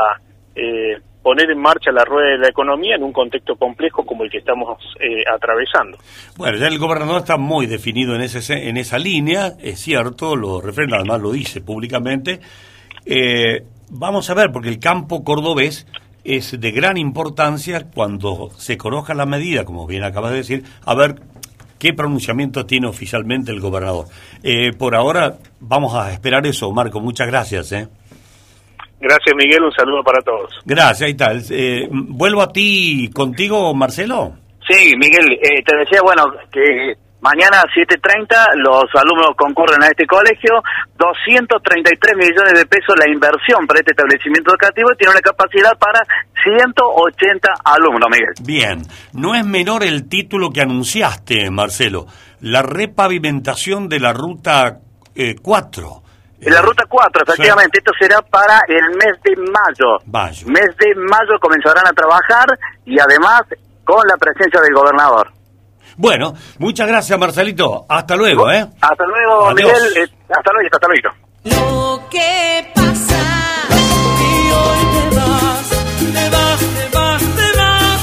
eh, 0.55 0.99
poner 1.27 1.51
en 1.51 1.59
marcha 1.59 1.91
la 1.91 2.05
rueda 2.05 2.31
de 2.31 2.39
la 2.39 2.49
economía 2.49 2.95
en 2.95 3.03
un 3.03 3.13
contexto 3.13 3.57
complejo 3.57 4.07
como 4.07 4.23
el 4.23 4.31
que 4.31 4.39
estamos 4.39 4.79
eh, 5.01 5.25
atravesando. 5.29 5.99
Bueno, 6.37 6.57
ya 6.57 6.69
el 6.69 6.79
gobernador 6.79 7.19
está 7.19 7.37
muy 7.37 7.67
definido 7.67 8.15
en, 8.15 8.21
ese, 8.21 8.69
en 8.69 8.77
esa 8.77 8.97
línea, 8.97 9.55
es 9.61 9.81
cierto, 9.81 10.37
lo 10.37 10.61
refrenda, 10.61 10.99
además 10.99 11.21
lo 11.21 11.33
dice 11.33 11.61
públicamente. 11.61 12.39
Eh, 13.05 13.65
vamos 13.91 14.31
a 14.31 14.35
ver, 14.35 14.53
porque 14.53 14.69
el 14.69 14.79
campo 14.79 15.25
cordobés 15.25 15.89
es 16.27 16.61
de 16.61 16.71
gran 16.71 16.97
importancia 16.97 17.87
cuando 17.95 18.51
se 18.57 18.77
conozca 18.77 19.15
la 19.15 19.27
medida, 19.27 19.65
como 19.65 19.87
bien 19.87 20.05
acabas 20.05 20.33
de 20.33 20.39
decir, 20.39 20.65
a 20.85 20.95
ver 20.95 21.17
qué 21.79 21.93
pronunciamiento 21.93 22.67
tiene 22.67 22.87
oficialmente 22.87 23.53
el 23.53 23.61
gobernador. 23.61 24.07
Eh, 24.43 24.73
por 24.73 24.95
ahora 24.95 25.37
vamos 25.61 25.95
a 25.95 26.13
esperar 26.13 26.47
eso, 26.47 26.71
Marco, 26.73 27.01
muchas 27.01 27.27
gracias. 27.27 27.73
¿eh? 27.73 27.89
Gracias 29.01 29.37
Miguel, 29.37 29.63
un 29.63 29.73
saludo 29.73 30.03
para 30.03 30.21
todos. 30.23 30.51
Gracias, 30.65 31.03
ahí 31.03 31.13
está. 31.13 31.33
Eh, 31.51 31.89
¿Vuelvo 31.91 32.43
a 32.43 32.53
ti 32.53 33.11
contigo, 33.15 33.75
Marcelo? 33.75 34.33
Sí, 34.69 34.95
Miguel, 34.97 35.33
eh, 35.33 35.63
te 35.65 35.77
decía, 35.77 36.01
bueno, 36.03 36.25
que 36.51 36.95
mañana 37.21 37.61
a 37.61 37.65
7.30 37.65 38.37
los 38.57 38.85
alumnos 38.95 39.31
concurren 39.37 39.83
a 39.83 39.89
este 39.89 40.07
colegio, 40.07 40.63
233 40.97 42.17
millones 42.17 42.55
de 42.55 42.67
pesos 42.67 42.95
la 42.99 43.11
inversión 43.11 43.67
para 43.67 43.81
este 43.81 43.93
establecimiento 43.93 44.51
educativo 44.51 44.89
y 44.93 44.97
tiene 44.97 45.13
una 45.13 45.21
capacidad 45.21 45.73
para 45.79 46.01
180 46.43 47.49
alumnos, 47.65 48.09
Miguel. 48.11 48.35
Bien, 48.43 48.83
no 49.13 49.35
es 49.35 49.45
menor 49.45 49.83
el 49.83 50.09
título 50.09 50.51
que 50.51 50.61
anunciaste, 50.61 51.51
Marcelo, 51.51 52.07
la 52.41 52.63
repavimentación 52.63 53.89
de 53.89 54.01
la 54.01 54.13
ruta 54.13 54.79
eh, 55.15 55.37
4. 55.41 56.03
En 56.39 56.53
la 56.53 56.61
ruta 56.61 56.85
4, 56.87 57.23
efectivamente, 57.27 57.79
esto 57.79 57.93
será 57.99 58.21
para 58.21 58.61
el 58.69 58.91
mes 58.91 59.19
de 59.25 59.35
mayo. 59.37 59.99
Mayo. 60.07 60.47
Mes 60.47 60.77
de 60.77 60.95
mayo 60.95 61.41
comenzarán 61.41 61.87
a 61.89 61.93
trabajar 61.93 62.47
y 62.85 63.01
además 63.01 63.43
con 63.85 64.07
la 64.07 64.17
presencia 64.19 64.61
del 64.61 64.75
gobernador. 64.75 65.36
Bueno, 65.97 66.35
muchas 66.59 66.87
gracias, 66.89 67.19
Marcelito. 67.19 67.87
Hasta 67.89 68.17
luego, 68.17 68.51
¿eh? 68.51 68.67
Hasta 68.81 69.05
luego, 69.07 69.49
Adiós. 69.49 69.73
Miguel. 69.73 69.97
Eh, 70.05 70.13
hasta 70.29 70.53
luego, 70.53 70.69
hasta 70.73 70.89
luego. 70.89 71.11
Lo 71.45 72.09
que 72.11 72.67
pasa. 72.75 73.23
Y 74.21 74.51
hoy 74.53 74.83
te 74.93 75.17
vas, 75.17 75.71
te 76.13 76.31
vas, 76.31 76.61
te 76.61 76.97
vas, 76.99 77.23
te 77.37 77.59
vas. 77.59 78.03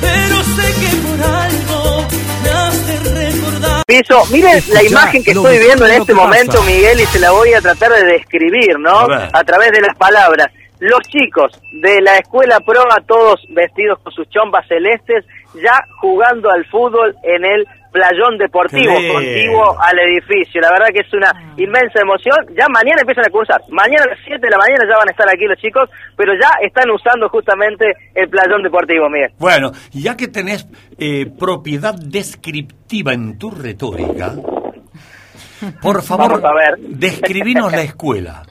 Pero 0.00 0.36
sé 0.42 0.66
que 0.80 0.96
por 1.06 1.26
algo 1.26 2.06
me 2.42 2.50
has 2.50 2.86
de 2.86 3.30
recordar. 3.30 3.82
Piso, 3.86 4.22
miren 4.30 4.62
la 4.72 4.82
imagen 4.82 5.24
que 5.24 5.30
estoy 5.30 5.58
viendo 5.58 5.86
en 5.86 5.92
este 6.00 6.14
pasa. 6.14 6.26
momento, 6.26 6.62
Miguel, 6.64 7.00
y 7.00 7.06
se 7.06 7.18
la 7.20 7.30
voy 7.30 7.54
a 7.54 7.60
tratar 7.60 7.92
de 7.92 8.04
describir, 8.04 8.78
¿no? 8.78 8.98
A. 9.00 9.30
A 9.32 9.44
través 9.44 9.70
de 9.70 9.80
las 9.80 9.96
palabras. 9.96 10.48
Los 10.80 11.00
chicos 11.08 11.52
de 11.80 12.00
la 12.02 12.16
escuela 12.18 12.58
Proa, 12.60 12.98
todos 13.06 13.40
vestidos 13.50 13.98
con 14.02 14.12
sus 14.12 14.28
chombas 14.28 14.66
celestes, 14.68 15.24
ya 15.54 15.84
jugando 16.00 16.50
al 16.50 16.64
fútbol 16.66 17.14
en 17.22 17.44
el 17.44 17.66
playón 17.92 18.36
deportivo 18.38 18.92
contiguo 18.92 19.80
al 19.80 19.96
edificio. 20.00 20.60
La 20.60 20.70
verdad 20.72 20.88
que 20.92 21.06
es 21.06 21.12
una 21.14 21.30
inmensa 21.56 22.02
emoción. 22.02 22.34
Ya 22.58 22.66
mañana 22.68 23.00
empiezan 23.02 23.24
a 23.26 23.30
cursar. 23.30 23.60
Mañana 23.70 24.02
a 24.04 24.08
las 24.10 24.18
7 24.26 24.40
de 24.42 24.50
la 24.50 24.58
mañana 24.58 24.82
ya 24.90 24.96
van 24.98 25.08
a 25.08 25.12
estar 25.12 25.28
aquí 25.28 25.44
los 25.46 25.58
chicos, 25.58 25.88
pero 26.16 26.32
ya 26.34 26.50
están 26.66 26.90
usando 26.90 27.28
justamente 27.28 27.86
el 28.14 28.28
playón 28.28 28.64
deportivo, 28.64 29.08
Miguel. 29.08 29.30
Bueno, 29.38 29.70
ya 29.92 30.16
que 30.16 30.26
tenés 30.26 30.66
eh, 30.98 31.26
propiedad 31.38 31.94
descriptiva 31.94 33.12
en 33.12 33.38
tu 33.38 33.52
retórica, 33.52 34.32
por 35.80 36.02
favor, 36.02 36.40
Vamos 36.40 36.44
a 36.44 36.54
ver. 36.54 36.78
describinos 36.80 37.70
la 37.70 37.82
escuela. 37.82 38.42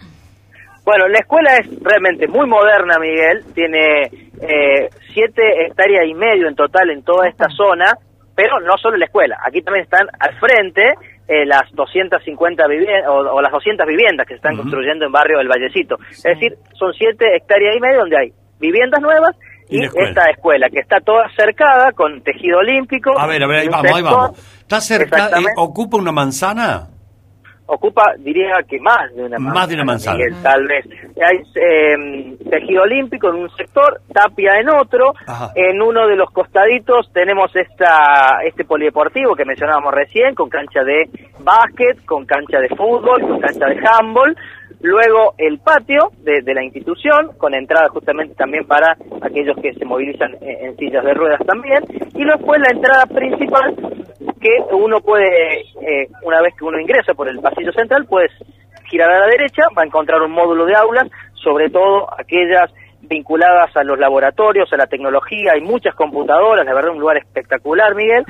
Bueno, 0.85 1.07
la 1.07 1.19
escuela 1.19 1.57
es 1.57 1.67
realmente 1.81 2.27
muy 2.27 2.47
moderna, 2.47 2.99
Miguel. 2.99 3.43
Tiene 3.53 4.03
eh, 4.41 4.89
siete 5.13 5.65
hectáreas 5.65 6.05
y 6.07 6.13
medio 6.13 6.47
en 6.47 6.55
total 6.55 6.89
en 6.89 7.03
toda 7.03 7.27
esta 7.27 7.47
zona, 7.49 7.93
pero 8.35 8.59
no 8.59 8.77
solo 8.77 8.97
la 8.97 9.05
escuela. 9.05 9.37
Aquí 9.45 9.61
también 9.61 9.85
están 9.85 10.07
al 10.19 10.37
frente 10.39 10.81
eh, 11.27 11.45
las 11.45 11.71
250 11.71 12.67
viviendas 12.67 13.07
o, 13.07 13.13
o 13.13 13.41
las 13.41 13.51
200 13.51 13.87
viviendas 13.87 14.27
que 14.27 14.33
se 14.33 14.37
están 14.37 14.57
construyendo 14.57 15.05
en 15.05 15.11
barrio 15.11 15.37
del 15.37 15.47
Vallecito. 15.47 15.95
Es 16.09 16.23
decir, 16.23 16.55
son 16.77 16.91
siete 16.93 17.33
hectáreas 17.35 17.77
y 17.77 17.79
medio 17.79 17.99
donde 17.99 18.17
hay 18.17 18.33
viviendas 18.59 19.01
nuevas 19.01 19.35
Y 19.69 19.77
y, 19.77 19.79
la 19.79 19.85
escuela. 19.85 20.09
esta 20.09 20.29
escuela 20.31 20.69
que 20.69 20.79
está 20.79 20.99
toda 20.99 21.29
cercada 21.35 21.93
con 21.93 22.21
tejido 22.23 22.59
olímpico. 22.59 23.17
A 23.17 23.25
ver, 23.27 23.41
a 23.41 23.47
ver, 23.47 23.59
ahí 23.59 23.67
vamos, 23.69 23.91
ahí 23.93 24.03
vamos. 24.03 24.59
¿Está 24.59 24.81
cerca, 24.81 25.29
eh, 25.29 25.45
ocupa 25.55 25.97
una 25.97 26.11
manzana? 26.11 26.89
Ocupa, 27.65 28.13
diría 28.17 28.57
que 28.67 28.79
más 28.79 29.13
de 29.15 29.23
una 29.23 29.39
Más 29.39 29.67
de 29.67 29.75
una 29.75 29.85
manzana. 29.85 30.17
Miguel, 30.17 30.35
tal 30.41 30.67
vez. 30.67 30.85
Hay 31.21 31.37
eh, 31.55 32.37
tejido 32.49 32.83
olímpico 32.83 33.29
en 33.29 33.35
un 33.35 33.49
sector, 33.51 34.01
tapia 34.13 34.59
en 34.59 34.69
otro. 34.69 35.13
Ajá. 35.25 35.51
En 35.55 35.81
uno 35.81 36.07
de 36.07 36.15
los 36.15 36.29
costaditos 36.31 37.11
tenemos 37.13 37.55
esta 37.55 38.39
este 38.45 38.65
polideportivo 38.65 39.35
que 39.35 39.45
mencionábamos 39.45 39.93
recién, 39.93 40.35
con 40.35 40.49
cancha 40.49 40.83
de 40.83 41.09
básquet, 41.39 42.03
con 42.05 42.25
cancha 42.25 42.59
de 42.59 42.69
fútbol, 42.69 43.21
con 43.21 43.39
cancha 43.39 43.65
de 43.67 43.79
handball. 43.87 44.35
Luego 44.83 45.33
el 45.37 45.59
patio 45.59 46.11
de, 46.17 46.41
de 46.41 46.53
la 46.53 46.61
institución, 46.61 47.31
con 47.37 47.55
entrada 47.55 47.87
justamente 47.87 48.35
también 48.35 48.65
para 48.65 48.97
aquellos 49.21 49.55
que 49.61 49.73
se 49.73 49.85
movilizan 49.85 50.35
en, 50.41 50.75
sillas 50.75 51.05
de 51.05 51.13
ruedas 51.13 51.39
también. 51.47 51.81
Y 52.13 52.25
después 52.25 52.59
la 52.59 52.69
entrada 52.69 53.05
principal, 53.05 53.73
que 54.41 54.75
uno 54.75 54.99
puede, 54.99 55.61
eh, 55.61 56.09
una 56.23 56.41
vez 56.41 56.53
que 56.59 56.65
uno 56.65 56.81
ingresa 56.81 57.13
por 57.13 57.29
el 57.29 57.39
pasillo 57.39 57.71
central, 57.71 58.05
puedes 58.07 58.31
girar 58.89 59.09
a 59.09 59.19
la 59.19 59.27
derecha, 59.27 59.63
va 59.75 59.83
a 59.83 59.85
encontrar 59.85 60.21
un 60.21 60.31
módulo 60.31 60.65
de 60.65 60.75
aulas, 60.75 61.07
sobre 61.35 61.69
todo 61.69 62.09
aquellas 62.19 62.69
vinculadas 63.09 63.75
a 63.75 63.83
los 63.83 63.99
laboratorios, 63.99 64.71
a 64.73 64.77
la 64.77 64.87
tecnología, 64.87 65.51
hay 65.53 65.61
muchas 65.61 65.93
computadoras, 65.95 66.65
la 66.65 66.73
verdad 66.73 66.91
un 66.91 66.99
lugar 66.99 67.17
espectacular, 67.17 67.95
Miguel, 67.95 68.23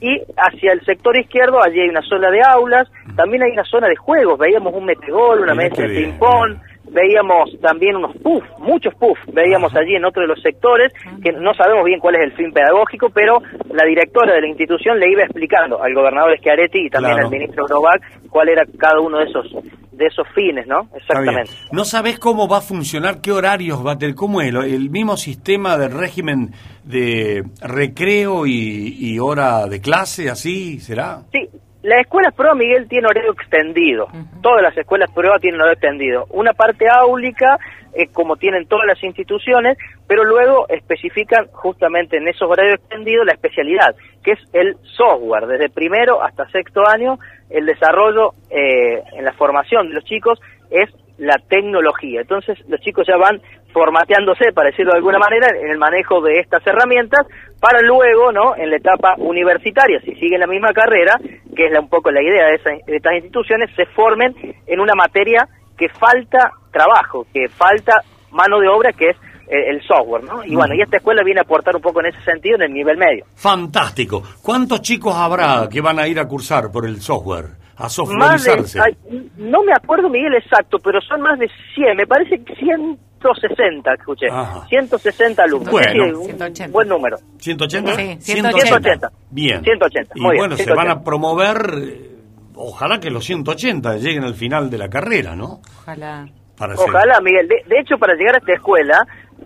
y 0.00 0.20
hacia 0.36 0.72
el 0.72 0.80
sector 0.84 1.16
izquierdo 1.18 1.58
allí 1.62 1.80
hay 1.80 1.88
una 1.88 2.02
zona 2.02 2.30
de 2.30 2.40
aulas, 2.42 2.88
también 3.16 3.42
hay 3.42 3.52
una 3.52 3.64
zona 3.64 3.88
de 3.88 3.96
juegos, 3.96 4.38
veíamos 4.38 4.72
un 4.74 4.84
metegol, 4.84 5.40
una 5.40 5.54
mesa 5.54 5.82
de 5.82 5.88
ping-pong, 5.88 6.56
veíamos 6.92 7.50
también 7.60 7.96
unos 7.96 8.16
puff, 8.16 8.42
muchos 8.58 8.94
puff, 8.94 9.18
veíamos 9.32 9.74
allí 9.76 9.94
en 9.96 10.04
otro 10.04 10.22
de 10.22 10.28
los 10.28 10.40
sectores, 10.42 10.92
que 11.22 11.32
no 11.32 11.52
sabemos 11.54 11.84
bien 11.84 12.00
cuál 12.00 12.16
es 12.16 12.22
el 12.22 12.32
fin 12.32 12.52
pedagógico, 12.52 13.10
pero 13.10 13.40
la 13.72 13.84
directora 13.84 14.34
de 14.34 14.40
la 14.40 14.48
institución 14.48 14.98
le 14.98 15.10
iba 15.12 15.22
explicando 15.22 15.82
al 15.82 15.94
gobernador 15.94 16.36
Schiaretti 16.38 16.86
y 16.86 16.90
también 16.90 17.14
Claro. 17.14 17.26
al 17.28 17.32
ministro 17.32 17.66
Novak 17.68 18.02
cuál 18.30 18.48
era 18.48 18.64
cada 18.78 19.00
uno 19.00 19.18
de 19.18 19.24
esos 19.24 19.46
de 19.92 20.06
esos 20.06 20.26
fines, 20.34 20.66
¿no? 20.66 20.88
Exactamente. 20.94 21.52
¿No 21.72 21.84
sabés 21.84 22.18
cómo 22.18 22.48
va 22.48 22.58
a 22.58 22.62
funcionar, 22.62 23.20
qué 23.20 23.32
horarios 23.32 23.84
va 23.86 23.92
a 23.92 23.98
tener? 23.98 24.14
¿Cómo 24.14 24.40
es? 24.40 24.48
¿El 24.48 24.88
mismo 24.88 25.18
sistema 25.18 25.76
del 25.76 25.92
régimen 25.92 26.52
de 26.84 27.44
recreo 27.60 28.46
y, 28.46 28.96
y 28.98 29.18
hora 29.18 29.66
de 29.66 29.82
clase, 29.82 30.30
así 30.30 30.80
será? 30.80 31.24
Sí, 31.30 31.50
la 31.82 31.98
escuela 31.98 32.30
prueba, 32.30 32.54
Miguel, 32.54 32.88
tiene 32.88 33.06
horario 33.06 33.32
extendido. 33.32 34.08
Todas 34.42 34.62
las 34.62 34.76
escuelas 34.76 35.10
prueba 35.12 35.38
tienen 35.38 35.60
horario 35.60 35.74
extendido. 35.74 36.26
Una 36.30 36.52
parte 36.52 36.86
áulica, 36.88 37.58
eh, 37.94 38.08
como 38.12 38.36
tienen 38.36 38.66
todas 38.66 38.86
las 38.86 39.02
instituciones, 39.02 39.78
pero 40.10 40.24
luego 40.24 40.66
especifican 40.68 41.46
justamente 41.52 42.16
en 42.16 42.26
esos 42.26 42.50
horarios 42.50 42.80
extendidos 42.80 43.24
la 43.26 43.34
especialidad, 43.34 43.94
que 44.24 44.32
es 44.32 44.40
el 44.52 44.74
software. 44.96 45.46
Desde 45.46 45.68
primero 45.70 46.20
hasta 46.20 46.48
sexto 46.50 46.82
año, 46.84 47.16
el 47.48 47.64
desarrollo 47.64 48.32
eh, 48.50 49.04
en 49.12 49.24
la 49.24 49.32
formación 49.34 49.86
de 49.86 49.94
los 49.94 50.04
chicos 50.04 50.40
es 50.68 50.90
la 51.18 51.36
tecnología. 51.48 52.22
Entonces, 52.22 52.58
los 52.68 52.80
chicos 52.80 53.06
ya 53.06 53.16
van 53.16 53.40
formateándose, 53.72 54.50
para 54.52 54.70
decirlo 54.70 54.90
de 54.90 54.98
alguna 54.98 55.20
manera, 55.20 55.46
en 55.56 55.70
el 55.70 55.78
manejo 55.78 56.20
de 56.22 56.40
estas 56.40 56.66
herramientas, 56.66 57.24
para 57.60 57.80
luego, 57.80 58.32
¿no?, 58.32 58.56
en 58.56 58.68
la 58.70 58.78
etapa 58.78 59.14
universitaria, 59.16 60.00
si 60.00 60.16
siguen 60.16 60.40
la 60.40 60.48
misma 60.48 60.72
carrera, 60.72 61.12
que 61.54 61.66
es 61.66 61.72
la- 61.72 61.78
un 61.78 61.88
poco 61.88 62.10
la 62.10 62.20
idea 62.20 62.46
de, 62.46 62.54
esa- 62.56 62.84
de 62.84 62.96
estas 62.96 63.14
instituciones, 63.14 63.70
se 63.76 63.86
formen 63.86 64.34
en 64.66 64.80
una 64.80 64.94
materia 64.96 65.46
que 65.78 65.88
falta 65.88 66.50
trabajo, 66.72 67.26
que 67.32 67.48
falta 67.48 68.02
mano 68.32 68.58
de 68.58 68.66
obra, 68.66 68.92
que 68.92 69.10
es 69.10 69.16
el 69.50 69.82
software, 69.82 70.24
¿no? 70.24 70.44
Y 70.44 70.54
bueno, 70.54 70.74
y 70.74 70.80
esta 70.82 70.98
escuela 70.98 71.22
viene 71.24 71.40
a 71.40 71.42
aportar 71.42 71.74
un 71.76 71.82
poco 71.82 72.00
en 72.00 72.06
ese 72.06 72.22
sentido 72.22 72.56
en 72.56 72.62
el 72.62 72.72
nivel 72.72 72.96
medio. 72.96 73.24
Fantástico. 73.34 74.22
¿Cuántos 74.42 74.80
chicos 74.82 75.14
habrá 75.14 75.68
que 75.68 75.80
van 75.80 75.98
a 75.98 76.06
ir 76.06 76.18
a 76.20 76.26
cursar 76.28 76.70
por 76.70 76.86
el 76.86 77.00
software? 77.00 77.58
A 77.76 77.84
Más 77.84 77.92
softwareizarse. 77.94 78.78
de, 78.78 78.84
ay, 78.84 79.30
no 79.38 79.62
me 79.62 79.72
acuerdo, 79.72 80.08
Miguel, 80.10 80.34
exacto, 80.34 80.78
pero 80.84 81.00
son 81.00 81.22
más 81.22 81.38
de 81.38 81.48
100, 81.74 81.96
me 81.96 82.06
parece 82.06 82.42
que 82.44 82.54
160, 82.54 83.94
escuché. 83.94 84.26
Ajá. 84.30 84.66
160 84.68 85.42
alumnos. 85.42 85.70
Bueno. 85.70 86.20
Sí, 86.54 86.62
buen 86.70 86.88
número. 86.88 87.16
¿180? 87.38 88.18
Sí, 88.20 88.34
180. 88.34 89.10
Bien. 89.30 89.62
180, 89.64 90.12
Y 90.14 90.20
muy 90.20 90.32
bien, 90.32 90.40
bueno, 90.42 90.56
se 90.56 90.64
180. 90.64 90.74
van 90.74 90.90
a 90.90 91.02
promover, 91.02 91.56
eh, 91.82 92.10
ojalá 92.54 93.00
que 93.00 93.10
los 93.10 93.24
180 93.24 93.96
lleguen 93.96 94.24
al 94.24 94.34
final 94.34 94.68
de 94.70 94.78
la 94.78 94.88
carrera, 94.90 95.34
¿no? 95.34 95.60
Ojalá. 95.80 96.28
Para 96.60 96.76
ser- 96.76 96.88
Ojalá, 96.88 97.20
Miguel. 97.20 97.48
De, 97.48 97.62
de 97.66 97.80
hecho, 97.80 97.98
para 97.98 98.14
llegar 98.14 98.36
a 98.36 98.38
esta 98.38 98.52
escuela, 98.52 98.98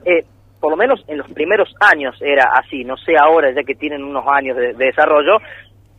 eh, 0.04 0.24
por 0.60 0.70
lo 0.70 0.76
menos 0.76 1.02
en 1.08 1.16
los 1.18 1.30
primeros 1.30 1.72
años 1.80 2.14
era 2.20 2.50
así, 2.58 2.84
no 2.84 2.96
sé 2.98 3.12
ahora, 3.18 3.50
ya 3.52 3.62
que 3.62 3.74
tienen 3.74 4.02
unos 4.04 4.24
años 4.26 4.56
de, 4.56 4.74
de 4.74 4.84
desarrollo, 4.86 5.36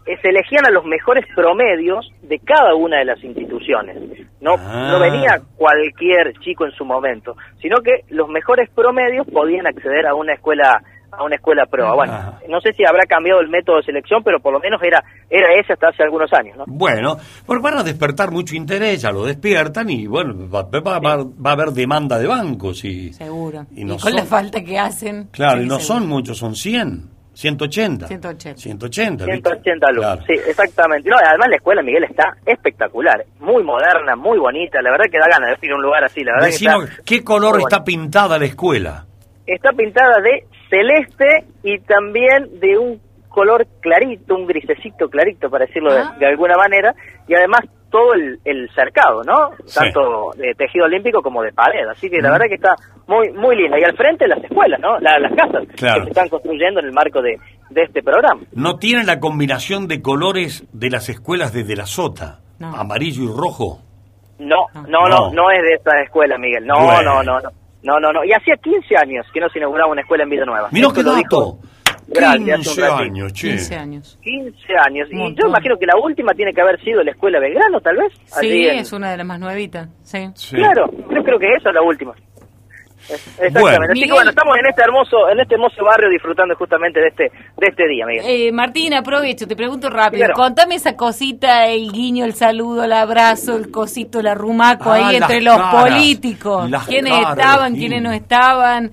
eh, 0.06 0.18
se 0.22 0.30
elegían 0.30 0.68
a 0.68 0.72
los 0.72 0.86
mejores 0.86 1.26
promedios 1.36 2.12
de 2.22 2.38
cada 2.40 2.76
una 2.76 2.98
de 3.00 3.06
las 3.06 3.24
instituciones. 3.24 3.98
No, 4.42 4.56
Ah. 4.60 4.90
no 4.92 5.00
venía 5.00 5.40
cualquier 5.56 6.34
chico 6.40 6.66
en 6.66 6.72
su 6.74 6.86
momento, 6.86 7.36
sino 7.62 7.78
que 7.78 8.02
los 8.10 8.28
mejores 8.30 8.70
promedios 8.70 9.26
podían 9.32 9.66
acceder 9.66 10.06
a 10.06 10.14
una 10.14 10.34
escuela 10.34 10.84
a 11.18 11.24
una 11.24 11.36
escuela 11.36 11.66
prueba. 11.66 11.94
Bueno, 11.96 12.14
Ajá. 12.14 12.40
no 12.50 12.60
sé 12.62 12.74
si 12.74 12.84
habrá 12.86 13.04
cambiado 13.06 13.40
el 13.42 13.50
método 13.50 13.78
de 13.78 13.84
selección, 13.84 14.22
pero 14.24 14.40
por 14.40 14.54
lo 14.54 14.60
menos 14.60 14.82
era 14.84 15.04
era 15.30 15.48
ese 15.60 15.74
hasta 15.74 15.90
hace 15.90 16.04
algunos 16.04 16.32
años, 16.34 16.58
¿no? 16.58 16.64
Bueno, 16.68 17.18
pues 17.46 17.62
van 17.62 17.78
a 17.78 17.84
despertar 17.84 18.32
mucho 18.32 18.56
interés, 18.56 19.02
ya 19.02 19.12
lo 19.12 19.26
despiertan 19.26 19.90
y 19.90 20.08
bueno, 20.08 20.50
va, 20.50 20.64
va- 20.64 21.00
va- 21.00 21.24
va 21.24 21.50
a 21.50 21.54
haber 21.54 21.70
demanda 21.70 22.18
de 22.20 22.28
bancos 22.28 22.84
y... 22.86 23.12
Seguro. 23.14 23.66
Y 23.72 23.82
con 23.88 24.14
la 24.14 24.20
son- 24.20 24.28
falta 24.28 24.64
que 24.64 24.78
hacen. 24.78 25.30
Claro, 25.32 25.58
sí, 25.60 25.64
y 25.66 25.68
no 25.68 25.80
seguro. 25.80 26.00
son 26.00 26.08
muchos, 26.10 26.38
son 26.38 26.56
100, 26.56 27.10
180. 27.34 28.08
180. 28.08 28.58
180. 28.62 29.26
¿viste? 29.26 29.42
180 29.50 29.88
alumnos, 29.88 30.16
Claro. 30.16 30.22
sí, 30.28 30.50
exactamente. 30.50 31.10
No, 31.10 31.18
además 31.18 31.48
la 31.50 31.56
escuela, 31.58 31.82
Miguel, 31.82 32.04
está 32.06 32.36
espectacular, 32.46 33.26
muy 33.40 33.64
moderna, 33.64 34.16
muy 34.16 34.38
bonita, 34.40 34.82
la 34.82 34.92
verdad 34.92 35.06
que 35.12 35.18
da 35.20 35.28
ganas 35.28 35.60
de 35.60 35.68
ir 35.68 35.74
a 35.74 35.76
un 35.76 35.82
lugar 35.82 36.04
así, 36.06 36.24
la 36.24 36.34
verdad 36.34 36.48
que 36.48 36.56
está, 36.56 37.04
¿qué 37.06 37.24
color 37.24 37.60
está 37.60 37.84
pintada 37.84 38.38
la 38.40 38.46
escuela? 38.46 39.06
está 39.48 39.72
pintada 39.74 40.20
de 40.22 40.44
celeste 40.70 41.46
y 41.64 41.80
también 41.80 42.60
de 42.60 42.78
un 42.78 43.02
color 43.30 43.68
clarito, 43.82 44.36
un 44.36 44.48
grisecito 44.48 45.10
clarito, 45.10 45.50
para 45.50 45.66
decirlo 45.66 45.94
de- 45.94 46.00
Ah. 46.00 46.16
de, 46.18 46.26
alguna 46.26 46.56
manera, 46.56 46.96
y 47.28 47.36
además 47.36 47.62
todo 47.92 48.14
el, 48.14 48.40
el 48.46 48.70
cercado, 48.74 49.24
¿no? 49.24 49.52
Sí. 49.66 49.80
Tanto 49.80 50.32
de 50.38 50.54
tejido 50.56 50.86
olímpico 50.86 51.22
como 51.22 51.42
de 51.44 51.52
pared, 51.54 51.88
así 51.90 52.10
que 52.10 52.20
la 52.22 52.32
verdad 52.32 52.48
que 52.48 52.56
está 52.56 52.76
muy 53.08 53.32
muy 53.32 53.56
linda. 53.56 53.78
Y 53.80 53.84
al 53.84 53.96
frente 53.96 54.28
las 54.28 54.44
escuelas, 54.44 54.80
¿no? 54.80 54.98
La- 55.00 55.20
las 55.20 55.34
casas 55.34 55.64
Claro. 55.76 56.00
que 56.00 56.04
se 56.06 56.10
están 56.12 56.30
construyendo 56.30 56.80
en 56.80 56.88
el 56.88 56.94
marco 56.94 57.22
de, 57.22 57.38
de 57.70 57.82
este 57.84 58.02
programa. 58.02 58.42
¿No 58.54 58.78
tienen 58.78 59.06
la 59.06 59.20
combinación 59.20 59.88
de 59.88 60.02
colores 60.02 60.66
de 60.74 60.90
las 60.90 61.10
escuelas 61.10 61.54
de 61.54 61.64
De 61.64 61.76
la 61.76 61.86
Sota? 61.86 62.40
Amarillo 62.62 63.24
y 63.24 63.28
rojo. 63.28 63.80
No, 64.40 64.66
no, 64.74 65.08
No. 65.08 65.08
no, 65.10 65.34
no 65.34 65.52
es 65.52 65.62
de 65.62 65.74
esta 65.76 66.02
escuela, 66.02 66.38
Miguel. 66.38 66.66
No, 66.66 66.76
Bueno. 66.86 67.16
no, 67.16 67.24
no, 67.24 67.40
no. 67.42 67.50
No, 67.86 68.00
no, 68.00 68.12
no. 68.12 68.26
Y 68.26 68.34
hacía 68.34 68.56
15 68.58 68.98
años 68.98 69.26
que 69.34 69.40
no 69.40 69.48
se 69.50 69.60
inauguraba 69.60 69.92
una 69.92 70.02
escuela 70.02 70.24
en 70.24 70.30
Villanueva. 70.32 70.70
Mirá 70.72 70.88
Esto 70.88 71.00
qué 71.00 71.04
lo 71.04 71.12
dato. 71.14 71.22
dijo 71.30 71.60
Grande, 72.08 72.54
hace 72.54 72.70
un 72.70 72.76
15 72.76 72.82
ratito. 72.82 73.04
años, 73.04 73.34
che. 73.34 73.48
15 73.50 73.76
años. 73.76 74.20
15 74.22 74.58
años. 74.86 75.08
Y 75.12 75.36
yo 75.36 75.48
imagino 75.48 75.78
que 75.78 75.86
la 75.86 75.98
última 76.04 76.34
tiene 76.34 76.54
que 76.54 76.62
haber 76.62 76.80
sido 76.84 77.02
la 77.04 77.12
escuela 77.12 77.40
Belgrano, 77.40 77.80
tal 77.82 77.98
vez. 77.98 78.12
Sí, 78.26 78.34
allí 78.46 78.68
en- 78.68 78.80
es 78.80 78.92
una 78.94 79.12
de 79.12 79.18
las 79.18 79.26
más 79.26 79.40
nuevitas. 79.40 79.88
Sí. 80.04 80.28
Claro, 80.52 80.90
yo 80.92 81.24
creo 81.24 81.40
que 81.40 81.48
esa 81.58 81.70
es 81.70 81.76
la 81.76 81.82
última. 81.82 82.14
Exactamente. 83.10 83.60
Bueno. 83.60 83.86
Así 83.92 84.02
que 84.04 84.12
bueno, 84.12 84.30
estamos 84.32 84.58
en 84.58 84.66
este 84.68 84.82
hermoso, 84.82 85.30
en 85.30 85.40
este 85.40 85.56
hermoso 85.56 85.84
barrio 85.84 86.10
disfrutando 86.10 86.56
justamente 86.56 87.00
de 87.00 87.08
este, 87.08 87.24
de 87.24 87.68
este 87.68 87.88
día, 87.88 88.06
Miguel. 88.06 88.26
Eh, 88.28 88.52
Martín, 88.52 88.94
aprovecho, 88.94 89.48
te 89.48 89.56
pregunto 89.56 89.90
rápido. 89.90 90.12
Primero. 90.26 90.34
Contame 90.34 90.76
esa 90.76 90.96
cosita, 90.96 91.68
el 91.68 91.92
guiño, 91.92 92.26
el 92.26 92.34
saludo, 92.34 92.84
el 92.86 92.94
abrazo, 92.94 93.56
el 93.58 93.70
cosito, 93.72 94.20
el 94.20 94.28
arrumaco 94.28 94.90
Ah, 94.90 94.96
ahí 95.10 95.20
las 95.20 95.30
entre 95.30 95.42
los 95.42 95.56
caras, 95.58 95.84
políticos. 95.84 96.70
¿Quiénes 96.88 97.14
caras, 97.14 97.38
estaban, 97.38 97.74
sí. 97.74 97.80
quiénes 97.80 98.02
no 98.02 98.12
estaban? 98.12 98.86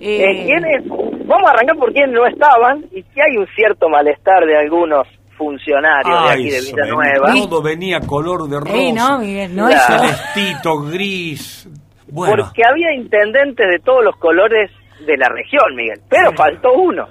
Eh, 0.00 0.24
Eh, 0.24 0.44
¿quiénes? 0.46 0.88
Vamos 1.26 1.48
a 1.48 1.52
arrancar 1.52 1.76
por 1.76 1.92
quiénes 1.92 2.12
no 2.12 2.26
estaban 2.26 2.84
y 2.90 3.02
que 3.04 3.20
hay 3.22 3.36
un 3.36 3.46
cierto 3.54 3.88
malestar 3.88 4.44
de 4.46 4.56
algunos 4.58 5.06
funcionarios 5.38 6.22
de 6.24 6.28
Ay, 6.28 6.40
aquí 6.40 6.50
de 6.50 6.56
eso, 6.58 6.74
Villanueva. 6.76 7.32
ven- 7.32 7.42
Todo 7.48 7.62
venía 7.62 8.00
color 8.00 8.48
de 8.48 8.60
rosa. 8.60 8.72
Ey, 8.74 8.92
no, 8.92 9.18
Miguel, 9.20 9.54
no 9.56 9.68
Claro. 9.68 9.98
Celestito, 10.00 10.78
gris. 10.80 11.68
Bueno, 12.12 12.44
Porque 12.44 12.62
había 12.64 12.92
intendentes 12.94 13.66
de 13.68 13.78
todos 13.80 14.04
los 14.04 14.16
colores 14.16 14.70
de 15.06 15.16
la 15.16 15.28
región, 15.28 15.74
Miguel. 15.74 16.00
Pero 16.08 16.32
faltó 16.32 16.72
uno, 16.72 17.08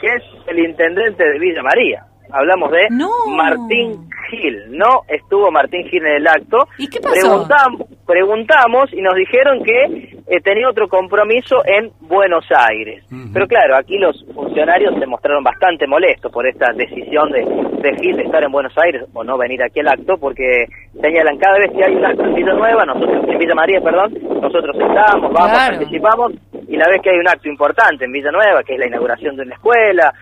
que 0.00 0.06
es 0.08 0.22
el 0.46 0.58
intendente 0.58 1.24
de 1.24 1.38
Villa 1.38 1.62
María. 1.62 2.04
Hablamos 2.34 2.70
de 2.72 2.88
Martín 3.36 4.08
Gil. 4.30 4.64
No 4.70 5.02
estuvo 5.08 5.50
Martín 5.50 5.84
Gil 5.88 6.04
en 6.04 6.16
el 6.16 6.26
acto. 6.26 6.58
¿Y 6.78 6.88
qué 6.88 7.00
pasó? 7.00 7.14
Preguntam- 7.46 7.86
preguntamos 8.06 8.92
y 8.92 9.00
nos 9.00 9.14
dijeron 9.14 9.62
que 9.64 10.14
eh, 10.26 10.40
tenía 10.42 10.68
otro 10.68 10.88
compromiso 10.88 11.62
en 11.64 11.90
Buenos 12.00 12.44
Aires. 12.50 13.04
Pero 13.32 13.46
claro, 13.46 13.76
aquí 13.76 13.98
los 13.98 14.24
funcionarios 14.34 14.94
se 14.98 15.06
mostraron 15.06 15.42
bastante 15.44 15.86
molestos 15.86 16.30
por 16.32 16.46
esta 16.46 16.72
decisión 16.74 17.30
de, 17.30 17.40
de 17.80 17.96
Gil 17.98 18.16
de 18.16 18.24
estar 18.24 18.42
en 18.42 18.50
Buenos 18.52 18.72
Aires 18.78 19.04
o 19.12 19.22
no 19.24 19.38
venir 19.38 19.62
aquí 19.62 19.80
al 19.80 19.88
acto, 19.88 20.16
porque 20.18 20.66
señalan 21.00 21.38
cada 21.38 21.58
vez 21.58 21.70
que 21.76 21.84
hay 21.84 21.94
un 21.94 22.04
acto 22.04 22.24
en 22.24 22.34
Villa 22.34 22.54
Nueva, 22.54 22.84
nosotros 22.84 23.24
en 23.28 23.38
Villa 23.38 23.54
María, 23.54 23.80
perdón, 23.80 24.12
nosotros 24.40 24.76
estamos, 24.76 25.32
vamos, 25.32 25.50
Claro. 25.50 25.76
participamos, 25.76 26.32
y 26.68 26.76
la 26.76 26.88
vez 26.88 27.00
que 27.02 27.10
hay 27.10 27.18
un 27.18 27.28
acto 27.28 27.48
importante 27.48 28.04
en 28.04 28.12
Villa 28.12 28.30
Nueva, 28.30 28.62
que 28.62 28.74
es 28.74 28.78
la 28.78 28.86
inauguración 28.86 29.36
de 29.36 29.42
una 29.42 29.54
escuela, 29.54 30.12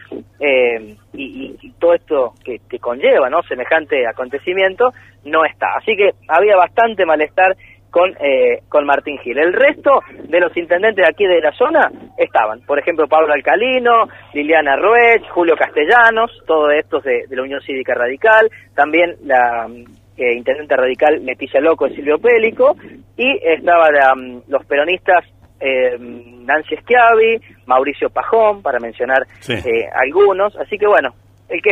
eh, 0.40 0.96
y, 1.12 1.22
y- 1.24 1.56
y 1.62 1.70
todo 1.78 1.94
esto 1.94 2.32
que, 2.44 2.58
que 2.68 2.78
conlleva, 2.78 3.28
¿no? 3.30 3.42
Semejante 3.42 4.06
acontecimiento, 4.06 4.92
no 5.24 5.44
está. 5.44 5.74
Así 5.76 5.94
que 5.96 6.10
había 6.28 6.56
bastante 6.56 7.04
malestar 7.06 7.56
con, 7.90 8.10
eh, 8.20 8.60
con 8.70 8.86
Martín 8.86 9.18
Gil. 9.18 9.38
El 9.38 9.52
resto 9.52 10.00
de 10.24 10.40
los 10.40 10.56
intendentes 10.56 11.04
de 11.04 11.08
aquí 11.10 11.26
de 11.26 11.40
la 11.42 11.52
zona 11.52 11.90
estaban. 12.16 12.60
Por 12.62 12.78
ejemplo, 12.78 13.06
Pablo 13.06 13.34
Alcalino, 13.34 14.08
Liliana 14.32 14.76
Ruech, 14.76 15.28
Julio 15.28 15.54
Castellanos, 15.56 16.30
todos 16.46 16.72
estos 16.72 17.04
de, 17.04 17.26
de 17.28 17.36
la 17.36 17.42
Unión 17.42 17.60
Cívica 17.60 17.92
Radical, 17.94 18.50
también 18.74 19.16
la 19.24 19.68
eh, 20.16 20.34
intendente 20.34 20.74
radical 20.74 21.24
Leticia 21.24 21.60
Loco 21.60 21.86
de 21.86 21.94
Silvio 21.94 22.18
Pélico, 22.18 22.76
y 23.16 23.38
estaban 23.42 23.92
mm, 24.16 24.42
los 24.48 24.64
peronistas 24.64 25.24
eh, 25.62 25.96
Nancy 25.98 26.76
Schiavi, 26.76 27.40
Mauricio 27.66 28.10
Pajón, 28.10 28.62
para 28.62 28.78
mencionar 28.80 29.26
Sí. 29.40 29.54
eh, 29.54 29.88
algunos. 29.94 30.56
Así 30.56 30.76
que 30.76 30.86
bueno, 30.86 31.10
el 31.48 31.60
que 31.62 31.70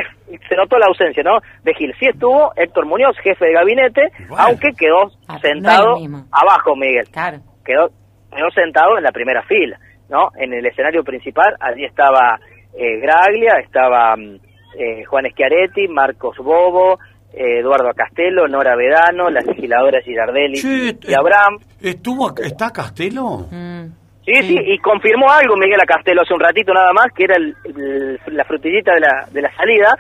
se 0.48 0.56
notó 0.56 0.78
la 0.78 0.86
ausencia, 0.86 1.22
¿no? 1.22 1.38
De 1.64 1.74
Gil. 1.74 1.94
Sí 1.98 2.06
estuvo 2.06 2.52
Héctor 2.56 2.86
Muñoz, 2.86 3.16
jefe 3.22 3.46
de 3.46 3.52
gabinete, 3.54 4.02
aunque 4.38 4.68
quedó 4.78 5.10
Ah, 5.28 5.38
sentado 5.40 5.96
no 6.08 6.24
abajo, 6.30 6.76
Miguel. 6.76 7.08
Claro. 7.10 7.38
Quedó, 7.64 7.88
quedó 8.34 8.50
sentado 8.54 8.96
en 8.98 9.04
la 9.04 9.12
primera 9.12 9.42
fila, 9.42 9.78
¿no? 10.08 10.28
En 10.36 10.52
el 10.52 10.64
escenario 10.66 11.02
principal, 11.02 11.54
allí 11.60 11.84
estaba 11.84 12.38
eh, 12.78 13.00
Graglia, 13.00 13.54
estaba 13.64 14.14
mm, 14.16 14.36
eh, 14.78 15.04
Juan 15.04 15.24
Schiaretti, 15.32 15.88
Marcos 15.88 16.36
Bobo, 16.38 16.98
Eduardo 17.32 17.90
Castelo, 17.94 18.48
Nora 18.48 18.74
Vedano, 18.76 19.30
las 19.30 19.44
legisladoras 19.46 20.04
Girardelli 20.04 20.58
y 21.02 21.14
Abraham. 21.14 21.58
¿estuvo 21.80 22.34
¿está 22.42 22.70
Castelo? 22.70 23.46
Sí, 24.24 24.34
sí, 24.42 24.56
y 24.64 24.78
confirmó 24.78 25.30
algo 25.30 25.56
Miguel 25.56 25.80
Castelo 25.86 26.22
hace 26.22 26.34
un 26.34 26.40
ratito 26.40 26.72
nada 26.74 26.92
más, 26.92 27.06
que 27.16 27.24
era 27.24 27.36
el- 27.36 27.54
el- 27.64 28.20
la 28.36 28.44
frutillita 28.44 28.92
de 28.94 29.00
la, 29.00 29.26
de 29.32 29.42
la 29.42 29.50
salida, 29.56 29.96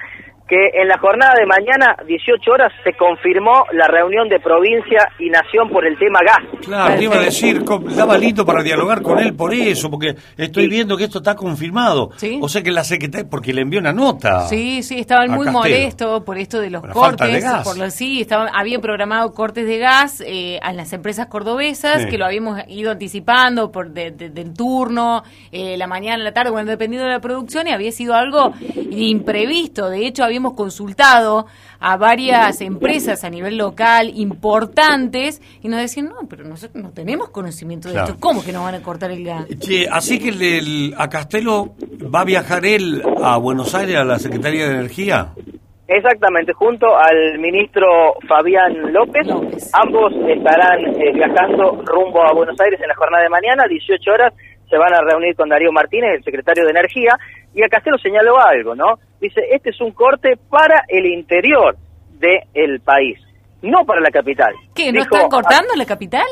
que 0.50 0.80
en 0.82 0.88
la 0.88 0.98
jornada 0.98 1.32
de 1.38 1.46
mañana, 1.46 1.96
18 2.06 2.50
horas, 2.50 2.72
se 2.84 2.92
confirmó 2.94 3.64
la 3.72 3.86
reunión 3.86 4.28
de 4.28 4.40
provincia 4.40 5.08
y 5.20 5.30
nación 5.30 5.70
por 5.70 5.86
el 5.86 5.96
tema 5.96 6.18
gas. 6.26 6.38
Claro, 6.66 6.96
te 6.96 7.04
iba 7.04 7.14
a 7.16 7.20
decir, 7.20 7.62
daba 7.96 8.18
lindo 8.18 8.44
para 8.44 8.62
dialogar 8.64 9.00
con 9.00 9.20
él 9.20 9.34
por 9.34 9.54
eso, 9.54 9.88
porque 9.90 10.16
estoy 10.36 10.68
viendo 10.68 10.96
que 10.96 11.04
esto 11.04 11.18
está 11.18 11.36
confirmado. 11.36 12.10
Sí. 12.16 12.38
O 12.42 12.48
sea 12.48 12.62
que 12.64 12.72
la 12.72 12.82
secretaria, 12.82 13.28
porque 13.30 13.52
le 13.52 13.62
envió 13.62 13.78
una 13.80 13.92
nota. 13.92 14.48
Sí, 14.48 14.82
sí, 14.82 14.98
estaban 14.98 15.30
muy 15.30 15.48
molestos 15.48 16.24
por 16.24 16.36
esto 16.36 16.60
de 16.60 16.70
los 16.70 16.80
Por 16.80 16.88
la 16.88 16.94
falta 16.94 17.24
cortes. 17.26 17.32
de 17.34 17.40
gas. 17.48 17.64
Por 17.68 17.78
lo, 17.78 17.88
sí, 17.90 18.20
estaban, 18.22 18.48
habían 18.52 18.80
programado 18.80 19.32
cortes 19.32 19.64
de 19.66 19.78
gas 19.78 20.20
eh, 20.26 20.58
a 20.62 20.72
las 20.72 20.92
empresas 20.92 21.28
cordobesas, 21.28 22.02
Sí. 22.02 22.08
que 22.08 22.18
lo 22.18 22.24
habíamos 22.24 22.58
ido 22.66 22.90
anticipando 22.90 23.70
por 23.70 23.90
de- 23.90 24.10
de- 24.10 24.30
del 24.30 24.52
turno, 24.52 25.22
eh, 25.52 25.76
la 25.76 25.86
mañana, 25.86 26.24
la 26.24 26.32
tarde, 26.32 26.50
bueno, 26.50 26.68
dependiendo 26.68 27.06
de 27.06 27.12
la 27.12 27.20
producción, 27.20 27.68
y 27.68 27.70
había 27.70 27.92
sido 27.92 28.14
algo 28.14 28.52
imprevisto. 28.90 29.88
De 29.90 30.06
hecho, 30.06 30.24
habíamos 30.24 30.39
consultado 30.54 31.46
a 31.78 31.96
varias 31.96 32.60
empresas 32.60 33.22
a 33.24 33.30
nivel 33.30 33.56
local 33.56 34.10
importantes 34.14 35.40
y 35.62 35.68
nos 35.68 35.80
decían, 35.80 36.06
no, 36.06 36.28
pero 36.28 36.44
nosotros 36.44 36.82
no 36.82 36.90
tenemos 36.90 37.30
conocimiento 37.30 37.88
de 37.88 37.94
Claro. 37.94 38.08
esto. 38.08 38.20
¿Cómo 38.20 38.42
que 38.44 38.52
nos 38.52 38.64
van 38.64 38.74
a 38.74 38.82
cortar 38.82 39.10
el 39.10 39.24
gas? 39.24 39.46
Che, 39.58 39.86
así 39.90 40.18
que 40.18 40.30
el- 40.30 40.42
el- 40.42 40.94
a 40.98 41.08
Castelo 41.08 41.74
va 42.14 42.20
a 42.20 42.24
viajar 42.24 42.64
él 42.64 43.02
a 43.22 43.36
Buenos 43.38 43.74
Aires, 43.74 43.96
a 43.96 44.04
la 44.04 44.18
Secretaría 44.18 44.66
de 44.66 44.74
Energía. 44.74 45.28
Exactamente, 45.88 46.52
junto 46.52 46.86
al 46.96 47.38
ministro 47.40 47.86
Fabián 48.28 48.92
López, 48.92 49.26
ambos 49.72 50.12
estarán 50.28 50.78
eh, 50.86 51.12
viajando 51.12 51.82
rumbo 51.84 52.22
a 52.22 52.32
Buenos 52.32 52.54
Aires 52.60 52.80
en 52.80 52.86
la 52.88 52.94
jornada 52.94 53.24
de 53.24 53.28
mañana, 53.30 53.64
18 53.68 54.10
horas, 54.12 54.32
se 54.68 54.78
van 54.78 54.94
a 54.94 55.00
reunir 55.00 55.34
con 55.34 55.48
Darío 55.48 55.72
Martínez, 55.72 56.18
el 56.18 56.22
secretario 56.24 56.62
de 56.64 56.70
Energía, 56.70 57.10
y 57.54 57.62
a 57.62 57.68
Castelo 57.68 57.98
señaló 57.98 58.40
algo, 58.40 58.74
¿no? 58.74 58.98
Dice, 59.20 59.40
este 59.50 59.70
es 59.70 59.80
un 59.80 59.92
corte 59.92 60.34
para 60.48 60.84
el 60.88 61.06
interior 61.06 61.76
del 62.18 62.80
país, 62.80 63.18
no 63.62 63.84
para 63.84 64.00
la 64.00 64.10
capital. 64.10 64.54
¿Qué? 64.74 64.92
¿No 64.92 65.00
Dijo, 65.00 65.16
están 65.16 65.28
cortando 65.28 65.74
la 65.76 65.84
capital? 65.84 66.26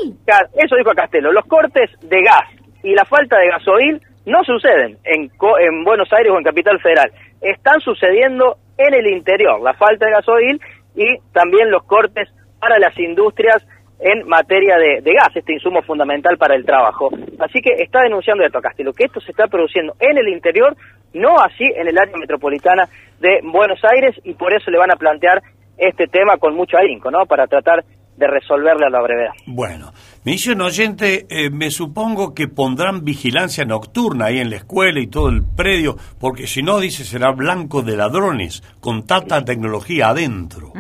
Eso 0.55 0.77
dijo 0.77 0.91
Castelo. 0.95 1.33
Los 1.33 1.45
cortes 1.47 1.91
de 2.03 2.23
gas 2.23 2.49
y 2.83 2.95
la 2.95 3.05
falta 3.05 3.39
de 3.39 3.49
gasoil 3.49 4.01
no 4.27 4.45
suceden 4.45 4.99
en, 5.05 5.31
en 5.61 5.85
Buenos 5.85 6.13
Aires 6.13 6.33
o 6.33 6.39
en 6.39 6.45
Capital 6.45 6.79
Federal. 6.81 7.11
Están 7.41 7.81
sucediendo 7.81 8.57
en 8.77 8.95
el 8.95 9.07
interior. 9.07 9.61
La 9.61 9.75
falta 9.75 10.07
de 10.07 10.13
gasoil 10.13 10.61
y 10.95 11.19
también 11.33 11.71
los 11.71 11.85
cortes 11.85 12.29
para 12.61 12.79
las 12.79 12.97
industrias 12.99 13.65
en 14.01 14.29
materia 14.29 14.77
de, 14.77 15.01
de 15.03 15.13
gas, 15.13 15.35
este 15.35 15.55
insumo 15.55 15.83
fundamental 15.83 16.37
para 16.39 16.55
el 16.55 16.65
trabajo. 16.65 17.11
Así 17.41 17.61
que 17.61 17.83
está 17.83 18.03
denunciando 18.03 18.45
esto 18.45 18.61
Castelo, 18.61 18.93
que 18.93 19.05
esto 19.05 19.21
se 19.21 19.33
está 19.33 19.47
produciendo 19.47 19.95
en 19.99 20.19
el 20.19 20.29
interior, 20.29 20.77
no 21.15 21.39
así 21.39 21.65
en 21.65 21.89
el 21.89 21.99
área 21.99 22.17
metropolitana 22.17 22.89
de 23.21 23.41
Buenos 23.43 23.81
Aires, 23.85 24.15
y 24.25 24.35
por 24.35 24.53
eso 24.53 24.71
le 24.71 24.79
van 24.79 24.93
a 24.93 24.97
plantear 24.97 25.43
este 25.77 26.07
tema 26.07 26.37
con 26.37 26.55
mucho 26.55 26.77
ahínco, 26.77 27.11
¿no? 27.11 27.27
Para 27.27 27.47
tratar 27.47 27.85
de 28.17 28.27
resolverle 28.27 28.87
a 28.87 28.91
la 28.91 29.01
brevedad. 29.01 29.31
Bueno, 29.47 29.93
me 30.25 30.33
dice 30.33 30.53
un 30.53 30.61
oyente, 30.61 31.27
eh, 31.31 31.51
me 31.51 31.71
supongo 31.71 32.35
que 32.35 32.49
pondrán 32.49 33.05
vigilancia 33.05 33.65
nocturna 33.65 34.27
ahí 34.27 34.39
en 34.39 34.51
la 34.51 34.57
escuela 34.57 35.01
y 35.01 35.07
todo 35.07 35.29
el 35.29 35.43
predio, 35.57 35.97
porque 36.19 36.49
si 36.49 36.63
no, 36.63 36.81
dice, 36.81 37.05
será 37.05 37.31
blanco 37.31 37.83
de 37.83 37.97
ladrones, 37.97 38.63
con 38.81 39.07
tanta 39.07 39.45
tecnología 39.45 40.09
adentro. 40.09 40.73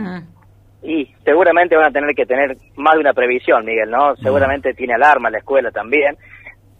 Y 0.82 1.14
seguramente 1.28 1.76
van 1.76 1.86
a 1.88 1.90
tener 1.92 2.14
que 2.14 2.24
tener 2.24 2.56
más 2.76 2.94
de 2.94 3.00
una 3.00 3.12
previsión, 3.12 3.62
Miguel, 3.64 3.90
¿no? 3.90 4.16
Seguramente 4.16 4.72
tiene 4.72 4.94
alarma 4.94 5.28
la 5.30 5.38
escuela 5.38 5.70
también, 5.70 6.16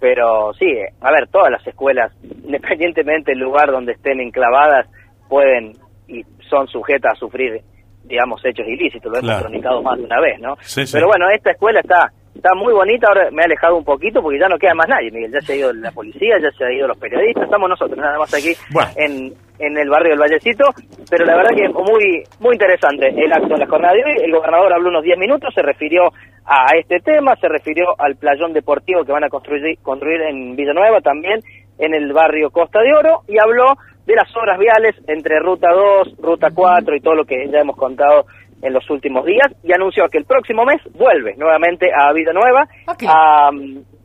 pero 0.01 0.53
sí, 0.55 0.67
a 1.03 1.11
ver, 1.11 1.29
todas 1.29 1.51
las 1.51 1.67
escuelas, 1.67 2.13
independientemente 2.45 3.33
del 3.33 3.41
lugar 3.41 3.71
donde 3.71 3.93
estén 3.93 4.21
enclavadas, 4.21 4.87
pueden 5.29 5.73
y 6.07 6.23
son 6.49 6.67
sujetas 6.69 7.13
a 7.13 7.17
sufrir, 7.17 7.61
digamos, 8.05 8.43
hechos 8.43 8.67
ilícitos, 8.67 9.13
lo 9.13 9.19
hemos 9.19 9.31
Claro. 9.31 9.45
cronicado 9.47 9.83
más 9.83 9.99
de 9.99 10.05
una 10.05 10.21
vez, 10.21 10.41
¿no? 10.41 10.57
Sí, 10.63 10.87
sí. 10.87 10.93
Pero 10.95 11.09
bueno, 11.09 11.27
esta 11.29 11.51
escuela 11.51 11.81
está 11.81 12.11
está 12.39 12.55
muy 12.55 12.73
bonita, 12.73 13.09
ahora 13.09 13.31
me 13.33 13.43
he 13.43 13.47
alejado 13.47 13.77
un 13.77 13.85
poquito 13.85 14.23
porque 14.23 14.39
ya 14.39 14.49
no 14.49 14.59
queda 14.59 14.75
más 14.75 14.89
nadie, 14.89 15.11
Miguel, 15.11 15.33
ya 15.33 15.41
se 15.41 15.53
ha 15.53 15.57
ido 15.57 15.73
la 15.73 15.91
policía, 15.91 16.39
ya 16.41 16.51
se 16.53 16.65
ha 16.65 16.73
ido 16.73 16.87
los 16.87 16.97
periodistas, 16.97 17.45
estamos 17.45 17.69
nosotros 17.69 17.99
nada 17.99 18.17
más 18.19 18.33
aquí 18.33 18.55
Bueno. 18.71 18.89
en, 18.97 19.33
en 19.59 19.77
el 19.77 19.91
barrio 19.91 20.11
del 20.11 20.21
Vallecito, 20.21 20.65
pero 21.11 21.25
la 21.27 21.35
verdad 21.37 21.51
que 21.57 21.69
muy 21.69 22.23
muy 22.39 22.55
interesante 22.55 23.09
el 23.09 23.33
acto 23.33 23.55
de 23.55 23.59
la 23.59 23.67
jornada 23.67 23.95
de 23.95 24.05
hoy, 24.05 24.25
el 24.25 24.33
gobernador 24.33 24.73
habló 24.73 24.89
unos 24.89 25.03
10 25.03 25.19
minutos, 25.19 25.53
se 25.53 25.63
refirió 25.63 26.13
a 26.47 26.77
este 26.79 27.01
tema, 27.01 27.35
se 27.37 27.49
refirió 27.49 27.87
al 27.99 28.17
playón 28.17 28.53
deportivo 28.53 29.05
que 29.05 29.13
van 29.13 29.25
a 29.25 29.29
construir, 29.29 29.77
construir 29.83 30.23
en 30.23 30.55
Villanueva, 30.55 31.01
también 31.01 31.41
en 31.79 31.93
el 31.95 32.13
barrio 32.13 32.51
Costa 32.51 32.81
de 32.81 32.95
Oro, 32.95 33.23
y 33.29 33.37
habló 33.39 33.67
de 34.07 34.15
las 34.15 34.35
obras 34.37 34.59
viales 34.59 34.95
entre 35.09 35.39
Ruta 35.41 35.69
2, 35.71 36.17
Ruta 36.23 36.49
4 36.55 36.97
y 36.97 37.01
todo 37.01 37.15
lo 37.15 37.25
que 37.25 37.47
ya 37.51 37.59
hemos 37.61 37.77
contado 37.77 38.25
en 38.63 38.73
los 38.73 38.89
últimos 38.91 39.25
días 39.25 39.47
y 39.63 39.73
anunció 39.73 40.09
que 40.09 40.19
el 40.19 40.25
próximo 40.25 40.65
mes 40.65 40.81
vuelve 40.95 41.35
nuevamente 41.37 41.91
a 41.95 42.13
Vida 42.13 42.33
Nueva, 42.33 42.67
a, 43.07 43.51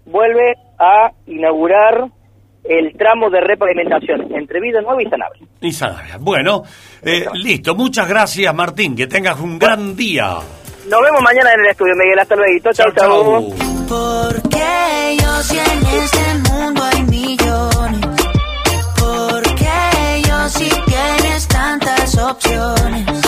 vuelve 0.06 0.56
a 0.80 1.12
inaugurar 1.28 2.06
el 2.64 2.96
tramo 2.98 3.30
de 3.30 3.42
repavimentación 3.42 4.34
entre 4.34 4.62
Vida 4.62 4.82
Nueva 4.82 5.02
y 5.02 5.10
Sanabria. 5.10 5.44
Y 5.60 5.72
Sanabria. 5.72 6.18
Bueno, 6.20 6.64
eh, 7.02 7.26
listo. 7.34 7.76
Muchas 7.76 8.08
gracias, 8.08 8.54
Martín. 8.56 8.96
Que 8.96 9.08
tengas 9.08 9.40
un 9.40 9.60
gran 9.60 9.96
día. 9.96 10.38
Nos 10.90 11.02
vemos 11.02 11.22
mañana 11.22 11.54
en 11.54 11.62
el 11.62 11.72
estudio, 11.72 11.94
Miguel. 11.96 12.20
Hasta 12.20 12.36
luego. 12.36 12.72
Chao, 12.72 12.92
chao. 12.92 13.42
Porque 13.88 15.18
yo 15.22 15.42
si 15.44 15.58
en 15.58 15.86
este 15.86 16.52
mundo 16.52 16.84
hay 16.84 17.04
millones. 17.04 18.06
Porque 19.00 20.22
yo 20.28 20.50
si 20.50 20.70
tienes 20.86 21.48
tantas 21.48 22.18
opciones. 22.18 23.23